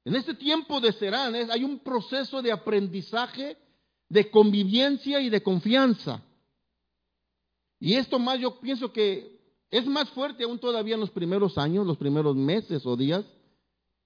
En 0.04 0.14
este 0.14 0.34
tiempo 0.34 0.80
de 0.80 0.92
serán 0.92 1.34
hay 1.34 1.64
un 1.64 1.78
proceso 1.78 2.42
de 2.42 2.52
aprendizaje, 2.52 3.56
de 4.08 4.30
convivencia 4.30 5.20
y 5.20 5.30
de 5.30 5.42
confianza. 5.42 6.22
Y 7.78 7.94
esto 7.94 8.18
más 8.18 8.38
yo 8.38 8.60
pienso 8.60 8.92
que 8.92 9.40
es 9.70 9.86
más 9.86 10.10
fuerte 10.10 10.44
aún 10.44 10.58
todavía 10.58 10.94
en 10.94 11.00
los 11.00 11.10
primeros 11.10 11.56
años, 11.56 11.86
los 11.86 11.96
primeros 11.96 12.36
meses 12.36 12.84
o 12.84 12.96
días. 12.96 13.24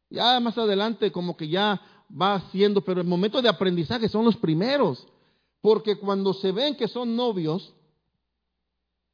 Ya 0.08 0.38
más 0.38 0.56
adelante 0.56 1.10
como 1.10 1.36
que 1.36 1.48
ya 1.48 1.80
va 2.10 2.34
haciendo, 2.34 2.82
pero 2.82 3.00
el 3.00 3.06
momento 3.06 3.40
de 3.42 3.48
aprendizaje 3.48 4.08
son 4.08 4.24
los 4.24 4.36
primeros. 4.36 5.06
Porque 5.60 5.96
cuando 5.96 6.34
se 6.34 6.52
ven 6.52 6.76
que 6.76 6.88
son 6.88 7.16
novios, 7.16 7.74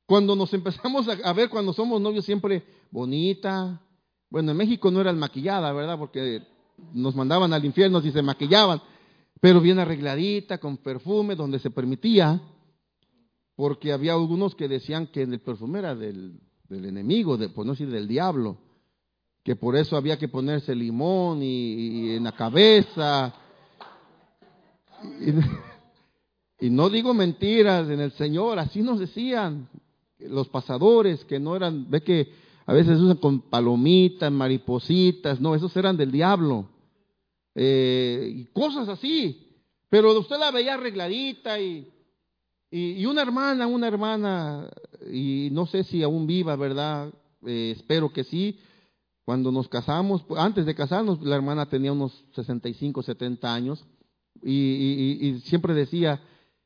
cuando 0.06 0.34
nos 0.34 0.52
empezamos 0.54 1.06
a, 1.08 1.32
ver 1.32 1.48
cuando 1.48 1.72
somos 1.72 2.00
novios 2.00 2.24
siempre 2.24 2.64
bonita, 2.90 3.80
Bueno, 4.28 4.50
en 4.50 4.56
México 4.56 4.90
no 4.90 5.00
eran 5.00 5.18
maquillada, 5.18 5.72
¿verdad? 5.72 5.98
Porque 5.98 6.42
nos 6.92 7.14
mandaban 7.14 7.52
al 7.52 7.64
infierno 7.64 8.00
si 8.00 8.10
se 8.10 8.22
maquillaban, 8.22 8.80
pero 9.40 9.60
bien 9.60 9.78
arregladita, 9.78 10.58
con 10.58 10.76
perfume, 10.78 11.34
donde 11.34 11.58
se 11.58 11.70
permitía, 11.70 12.40
porque 13.54 13.92
había 13.92 14.12
algunos 14.12 14.54
que 14.54 14.68
decían 14.68 15.06
que 15.06 15.22
el 15.22 15.40
perfume 15.40 15.80
era 15.80 15.94
del, 15.94 16.40
enemigo, 16.70 17.36
de, 17.36 17.48
por 17.48 17.66
no 17.66 17.72
decir 17.72 17.90
del 17.90 18.08
diablo, 18.08 18.58
que 19.42 19.56
por 19.56 19.76
eso 19.76 19.96
había 19.96 20.18
que 20.18 20.28
ponerse 20.28 20.74
limón 20.74 21.42
y, 21.42 22.14
en 22.14 22.24
la 22.24 22.32
cabeza. 22.32 23.34
Y, 26.60 26.68
no 26.68 26.90
digo 26.90 27.14
mentiras 27.14 27.88
en 27.88 28.00
el 28.00 28.12
Señor, 28.12 28.58
así 28.58 28.82
nos 28.82 28.98
decían 28.98 29.68
los 30.18 30.48
pasadores 30.48 31.24
que 31.24 31.40
no 31.40 31.56
eran, 31.56 31.88
ve 31.90 32.02
que 32.02 32.28
a 32.66 32.74
veces 32.74 33.00
usan 33.00 33.16
con 33.16 33.40
palomitas, 33.40 34.30
maripositas, 34.30 35.40
no, 35.40 35.54
esos 35.54 35.74
eran 35.76 35.96
del 35.96 36.12
diablo. 36.12 36.68
Eh, 37.54 38.30
y 38.36 38.44
cosas 38.46 38.88
así. 38.88 39.46
Pero 39.88 40.16
usted 40.18 40.38
la 40.38 40.50
veía 40.50 40.74
arregladita 40.74 41.58
y, 41.58 41.88
y, 42.70 43.04
una 43.06 43.22
hermana, 43.22 43.66
una 43.66 43.88
hermana, 43.88 44.70
y 45.12 45.48
no 45.50 45.66
sé 45.66 45.82
si 45.82 46.02
aún 46.02 46.26
viva, 46.26 46.54
¿verdad? 46.54 47.12
Eh, 47.44 47.74
espero 47.76 48.12
que 48.12 48.22
sí. 48.24 48.58
Cuando 49.24 49.52
nos 49.52 49.68
casamos, 49.68 50.24
antes 50.36 50.66
de 50.66 50.74
casarnos, 50.74 51.22
la 51.22 51.36
hermana 51.36 51.68
tenía 51.68 51.92
unos 51.92 52.24
65, 52.34 53.02
70 53.02 53.54
años 53.54 53.84
y, 54.42 55.18
y 55.20 55.40
siempre 55.40 55.74
decía, 55.74 56.20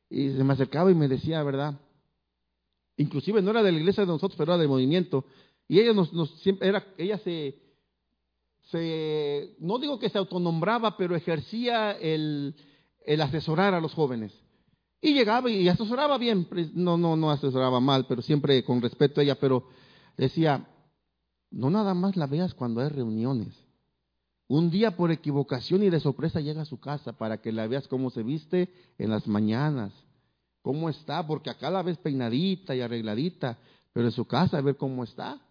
y 0.09 0.29
se 0.29 0.43
me 0.43 0.53
acercaba 0.53 0.91
y 0.91 0.95
me 0.95 1.07
decía, 1.07 1.43
¿verdad? 1.43 1.79
Inclusive 2.97 3.41
no 3.41 3.51
era 3.51 3.63
de 3.63 3.71
la 3.71 3.79
iglesia 3.79 4.03
de 4.03 4.07
nosotros, 4.07 4.37
pero 4.37 4.53
era 4.53 4.61
del 4.61 4.69
movimiento. 4.69 5.25
Y 5.67 5.79
ella 5.79 5.93
nos, 5.93 6.09
siempre 6.41 6.67
era, 6.67 6.85
ella 6.97 7.17
se, 7.19 7.55
se, 8.71 9.55
no 9.59 9.79
digo 9.79 9.99
que 9.99 10.09
se 10.09 10.17
autonombraba, 10.17 10.95
pero 10.95 11.15
ejercía 11.15 11.91
el, 11.91 12.55
el 13.05 13.21
asesorar 13.21 13.73
a 13.73 13.81
los 13.81 13.93
jóvenes. 13.93 14.31
Y 15.01 15.13
llegaba 15.13 15.49
y 15.49 15.67
asesoraba 15.67 16.17
bien, 16.17 16.47
no, 16.73 16.97
no, 16.97 17.15
no 17.15 17.31
asesoraba 17.31 17.79
mal, 17.79 18.05
pero 18.07 18.21
siempre 18.21 18.63
con 18.63 18.81
respeto 18.81 19.19
a 19.19 19.23
ella, 19.23 19.35
pero 19.35 19.67
decía, 20.17 20.65
no 21.51 21.69
nada 21.69 21.93
más 21.93 22.15
la 22.15 22.27
veas 22.27 22.53
cuando 22.53 22.81
hay 22.81 22.89
reuniones. 22.89 23.53
Un 24.47 24.69
día 24.69 24.95
por 24.95 25.11
equivocación 25.11 25.83
y 25.83 25.89
de 25.89 25.99
sorpresa 25.99 26.39
llega 26.39 26.61
a 26.61 26.65
su 26.65 26.79
casa 26.79 27.13
para 27.13 27.41
que 27.41 27.51
la 27.51 27.67
veas 27.67 27.87
cómo 27.87 28.11
se 28.11 28.21
viste 28.21 28.71
en 28.97 29.09
las 29.09 29.27
mañanas, 29.27 29.91
cómo 30.61 30.89
está, 30.89 31.25
porque 31.25 31.49
acá 31.49 31.71
la 31.71 31.81
ves 31.81 31.97
peinadita 31.97 32.75
y 32.75 32.81
arregladita, 32.81 33.57
pero 33.91 34.07
en 34.07 34.11
su 34.11 34.25
casa 34.25 34.57
a 34.57 34.61
ver 34.61 34.77
cómo 34.77 35.03
está. 35.03 35.41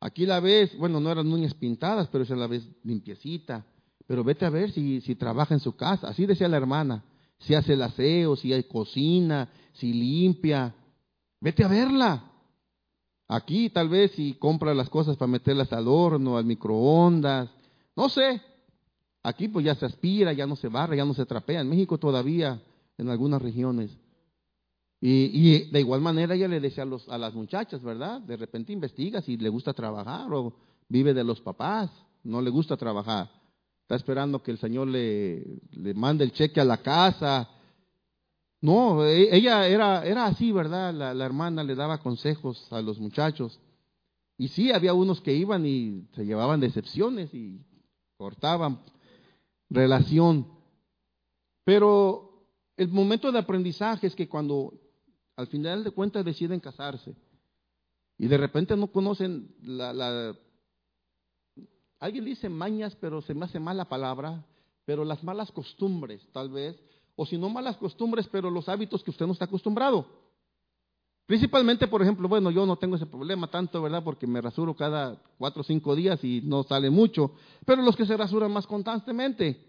Aquí 0.00 0.26
la 0.26 0.40
ves, 0.40 0.76
bueno, 0.78 1.00
no 1.00 1.10
eran 1.10 1.30
uñas 1.30 1.54
pintadas, 1.54 2.08
pero 2.08 2.24
se 2.24 2.36
la 2.36 2.46
ves 2.46 2.66
limpiecita. 2.84 3.66
Pero 4.06 4.24
vete 4.24 4.46
a 4.46 4.50
ver 4.50 4.70
si, 4.70 5.00
si 5.00 5.14
trabaja 5.16 5.54
en 5.54 5.60
su 5.60 5.76
casa. 5.76 6.08
Así 6.08 6.24
decía 6.24 6.48
la 6.48 6.56
hermana. 6.56 7.04
Si 7.40 7.54
hace 7.54 7.74
el 7.74 7.82
aseo, 7.82 8.36
si 8.36 8.52
hay 8.52 8.64
cocina, 8.64 9.50
si 9.72 9.92
limpia. 9.92 10.74
Vete 11.40 11.64
a 11.64 11.68
verla. 11.68 12.27
Aquí 13.28 13.68
tal 13.68 13.90
vez 13.90 14.12
si 14.12 14.34
compra 14.34 14.72
las 14.74 14.88
cosas 14.88 15.16
para 15.16 15.30
meterlas 15.30 15.70
al 15.72 15.86
horno, 15.86 16.38
al 16.38 16.46
microondas. 16.46 17.50
No 17.94 18.08
sé. 18.08 18.40
Aquí 19.22 19.48
pues 19.48 19.66
ya 19.66 19.74
se 19.74 19.84
aspira, 19.84 20.32
ya 20.32 20.46
no 20.46 20.56
se 20.56 20.68
barra, 20.68 20.96
ya 20.96 21.04
no 21.04 21.12
se 21.12 21.26
trapea. 21.26 21.60
En 21.60 21.68
México 21.68 21.98
todavía, 21.98 22.62
en 22.96 23.10
algunas 23.10 23.42
regiones. 23.42 23.90
Y, 25.00 25.70
de 25.70 25.80
igual 25.80 26.00
manera 26.00 26.34
ella 26.34 26.48
le 26.48 26.58
decía 26.58 26.82
a, 26.82 26.86
los, 26.86 27.08
a 27.08 27.18
las 27.18 27.34
muchachas, 27.34 27.82
¿verdad? 27.82 28.20
De 28.20 28.36
repente 28.36 28.72
investiga 28.72 29.20
si 29.20 29.36
le 29.36 29.48
gusta 29.48 29.72
trabajar 29.72 30.32
o 30.32 30.54
vive 30.88 31.14
de 31.14 31.22
los 31.22 31.40
papás, 31.40 31.90
no 32.24 32.40
le 32.40 32.50
gusta 32.50 32.76
trabajar. 32.76 33.30
Está 33.82 33.94
esperando 33.94 34.42
que 34.42 34.50
el 34.50 34.58
Señor 34.58 34.88
le, 34.88 35.60
le 35.70 35.94
mande 35.94 36.24
el 36.24 36.32
cheque 36.32 36.60
a 36.60 36.64
la 36.64 36.78
casa. 36.78 37.48
No, 38.60 39.04
e, 39.04 39.36
ella 39.36 39.66
era, 39.68 40.04
era 40.04 40.26
así, 40.26 40.52
¿verdad? 40.52 40.92
La, 40.92 41.14
la 41.14 41.24
hermana 41.24 41.62
le 41.62 41.74
daba 41.74 41.98
consejos 41.98 42.66
a 42.72 42.80
los 42.82 42.98
muchachos. 42.98 43.60
Y 44.36 44.48
sí, 44.48 44.72
había 44.72 44.94
unos 44.94 45.20
que 45.20 45.34
iban 45.34 45.66
y 45.66 46.08
se 46.14 46.24
llevaban 46.24 46.60
decepciones 46.60 47.32
y 47.34 47.60
cortaban 48.16 48.80
relación. 49.68 50.46
Pero 51.64 52.46
el 52.76 52.88
momento 52.88 53.32
de 53.32 53.38
aprendizaje 53.38 54.06
es 54.06 54.14
que 54.14 54.28
cuando 54.28 54.72
al 55.36 55.46
final 55.46 55.84
de 55.84 55.92
cuentas 55.92 56.24
deciden 56.24 56.58
casarse. 56.58 57.14
Y 58.18 58.26
de 58.26 58.36
repente 58.36 58.76
no 58.76 58.88
conocen 58.88 59.54
la, 59.62 60.34
Alguien 62.00 62.24
dice 62.24 62.48
mañas, 62.48 62.96
pero 63.00 63.22
se 63.22 63.34
me 63.34 63.44
hace 63.44 63.60
mala 63.60 63.88
palabra, 63.88 64.44
pero 64.84 65.04
las 65.04 65.22
malas 65.22 65.52
costumbres, 65.52 66.26
tal 66.32 66.50
vez, 66.50 66.76
o 67.20 67.26
si 67.26 67.36
no 67.36 67.48
malas 67.48 67.76
costumbres, 67.78 68.28
pero 68.30 68.48
los 68.48 68.68
hábitos 68.68 69.02
que 69.02 69.10
usted 69.10 69.26
no 69.26 69.32
está 69.32 69.46
acostumbrado. 69.46 70.06
Principalmente, 71.26 71.88
por 71.88 72.00
ejemplo, 72.00 72.28
bueno, 72.28 72.52
yo 72.52 72.64
no 72.64 72.76
tengo 72.76 72.94
ese 72.94 73.06
problema 73.06 73.50
tanto, 73.50 73.82
¿verdad? 73.82 74.04
Porque 74.04 74.24
me 74.24 74.40
rasuro 74.40 74.76
cada 74.76 75.20
cuatro 75.36 75.62
o 75.62 75.64
cinco 75.64 75.96
días 75.96 76.22
y 76.22 76.42
no 76.44 76.62
sale 76.62 76.90
mucho, 76.90 77.32
pero 77.66 77.82
los 77.82 77.96
que 77.96 78.06
se 78.06 78.16
rasuran 78.16 78.52
más 78.52 78.68
constantemente. 78.68 79.60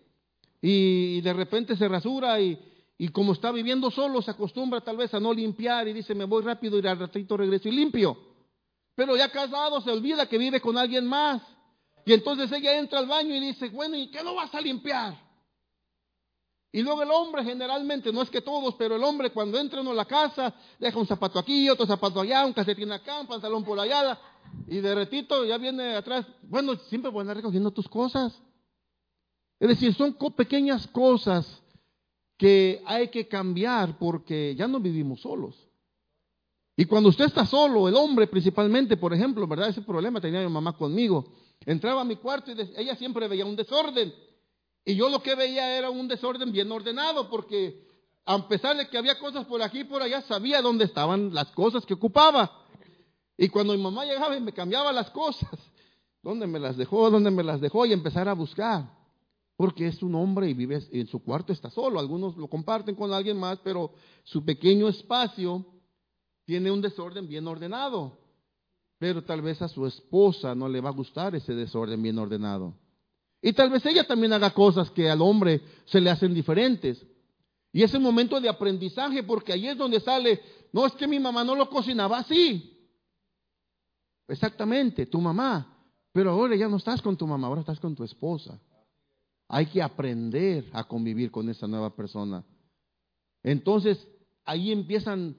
Y 0.62 1.22
de 1.22 1.34
repente 1.34 1.76
se 1.76 1.88
rasura 1.88 2.39
y, 2.39 2.58
y 3.00 3.08
como 3.08 3.34
está 3.34 3.52
viviendo 3.52 3.89
solo, 3.89 4.22
se 4.22 4.30
acostumbra 4.30 4.82
tal 4.82 4.97
vez 4.97 5.12
a 5.16 5.20
no 5.20 5.34
limpiar 5.34 5.88
y 5.88 5.93
dice, 5.93 6.14
me 6.14 6.26
voy 6.26 6.43
rápido 6.43 6.78
y 6.78 6.86
al 6.86 7.00
ratito 7.00 7.36
regreso 7.36 7.68
y 7.68 7.72
limpio. 7.72 8.16
Pero 8.93 9.18
ya 9.18 9.32
casado 9.32 9.82
se 9.82 9.89
olvida 9.89 10.30
que 10.30 10.38
vive 10.38 10.62
con 10.62 10.78
alguien 10.78 11.08
más. 11.08 11.41
Y 12.06 12.14
entonces 12.14 12.52
ella 12.52 12.78
entra 12.78 13.00
al 13.00 13.08
baño 13.08 13.34
y 13.34 13.39
dice, 13.39 13.70
bueno, 13.70 13.95
¿y 13.95 14.12
qué 14.12 14.24
no 14.24 14.36
vas 14.36 14.54
a 14.54 14.62
limpiar? 14.62 15.28
Y 16.72 16.82
luego 16.84 17.01
el 17.01 17.09
hombre 17.09 17.43
generalmente, 17.43 18.13
no 18.13 18.22
es 18.22 18.30
que 18.30 18.41
todos, 18.41 18.76
pero 18.76 18.95
el 18.95 19.03
hombre 19.03 19.32
cuando 19.32 19.57
entra 19.57 19.82
en 19.82 19.95
la 19.95 20.05
casa, 20.05 20.53
deja 20.78 20.99
un 20.99 21.07
zapato 21.07 21.39
aquí, 21.39 21.67
otro 21.70 21.86
zapato 21.88 22.22
allá, 22.22 22.45
un 22.45 22.53
calcetín 22.53 22.91
acá, 22.91 23.22
un 23.22 23.28
pantalón 23.28 23.63
por 23.63 23.80
allá, 23.80 24.20
y 24.67 24.80
de 24.80 24.93
retito 24.93 25.45
ya 25.45 25.57
viene 25.57 25.95
atrás, 25.95 26.28
bueno, 26.43 26.76
siempre 26.88 27.09
voy 27.09 27.28
a 27.28 27.34
recogiendo 27.34 27.72
tus 27.72 27.88
cosas. 27.89 28.39
Es 29.59 29.67
decir, 29.67 29.93
son 29.95 30.15
pequeñas 30.36 30.88
cosas 30.88 31.61
que 32.38 32.82
hay 32.86 33.09
que 33.09 33.28
cambiar 33.28 33.97
porque 33.97 34.55
ya 34.55 34.67
no 34.67 34.80
vivimos 34.80 35.22
solos. 35.22 35.55
Y 36.78 36.86
cuando 36.86 37.09
usted 37.09 37.26
está 37.26 37.45
solo, 37.45 37.89
el 37.89 37.95
hombre 37.95 38.28
principalmente, 38.28 38.95
por 38.95 39.13
ejemplo, 39.13 39.45
¿verdad? 39.45 39.67
Ese 39.67 39.82
problema 39.82 40.22
tenía 40.22 40.39
mi 40.39 40.47
mamá 40.47 40.78
conmigo. 40.78 41.34
Entraba 41.65 42.01
a 42.01 42.05
mi 42.05 42.15
cuarto 42.15 42.51
y 42.51 42.55
ella 42.78 42.95
siempre 42.95 43.28
veía 43.28 43.45
un 43.45 43.57
desorden. 43.57 44.13
Y 44.86 44.95
yo 44.95 45.09
lo 45.09 45.21
que 45.21 45.36
veía 45.36 45.77
era 45.77 45.89
un 45.89 46.07
desorden 46.07 46.51
bien 46.51 46.71
ordenado 46.71 47.30
porque 47.30 47.88
a 48.25 48.47
pesar 48.47 48.77
de 48.77 48.88
que 48.88 48.97
había 48.97 49.17
cosas 49.19 49.45
por 49.45 49.61
aquí 49.61 49.80
y 49.80 49.84
por 49.86 50.01
allá, 50.01 50.21
sabía 50.21 50.61
dónde 50.61 50.86
estaban 50.86 51.34
las 51.34 51.47
cosas 51.51 51.86
que 51.86 51.95
ocupaba. 51.95 52.65
Y 53.38 53.49
cuando 53.49 53.73
mi 53.73 53.82
mamá 53.82 54.05
llegaba 54.05 54.36
y 54.38 54.41
me 54.41 54.53
cambiaba 54.53 54.91
las 54.91 55.09
cosas, 55.09 55.49
¿dónde 56.21 56.45
me 56.45 56.59
las 56.59 56.77
dejó? 56.77 57.09
¿Dónde 57.09 57.32
me 57.32 57.43
las 57.43 57.61
dejó? 57.61 57.86
Y 57.86 57.93
empezar 57.93 58.27
a 58.27 58.34
buscar 58.34 58.99
porque 59.59 59.88
es 59.88 60.01
un 60.01 60.15
hombre 60.15 60.49
y 60.49 60.53
vive 60.53 60.82
en 60.89 61.07
su 61.07 61.21
cuarto, 61.21 61.51
está 61.51 61.69
solo. 61.69 61.99
Algunos 61.99 62.38
lo 62.38 62.47
comparten 62.47 62.95
con 62.95 63.11
alguien 63.11 63.38
más, 63.38 63.59
pero 63.61 63.91
su 64.23 64.45
pequeño 64.45 64.88
espacio 64.88 65.65
tiene 66.45 66.71
un 66.71 66.80
desorden 66.80 67.27
bien 67.27 67.45
ordenado. 67.45 68.17
Pero 68.99 69.21
tal 69.21 69.41
vez 69.41 69.61
a 69.61 69.67
su 69.67 69.86
esposa 69.86 70.55
no 70.55 70.69
le 70.69 70.80
va 70.80 70.88
a 70.88 70.93
gustar 70.93 71.36
ese 71.36 71.53
desorden 71.53 72.01
bien 72.01 72.17
ordenado. 72.17 72.73
Y 73.41 73.53
tal 73.53 73.69
vez 73.69 73.85
ella 73.85 74.05
también 74.05 74.33
haga 74.33 74.51
cosas 74.51 74.91
que 74.91 75.09
al 75.09 75.21
hombre 75.21 75.61
se 75.85 76.01
le 76.01 76.09
hacen 76.09 76.33
diferentes. 76.33 77.05
Y 77.71 77.83
es 77.83 77.93
el 77.93 78.01
momento 78.01 78.41
de 78.41 78.49
aprendizaje, 78.49 79.23
porque 79.23 79.53
ahí 79.53 79.67
es 79.67 79.77
donde 79.77 79.99
sale, 79.99 80.41
no 80.73 80.85
es 80.85 80.93
que 80.93 81.07
mi 81.07 81.19
mamá 81.19 81.43
no 81.43 81.55
lo 81.55 81.69
cocinaba 81.69 82.19
así. 82.19 82.75
Exactamente, 84.27 85.05
tu 85.05 85.21
mamá. 85.21 85.77
Pero 86.11 86.31
ahora 86.31 86.55
ya 86.55 86.67
no 86.67 86.77
estás 86.77 87.01
con 87.01 87.15
tu 87.15 87.27
mamá, 87.27 87.47
ahora 87.47 87.61
estás 87.61 87.79
con 87.79 87.95
tu 87.95 88.03
esposa. 88.03 88.59
Hay 89.47 89.67
que 89.67 89.81
aprender 89.81 90.69
a 90.73 90.83
convivir 90.83 91.31
con 91.31 91.49
esa 91.49 91.67
nueva 91.67 91.95
persona. 91.95 92.43
Entonces, 93.41 94.05
ahí 94.43 94.71
empiezan, 94.71 95.37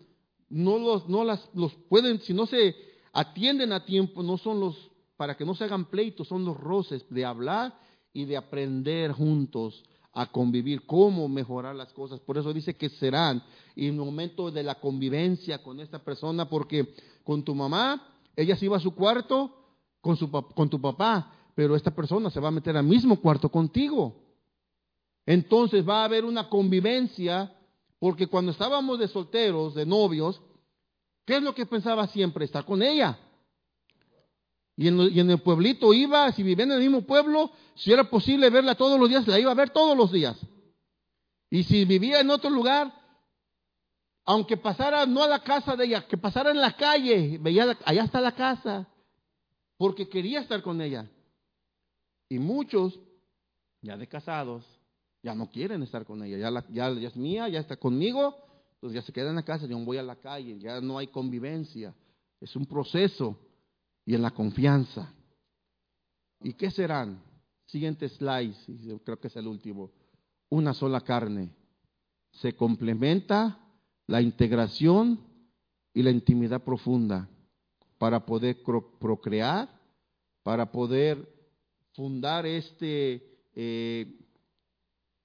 no 0.48 0.78
los, 0.78 1.09
no 1.09 1.22
las, 1.24 1.48
los 1.55 1.74
pueden, 1.88 2.20
si 2.20 2.32
no 2.32 2.46
se 2.46 2.74
atienden 3.12 3.72
a 3.72 3.84
tiempo, 3.84 4.22
no 4.22 4.38
son 4.38 4.61
los, 4.61 4.90
para 5.16 5.36
que 5.36 5.44
no 5.44 5.55
se 5.55 5.64
hagan 5.64 5.90
pleitos, 5.90 6.28
son 6.28 6.44
los 6.44 6.57
roces 6.57 7.05
de 7.11 7.24
hablar 7.24 7.76
y 8.13 8.25
de 8.25 8.37
aprender 8.37 9.13
juntos 9.13 9.85
a 10.13 10.27
convivir, 10.27 10.87
cómo 10.87 11.29
mejorar 11.29 11.77
las 11.77 11.93
cosas. 11.93 12.21
Por 12.21 12.37
eso 12.37 12.53
dice 12.53 12.77
que 12.77 12.89
serán, 12.89 13.43
y 13.77 13.87
en 13.87 13.95
el 13.95 14.01
momento 14.01 14.51
de 14.51 14.63
la 14.63 14.75
convivencia 14.77 15.63
con 15.63 15.79
esta 15.81 16.01
persona, 16.01 16.49
porque 16.49 16.95
con 17.23 17.45
tu 17.45 17.55
mamá, 17.55 18.09
ella 18.35 18.57
se 18.57 18.65
iba 18.65 18.77
a 18.77 18.81
su 18.81 18.95
cuarto 18.95 19.55
con, 20.01 20.17
su, 20.17 20.31
con 20.31 20.69
tu 20.69 20.81
papá, 20.81 21.33
pero 21.55 21.77
esta 21.77 21.95
persona 21.95 22.31
se 22.31 22.41
va 22.41 22.49
a 22.49 22.53
meter 22.53 22.77
al 22.77 22.85
mismo 22.85 23.21
cuarto 23.21 23.49
contigo. 23.51 24.17
Entonces 25.27 25.87
va 25.89 26.03
a 26.03 26.05
haber 26.05 26.25
una 26.25 26.49
convivencia, 26.49 27.55
porque 27.99 28.27
cuando 28.27 28.51
estábamos 28.51 28.99
de 28.99 29.07
solteros, 29.09 29.75
de 29.75 29.87
novios, 29.87 30.41
¿qué 31.25 31.37
es 31.37 31.43
lo 31.43 31.55
que 31.55 31.67
pensaba 31.67 32.09
siempre? 32.09 32.45
Estar 32.45 32.65
con 32.65 32.83
ella. 32.83 33.19
Y 34.77 34.89
en, 34.89 35.31
el 35.31 35.41
pueblito 35.41 35.93
iba, 35.93 36.33
si 36.33 36.43
vivía 36.43 36.64
en 36.64 36.73
el 36.73 36.81
mismo 36.81 37.03
pueblo, 37.03 37.51
si 37.75 37.93
era 37.93 38.09
posible 38.09 38.49
verla 38.49 38.75
todos 38.75 38.99
los 38.99 39.09
días, 39.09 39.27
la 39.27 39.39
iba 39.39 39.51
a 39.51 39.55
ver 39.55 39.71
todos 39.71 39.97
los 39.97 40.11
días. 40.11 40.39
Y 41.51 41.64
si 41.64 41.85
vivía 41.85 42.21
en 42.21 42.31
otro 42.31 42.49
lugar, 42.49 42.93
aunque 44.25 44.57
pasara 44.57 45.05
no 45.07 45.23
a 45.23 45.29
la 45.29 45.41
casa 45.41 45.77
de 45.77 45.85
ella, 45.85 46.07
que 46.07 46.16
pasara 46.16 46.51
en 46.51 46.61
la 46.61 46.77
calle, 46.77 47.39
veía, 47.39 47.77
allá 47.85 48.05
está 48.05 48.21
la 48.21 48.35
casa, 48.35 48.89
porque 49.77 50.09
quería 50.09 50.41
estar 50.41 50.62
con 50.62 50.81
ella. 50.81 51.11
Y 52.29 52.39
muchos, 52.39 52.99
ya 53.83 53.97
de 53.97 54.07
casados, 54.07 54.64
ya 55.23 55.35
no 55.35 55.51
quieren 55.51 55.83
estar 55.83 56.07
con 56.07 56.23
ella, 56.23 56.39
ya, 56.39 56.64
ya, 56.71 56.91
ya 56.99 57.09
es 57.09 57.16
mía, 57.16 57.49
ya 57.49 57.61
está 57.61 57.77
conmigo, 57.77 58.35
entonces 58.75 58.95
ya 58.95 59.03
se 59.03 59.12
queda 59.12 59.29
en 59.29 59.37
la 59.37 59.43
casa, 59.43 59.66
yo 59.66 59.79
voy 59.81 59.99
a 59.99 60.03
la 60.03 60.16
calle, 60.16 60.59
ya 60.59 60.81
no 60.81 60.97
hay 60.97 61.09
convivencia, 61.09 61.95
es 62.41 62.57
un 62.57 62.64
proceso 62.64 63.39
y 64.11 64.15
en 64.17 64.23
la 64.23 64.33
confianza. 64.33 65.15
¿Y 66.43 66.55
qué 66.55 66.73
serán? 66.73 67.23
Siguiente 67.67 68.09
slide, 68.09 68.57
creo 69.05 69.21
que 69.21 69.29
es 69.29 69.37
el 69.37 69.47
último. 69.47 69.93
Una 70.49 70.75
sola 70.75 71.01
carne. 71.03 71.55
Se 72.33 72.57
complementa 72.57 73.57
la 74.09 74.21
integración 74.21 75.21
y 75.95 76.03
la 76.03 76.11
intimidad 76.11 76.65
profunda 76.65 77.29
para 77.99 78.27
poder 78.27 78.61
procrear, 78.99 79.69
para 80.43 80.73
poder 80.73 81.33
fundar 81.93 82.47
este, 82.47 83.39
eh, 83.55 84.19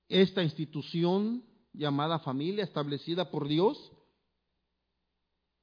esta 0.08 0.44
institución 0.44 1.44
llamada 1.74 2.20
familia 2.20 2.64
establecida 2.64 3.32
por 3.32 3.48
Dios, 3.48 3.92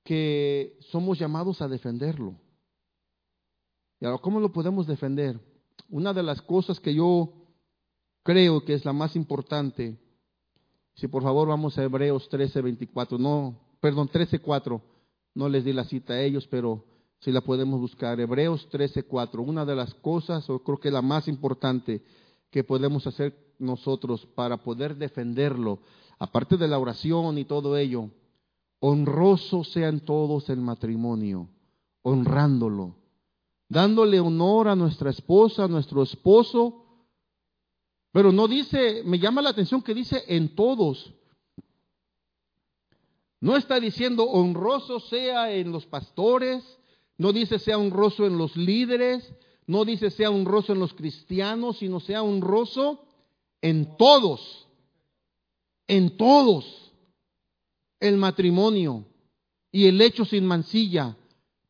que 0.03 0.77
somos 0.91 1.21
llamados 1.21 1.63
a 1.63 1.69
defenderlo. 1.69 2.42
Y 4.03 4.05
ahora, 4.05 4.19
¿cómo 4.19 4.41
lo 4.41 4.51
podemos 4.51 4.89
defender? 4.89 5.39
Una 5.89 6.13
de 6.13 6.25
las 6.25 6.43
cosas 6.43 6.81
que 6.81 6.93
yo 6.93 7.33
creo 8.25 8.65
que 8.65 8.75
es 8.75 8.85
la 8.85 8.93
más 8.93 9.15
importante 9.15 9.97
si 10.97 11.07
por 11.07 11.23
favor 11.23 11.47
vamos 11.47 11.79
a 11.79 11.85
Hebreos 11.85 12.29
13, 12.29 12.63
24, 12.63 13.17
no, 13.17 13.61
perdón, 13.81 14.09
13, 14.09 14.41
4, 14.41 14.83
no 15.37 15.49
les 15.49 15.65
di 15.65 15.73
la 15.73 15.85
cita 15.85 16.15
a 16.15 16.21
ellos, 16.21 16.49
pero 16.49 16.85
si 17.21 17.31
la 17.31 17.43
podemos 17.43 17.79
buscar. 17.79 18.19
Hebreos 18.19 18.69
13, 18.71 19.05
4, 19.05 19.41
una 19.41 19.65
de 19.65 19.77
las 19.77 19.95
cosas, 19.95 20.51
o 20.51 20.59
creo 20.65 20.81
que 20.81 20.91
la 20.91 21.01
más 21.01 21.29
importante 21.29 22.03
que 22.51 22.65
podemos 22.65 23.07
hacer 23.07 23.55
nosotros 23.61 24.27
para 24.35 24.57
poder 24.65 24.97
defenderlo, 24.97 25.79
aparte 26.19 26.57
de 26.57 26.67
la 26.67 26.81
oración 26.81 27.39
y 27.39 27.45
todo 27.45 27.77
ello, 27.77 28.11
honroso 28.81 29.63
sean 29.63 30.01
todos 30.01 30.51
el 30.51 30.61
matrimonio, 30.61 31.47
honrándolo, 32.03 32.97
dándole 33.73 34.21
honor 34.21 34.69
a 34.69 34.77
nuestra 34.77 35.09
esposa, 35.09 35.65
a 35.65 35.69
nuestro 35.69 36.03
esposo, 36.03 36.85
pero 38.13 38.31
no 38.31 38.47
dice, 38.47 39.03
me 39.07 39.19
llama 39.19 39.41
la 39.41 39.49
atención 39.49 39.81
que 39.81 39.95
dice 39.95 40.23
en 40.29 40.55
todos. 40.55 41.15
No 43.41 43.57
está 43.57 43.81
diciendo 43.81 44.25
honroso 44.25 45.01
sea 45.01 45.51
en 45.53 45.73
los 45.73 45.87
pastores, 45.87 46.63
no 47.17 47.33
dice 47.33 47.59
sea 47.59 47.79
honroso 47.79 48.27
en 48.27 48.37
los 48.37 48.55
líderes, 48.59 49.33
no 49.67 49.87
dice 49.87 50.11
sea 50.11 50.31
honroso 50.31 50.75
en 50.75 50.79
los 50.79 50.93
cristianos, 50.93 51.79
sino 51.79 51.99
sea 51.99 52.23
honroso 52.23 53.03
en 53.63 53.97
todos, 53.97 54.69
en 55.89 56.19
todos, 56.19 56.93
el 58.01 58.19
matrimonio 58.19 59.07
y 59.71 59.87
el 59.87 59.99
hecho 60.03 60.27
sin 60.27 60.45
mancilla. 60.45 61.17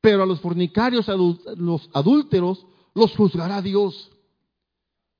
Pero 0.03 0.25
a 0.25 0.27
los 0.27 0.41
fornicarios, 0.41 1.09
a 1.09 1.15
los 1.17 1.89
adúlteros, 1.95 2.67
los 2.95 3.17
juzgará 3.17 3.63
Dios. 3.63 4.11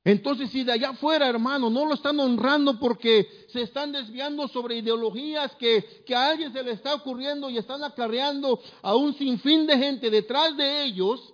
Entonces, 0.05 0.51
si 0.51 0.65
de 0.65 0.73
allá 0.73 0.91
afuera, 0.91 1.29
hermano, 1.29 1.71
no 1.71 1.87
lo 1.87 1.95
están 1.95 2.19
honrando 2.19 2.79
porque 2.81 3.47
se 3.53 3.63
están 3.63 3.93
desviando 3.93 4.49
sobre 4.49 4.79
ideologías 4.79 5.55
que, 5.55 6.03
que 6.05 6.15
a 6.15 6.31
alguien 6.31 6.53
se 6.53 6.63
le 6.65 6.73
está 6.73 6.95
ocurriendo 6.95 7.49
y 7.49 7.57
están 7.59 7.85
acarreando 7.85 8.61
a 8.83 8.97
un 8.97 9.15
sinfín 9.15 9.67
de 9.67 9.79
gente 9.79 10.11
detrás 10.11 10.57
de 10.57 10.85
ellos, 10.85 11.33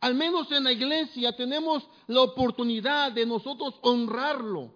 al 0.00 0.14
menos 0.14 0.50
en 0.50 0.64
la 0.64 0.72
iglesia 0.72 1.36
tenemos 1.36 1.86
la 2.06 2.22
oportunidad 2.22 3.12
de 3.12 3.26
nosotros 3.26 3.74
honrarlo, 3.82 4.72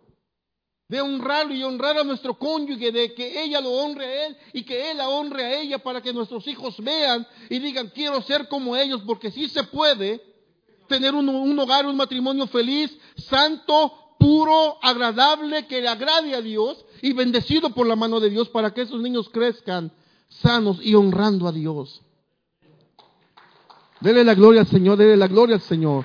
de 0.89 1.01
honrarlo 1.01 1.55
y 1.55 1.62
honrar 1.62 1.99
a 1.99 2.05
nuestro 2.05 2.39
cónyuge, 2.39 2.93
de 2.93 3.14
que 3.14 3.43
ella 3.43 3.61
lo 3.61 3.70
honre 3.70 4.05
a 4.05 4.26
él 4.26 4.37
y 4.53 4.64
que 4.64 4.91
él 4.91 4.99
la 4.99 5.09
honre 5.09 5.45
a 5.45 5.61
ella 5.61 5.78
para 5.78 6.03
que 6.03 6.12
nuestros 6.12 6.47
hijos 6.47 6.76
vean 6.78 7.26
y 7.49 7.59
digan, 7.59 7.91
quiero 7.95 8.20
ser 8.22 8.49
como 8.49 8.76
ellos, 8.76 9.03
porque 9.07 9.30
sí 9.30 9.49
se 9.49 9.64
puede 9.64 10.20
tener 10.89 11.14
un, 11.14 11.59
hogar, 11.59 11.87
un 11.87 11.97
matrimonio 11.97 12.47
feliz, 12.47 12.97
santo, 13.16 13.93
puro, 14.18 14.78
agradable, 14.82 15.66
que 15.66 15.80
le 15.80 15.89
agrade 15.89 16.35
a 16.35 16.43
Dios 16.43 16.85
y 17.01 17.12
bendecido 17.12 17.70
por 17.70 17.87
la 17.87 17.97
mano 17.97 18.20
de 18.20 18.30
Dios 18.30 18.49
para 18.51 18.72
que 18.74 18.82
esos 18.82 19.01
niños 19.01 19.28
crezcan 19.30 19.91
sanos 20.28 20.78
y 20.82 20.95
honrando 20.95 21.49
a 21.49 21.53
Dios. 21.53 22.03
Dele 24.01 24.22
la 24.22 24.35
gloria 24.35 24.62
al 24.62 24.66
Señor, 24.66 24.99
dele 24.99 25.16
la 25.16 25.28
gloria 25.28 25.57
al 25.57 25.62
Señor. 25.62 26.05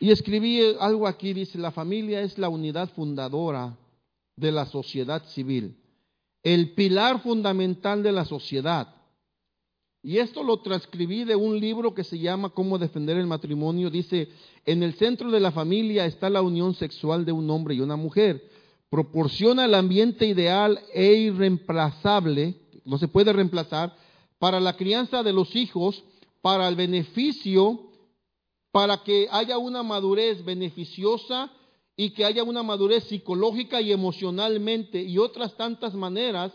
Y 0.00 0.10
escribí 0.10 0.62
algo 0.80 1.06
aquí, 1.06 1.34
dice, 1.34 1.58
la 1.58 1.70
familia 1.70 2.22
es 2.22 2.38
la 2.38 2.48
unidad 2.48 2.88
fundadora 2.88 3.76
de 4.34 4.50
la 4.50 4.64
sociedad 4.64 5.22
civil, 5.26 5.76
el 6.42 6.72
pilar 6.72 7.20
fundamental 7.22 8.02
de 8.02 8.10
la 8.10 8.24
sociedad. 8.24 8.94
Y 10.02 10.16
esto 10.16 10.42
lo 10.42 10.62
transcribí 10.62 11.24
de 11.24 11.36
un 11.36 11.60
libro 11.60 11.92
que 11.92 12.04
se 12.04 12.18
llama 12.18 12.48
Cómo 12.48 12.78
defender 12.78 13.18
el 13.18 13.26
matrimonio. 13.26 13.90
Dice, 13.90 14.28
en 14.64 14.82
el 14.82 14.94
centro 14.94 15.30
de 15.30 15.40
la 15.40 15.52
familia 15.52 16.06
está 16.06 16.30
la 16.30 16.40
unión 16.40 16.74
sexual 16.74 17.26
de 17.26 17.32
un 17.32 17.50
hombre 17.50 17.74
y 17.74 17.80
una 17.80 17.96
mujer. 17.96 18.42
Proporciona 18.88 19.66
el 19.66 19.74
ambiente 19.74 20.24
ideal 20.24 20.80
e 20.94 21.12
irreemplazable, 21.12 22.54
no 22.86 22.96
se 22.96 23.08
puede 23.08 23.34
reemplazar, 23.34 23.94
para 24.38 24.58
la 24.58 24.78
crianza 24.78 25.22
de 25.22 25.34
los 25.34 25.54
hijos, 25.54 26.02
para 26.40 26.66
el 26.66 26.76
beneficio, 26.76 27.89
para 28.72 29.02
que 29.02 29.28
haya 29.30 29.58
una 29.58 29.82
madurez 29.82 30.44
beneficiosa 30.44 31.50
y 31.96 32.10
que 32.10 32.24
haya 32.24 32.42
una 32.44 32.62
madurez 32.62 33.04
psicológica 33.04 33.80
y 33.80 33.92
emocionalmente 33.92 35.02
y 35.02 35.18
otras 35.18 35.56
tantas 35.56 35.94
maneras 35.94 36.52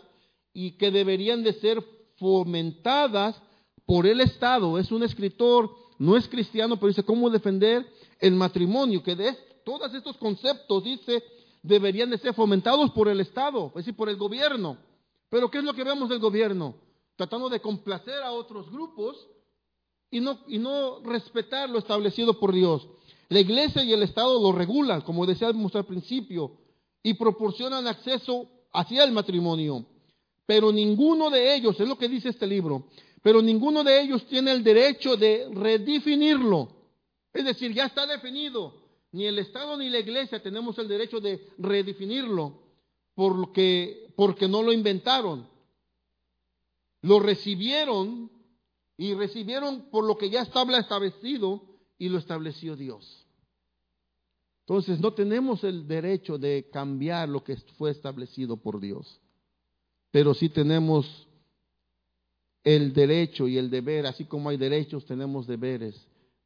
y 0.52 0.72
que 0.72 0.90
deberían 0.90 1.42
de 1.42 1.52
ser 1.54 1.84
fomentadas 2.16 3.40
por 3.84 4.06
el 4.06 4.20
Estado. 4.20 4.78
Es 4.78 4.90
un 4.90 5.02
escritor, 5.02 5.70
no 5.98 6.16
es 6.16 6.26
cristiano, 6.28 6.76
pero 6.76 6.88
dice 6.88 7.04
cómo 7.04 7.30
defender 7.30 7.86
el 8.18 8.34
matrimonio, 8.34 9.02
que 9.02 9.14
de 9.14 9.36
todos 9.64 9.92
estos 9.94 10.16
conceptos, 10.16 10.84
dice, 10.84 11.22
deberían 11.62 12.10
de 12.10 12.18
ser 12.18 12.34
fomentados 12.34 12.90
por 12.92 13.08
el 13.08 13.20
Estado, 13.20 13.68
es 13.68 13.84
decir, 13.84 13.96
por 13.96 14.08
el 14.08 14.16
gobierno. 14.16 14.78
Pero 15.28 15.50
¿qué 15.50 15.58
es 15.58 15.64
lo 15.64 15.74
que 15.74 15.84
vemos 15.84 16.08
del 16.08 16.20
gobierno? 16.20 16.76
Tratando 17.16 17.48
de 17.48 17.60
complacer 17.60 18.22
a 18.22 18.32
otros 18.32 18.70
grupos 18.70 19.28
y 20.10 20.20
no, 20.20 20.38
y 20.48 20.58
no 20.58 21.00
respetar 21.00 21.68
lo 21.68 21.78
establecido 21.78 22.38
por 22.38 22.52
Dios. 22.52 22.86
La 23.28 23.40
iglesia 23.40 23.82
y 23.82 23.92
el 23.92 24.02
Estado 24.02 24.40
lo 24.40 24.52
regulan, 24.52 25.00
como 25.00 25.26
decíamos 25.26 25.74
al 25.74 25.84
principio, 25.84 26.52
y 27.02 27.14
proporcionan 27.14 27.86
acceso 27.86 28.48
hacia 28.72 29.04
el 29.04 29.12
matrimonio. 29.12 29.84
Pero 30.46 30.70
ninguno 30.70 31.28
de 31.30 31.54
ellos, 31.54 31.78
es 31.80 31.88
lo 31.88 31.98
que 31.98 32.08
dice 32.08 32.28
este 32.28 32.46
libro, 32.46 32.86
pero 33.22 33.42
ninguno 33.42 33.82
de 33.82 34.00
ellos 34.00 34.24
tiene 34.26 34.52
el 34.52 34.62
derecho 34.62 35.16
de 35.16 35.48
redefinirlo. 35.52 36.68
Es 37.32 37.44
decir, 37.44 37.74
ya 37.74 37.86
está 37.86 38.06
definido. 38.06 38.74
Ni 39.12 39.26
el 39.26 39.38
Estado 39.38 39.76
ni 39.76 39.88
la 39.88 39.98
Iglesia 39.98 40.42
tenemos 40.42 40.78
el 40.78 40.86
derecho 40.88 41.20
de 41.20 41.48
redefinirlo 41.58 42.60
porque, 43.14 44.12
porque 44.14 44.46
no 44.46 44.62
lo 44.62 44.72
inventaron. 44.72 45.48
Lo 47.02 47.18
recibieron 47.18 48.30
y 48.96 49.14
recibieron 49.14 49.90
por 49.90 50.04
lo 50.04 50.16
que 50.16 50.30
ya 50.30 50.42
estaba 50.42 50.78
establecido 50.78 51.62
y 51.98 52.08
lo 52.08 52.18
estableció 52.18 52.76
Dios. 52.76 53.26
Entonces 54.60 55.00
no 55.00 55.12
tenemos 55.14 55.62
el 55.64 55.86
derecho 55.86 56.38
de 56.38 56.68
cambiar 56.72 57.28
lo 57.28 57.44
que 57.44 57.56
fue 57.78 57.90
establecido 57.90 58.56
por 58.56 58.80
Dios 58.80 59.20
pero 60.16 60.32
sí 60.32 60.48
tenemos 60.48 61.28
el 62.64 62.94
derecho 62.94 63.46
y 63.46 63.58
el 63.58 63.68
deber, 63.68 64.06
así 64.06 64.24
como 64.24 64.48
hay 64.48 64.56
derechos, 64.56 65.04
tenemos 65.04 65.46
deberes 65.46 65.94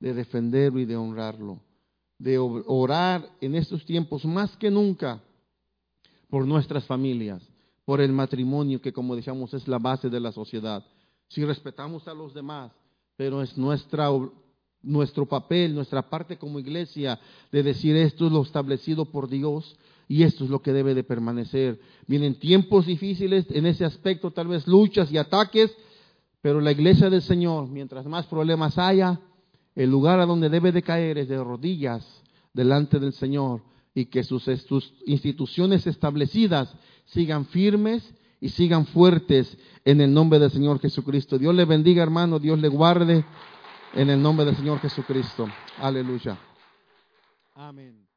de 0.01 0.12
defenderlo 0.12 0.80
y 0.80 0.86
de 0.86 0.96
honrarlo, 0.96 1.61
de 2.18 2.36
orar 2.36 3.30
en 3.40 3.55
estos 3.55 3.84
tiempos 3.86 4.24
más 4.24 4.57
que 4.57 4.72
nunca 4.72 5.22
por 6.28 6.48
nuestras 6.48 6.84
familias, 6.84 7.42
por 7.84 8.01
el 8.01 8.11
matrimonio 8.12 8.80
que 8.82 8.92
como 8.92 9.14
decíamos 9.14 9.55
es 9.55 9.68
la 9.68 9.78
base 9.78 10.11
de 10.11 10.18
la 10.18 10.32
sociedad. 10.32 10.84
Si 11.31 11.45
respetamos 11.45 12.07
a 12.09 12.14
los 12.14 12.35
demás, 12.35 12.72
pero 13.16 13.41
es 13.41 13.57
nuestra, 13.57 14.09
nuestro 14.83 15.26
papel, 15.26 15.74
nuestra 15.74 16.03
parte 16.03 16.37
como 16.37 16.59
iglesia 16.59 17.20
de 17.53 17.62
decir 17.62 17.95
esto 17.95 18.26
es 18.26 18.33
lo 18.33 18.43
establecido 18.43 19.05
por 19.05 19.28
Dios 19.28 19.76
y 20.09 20.24
esto 20.24 20.43
es 20.43 20.51
lo 20.51 20.61
que 20.61 20.72
debe 20.72 20.93
de 20.93 21.05
permanecer. 21.05 21.81
Vienen 22.09 22.41
tiempos 22.41 22.87
difíciles 22.87 23.47
en 23.51 23.66
ese 23.66 23.85
aspecto, 23.85 24.33
tal 24.33 24.49
vez 24.49 24.66
luchas 24.66 25.11
y 25.12 25.18
ataques, 25.18 25.74
Pero 26.43 26.61
la 26.61 26.72
iglesia 26.72 27.11
del 27.11 27.22
Señor, 27.22 27.68
mientras 27.68 28.07
más 28.07 28.26
problemas 28.26 28.78
haya, 28.78 29.20
el 29.74 29.91
lugar 29.91 30.20
a 30.20 30.26
donde 30.26 30.49
debe 30.49 30.72
de 30.72 30.83
caer 30.83 31.18
es 31.18 31.28
de 31.28 31.43
rodillas 31.45 32.05
delante 32.55 32.99
del 32.99 33.12
Señor 33.12 33.62
y 33.95 34.07
que 34.07 34.24
sus, 34.24 34.45
sus 34.66 34.95
instituciones 35.07 35.87
establecidas 35.87 36.74
sigan 37.05 37.45
firmes 37.47 38.03
y 38.41 38.49
sigan 38.49 38.86
fuertes 38.86 39.57
en 39.84 40.01
el 40.01 40.12
nombre 40.12 40.38
del 40.38 40.51
Señor 40.51 40.80
Jesucristo. 40.80 41.38
Dios 41.38 41.55
le 41.55 41.64
bendiga, 41.64 42.03
hermano, 42.03 42.38
Dios 42.38 42.59
le 42.59 42.68
guarde 42.68 43.24
en 43.95 44.11
el 44.11 44.20
nombre 44.20 44.47
del 44.47 44.57
Señor 44.57 44.78
Jesucristo. 44.80 45.49
Aleluya. 45.78 46.38
Amén. 47.55 48.10